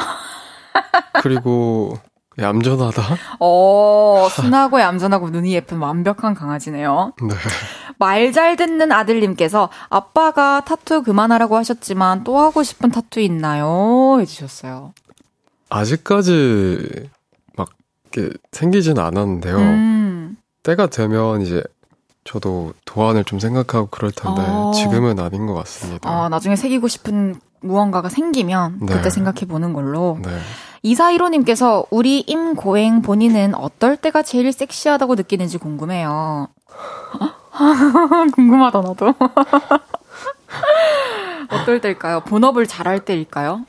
그리고 1.21 1.97
얌전하다. 2.39 3.01
어, 3.39 4.27
순하고 4.31 4.81
얌전하고 4.81 5.29
눈이 5.29 5.53
예쁜 5.53 5.77
완벽한 5.79 6.33
강아지네요. 6.33 7.13
네. 7.21 7.35
말 7.97 8.31
잘 8.33 8.57
듣는 8.57 8.91
아들님께서 8.91 9.69
아빠가 9.89 10.61
타투 10.65 11.03
그만하라고 11.03 11.55
하셨지만 11.55 12.23
또 12.25 12.37
하고 12.39 12.63
싶은 12.63 12.91
타투 12.91 13.19
있나요? 13.21 14.17
해주셨어요. 14.19 14.93
아직까지 15.69 17.09
막 17.55 17.69
이렇게 18.13 18.33
생기진 18.51 18.99
않았는데요. 18.99 19.57
음. 19.57 20.37
때가 20.63 20.87
되면 20.87 21.41
이제 21.41 21.63
저도 22.23 22.73
도안을 22.85 23.23
좀 23.23 23.39
생각하고 23.39 23.87
그럴 23.91 24.11
텐데 24.11 24.41
어. 24.45 24.71
지금은 24.75 25.19
아닌 25.19 25.45
것 25.45 25.53
같습니다. 25.53 26.09
아, 26.09 26.27
나중에 26.29 26.55
새기고 26.55 26.87
싶은 26.87 27.35
무언가가 27.61 28.09
생기면 28.09 28.79
네. 28.81 28.93
그때 28.93 29.09
생각해 29.09 29.41
보는 29.47 29.73
걸로. 29.73 30.19
네. 30.23 30.29
이사이로님께서 30.85 31.85
우리 31.89 32.19
임고행 32.19 33.01
본인은 33.01 33.55
어떨 33.55 33.97
때가 33.97 34.21
제일 34.21 34.51
섹시하다고 34.51 35.15
느끼는지 35.15 35.57
궁금해요. 35.57 36.49
궁금하다 38.35 38.81
나도. 38.81 39.15
어떨 41.49 41.81
때일까요? 41.81 42.19
본업을 42.21 42.67
잘할 42.67 43.03
때일까요? 43.03 43.65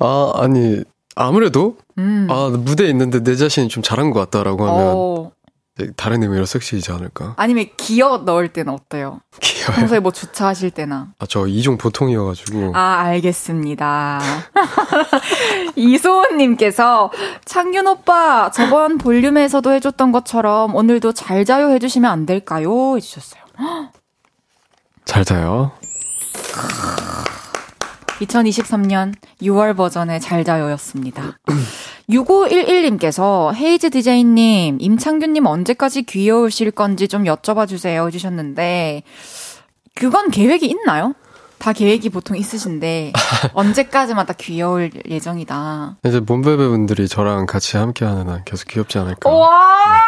아 0.00 0.32
아니 0.34 0.82
아무래도 1.14 1.76
음. 1.96 2.26
아 2.28 2.50
무대에 2.50 2.90
있는데 2.90 3.22
내 3.22 3.36
자신이 3.36 3.68
좀 3.68 3.84
잘한 3.84 4.10
것 4.10 4.18
같다라고 4.18 4.66
하면 4.66 4.94
어. 4.96 5.30
네, 5.78 5.88
다른 5.94 6.22
의미로 6.22 6.46
섹시이지 6.46 6.90
않을까? 6.90 7.34
아니면 7.36 7.66
기어 7.76 8.18
넣을 8.18 8.48
때는 8.48 8.72
어때요? 8.72 9.20
기어 9.40 9.74
평소에 9.74 10.00
뭐 10.00 10.10
주차하실 10.10 10.70
때나. 10.70 11.08
아, 11.18 11.26
저 11.28 11.46
이종 11.46 11.76
보통이어가지고. 11.76 12.72
아, 12.74 13.00
알겠습니다. 13.00 14.20
이소은님께서, 15.76 17.10
창균 17.44 17.86
오빠, 17.88 18.50
저번 18.52 18.96
볼륨에서도 18.96 19.70
해줬던 19.70 20.12
것처럼 20.12 20.74
오늘도 20.74 21.12
잘 21.12 21.44
자요 21.44 21.70
해주시면 21.70 22.10
안 22.10 22.24
될까요? 22.24 22.96
해주셨어요. 22.96 23.42
잘 25.04 25.26
자요. 25.26 25.72
2023년 28.20 29.14
6월 29.42 29.76
버전의 29.76 30.20
잘 30.20 30.44
자요였습니다. 30.44 31.38
6511님께서 32.08 33.54
헤이즈 33.54 33.90
디제이님, 33.90 34.78
임창균님 34.80 35.46
언제까지 35.46 36.02
귀여우실 36.02 36.70
건지 36.70 37.08
좀 37.08 37.24
여쭤봐 37.24 37.68
주세요 37.68 38.06
해주셨는데, 38.06 39.02
그건 39.94 40.30
계획이 40.30 40.66
있나요? 40.66 41.14
다 41.58 41.72
계획이 41.72 42.10
보통 42.10 42.36
있으신데, 42.36 43.12
언제까지만 43.54 44.26
다 44.26 44.34
귀여울 44.38 44.90
예정이다. 45.08 45.96
이제 46.04 46.20
몸베베 46.20 46.68
분들이 46.68 47.08
저랑 47.08 47.46
같이 47.46 47.76
함께하는 47.76 48.28
한 48.28 48.44
계속 48.44 48.68
귀엽지 48.68 48.98
않을까. 48.98 49.30
와! 49.30 50.00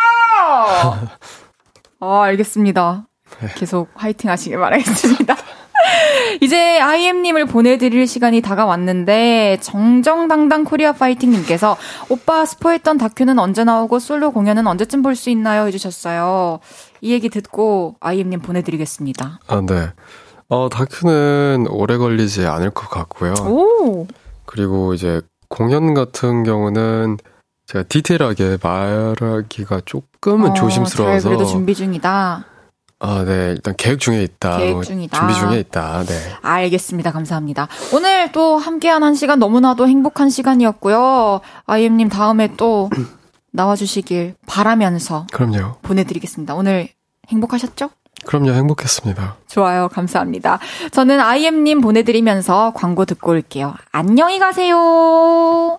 아, 2.01 2.23
알겠습니다. 2.23 3.07
네. 3.41 3.49
계속 3.57 3.89
화이팅 3.95 4.31
하시길 4.31 4.59
바라겠습니다. 4.59 5.37
이제 6.41 6.79
IM님을 6.81 7.47
보내드릴 7.47 8.07
시간이 8.07 8.41
다가왔는데, 8.41 9.59
정정당당 9.61 10.65
코리아 10.65 10.93
파이팅님께서, 10.93 11.77
오빠 12.09 12.45
스포했던 12.45 12.99
다큐는 12.99 13.39
언제 13.39 13.65
나오고 13.65 13.99
솔로 13.99 14.31
공연은 14.33 14.67
언제쯤 14.67 15.03
볼 15.03 15.17
수 15.17 15.31
있나요? 15.31 15.67
해주셨어요. 15.67 16.61
이 17.01 17.13
얘기 17.13 17.29
듣고 17.29 17.97
IM님 18.01 18.41
보내드리겠습니다. 18.41 19.41
아, 19.49 19.63
네. 19.67 19.91
어, 20.49 20.69
다큐는 20.71 21.67
오래 21.71 21.97
걸리지 21.97 22.47
않을 22.47 22.71
것 22.71 22.89
같고요. 22.89 23.35
오. 23.47 24.07
그리고 24.47 24.95
이제 24.95 25.21
공연 25.49 25.93
같은 25.95 26.43
경우는 26.45 27.19
제가 27.67 27.85
디테일하게 27.89 28.59
말하기가 28.63 29.83
조금은 29.85 30.51
어, 30.51 30.55
조심스러워서. 30.55 31.29
그래도 31.29 31.45
준비 31.45 31.75
중이다. 31.75 32.45
아, 33.01 33.23
네. 33.25 33.51
일단 33.53 33.75
계획 33.77 34.01
중에 34.01 34.23
있다. 34.25 34.59
계획 34.59 34.83
중이다. 34.83 35.19
준비 35.19 35.35
중에 35.35 35.61
있다. 35.61 36.03
네. 36.05 36.15
알겠습니다. 36.43 37.13
감사합니다. 37.13 37.69
오늘 37.95 38.33
또 38.33 38.59
함께한 38.59 39.03
한 39.05 39.15
시간 39.15 39.39
너무나도 39.39 39.87
행복한 39.87 40.31
시간이었고요. 40.31 41.41
아이엠님 41.67 42.09
다음에 42.09 42.49
또 42.57 42.91
나와주시길 43.53 44.35
바라면서. 44.47 45.27
그럼요. 45.33 45.77
보내드리겠습니다. 45.83 46.55
오늘 46.55 46.89
행복하셨죠? 47.29 47.91
그럼요. 48.27 48.51
행복했습니다. 48.51 49.37
좋아요. 49.47 49.89
감사합니다. 49.89 50.59
저는 50.91 51.21
아이엠님 51.21 51.81
보내드리면서 51.81 52.73
광고 52.75 53.05
듣고 53.05 53.31
올게요. 53.31 53.75
안녕히 53.93 54.41
가세요. 54.41 55.79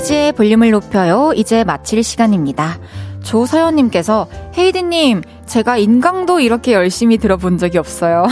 헤이지의 0.00 0.32
볼륨을 0.32 0.70
높여요. 0.70 1.32
이제 1.36 1.62
마칠 1.62 2.02
시간입니다. 2.02 2.78
조서연님께서 3.22 4.28
헤이디님, 4.56 5.20
제가 5.44 5.76
인강도 5.76 6.40
이렇게 6.40 6.72
열심히 6.72 7.18
들어본 7.18 7.58
적이 7.58 7.78
없어요. 7.78 8.26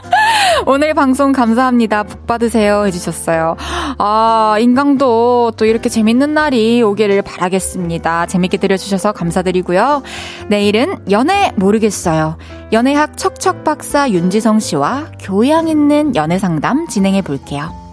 오늘 0.66 0.92
방송 0.92 1.32
감사합니다. 1.32 2.02
복 2.02 2.26
받으세요. 2.26 2.84
해주셨어요. 2.86 3.56
아, 3.96 4.56
인강도 4.60 5.50
또 5.56 5.64
이렇게 5.64 5.88
재밌는 5.88 6.34
날이 6.34 6.82
오기를 6.82 7.22
바라겠습니다. 7.22 8.26
재밌게 8.26 8.58
들려주셔서 8.58 9.12
감사드리고요. 9.12 10.02
내일은 10.48 10.98
연애 11.10 11.52
모르겠어요. 11.56 12.36
연애학 12.72 13.16
척척 13.16 13.64
박사 13.64 14.10
윤지성 14.10 14.60
씨와 14.60 15.06
교양 15.20 15.68
있는 15.68 16.14
연애 16.16 16.38
상담 16.38 16.86
진행해 16.86 17.22
볼게요. 17.22 17.85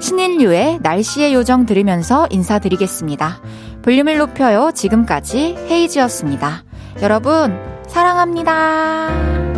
신인류의 0.00 0.78
날씨의 0.82 1.34
요정 1.34 1.66
들으면서 1.66 2.26
인사드리겠습니다. 2.30 3.40
볼륨을 3.82 4.18
높여요. 4.18 4.70
지금까지 4.74 5.56
헤이지였습니다. 5.68 6.64
여러분, 7.02 7.58
사랑합니다. 7.88 9.57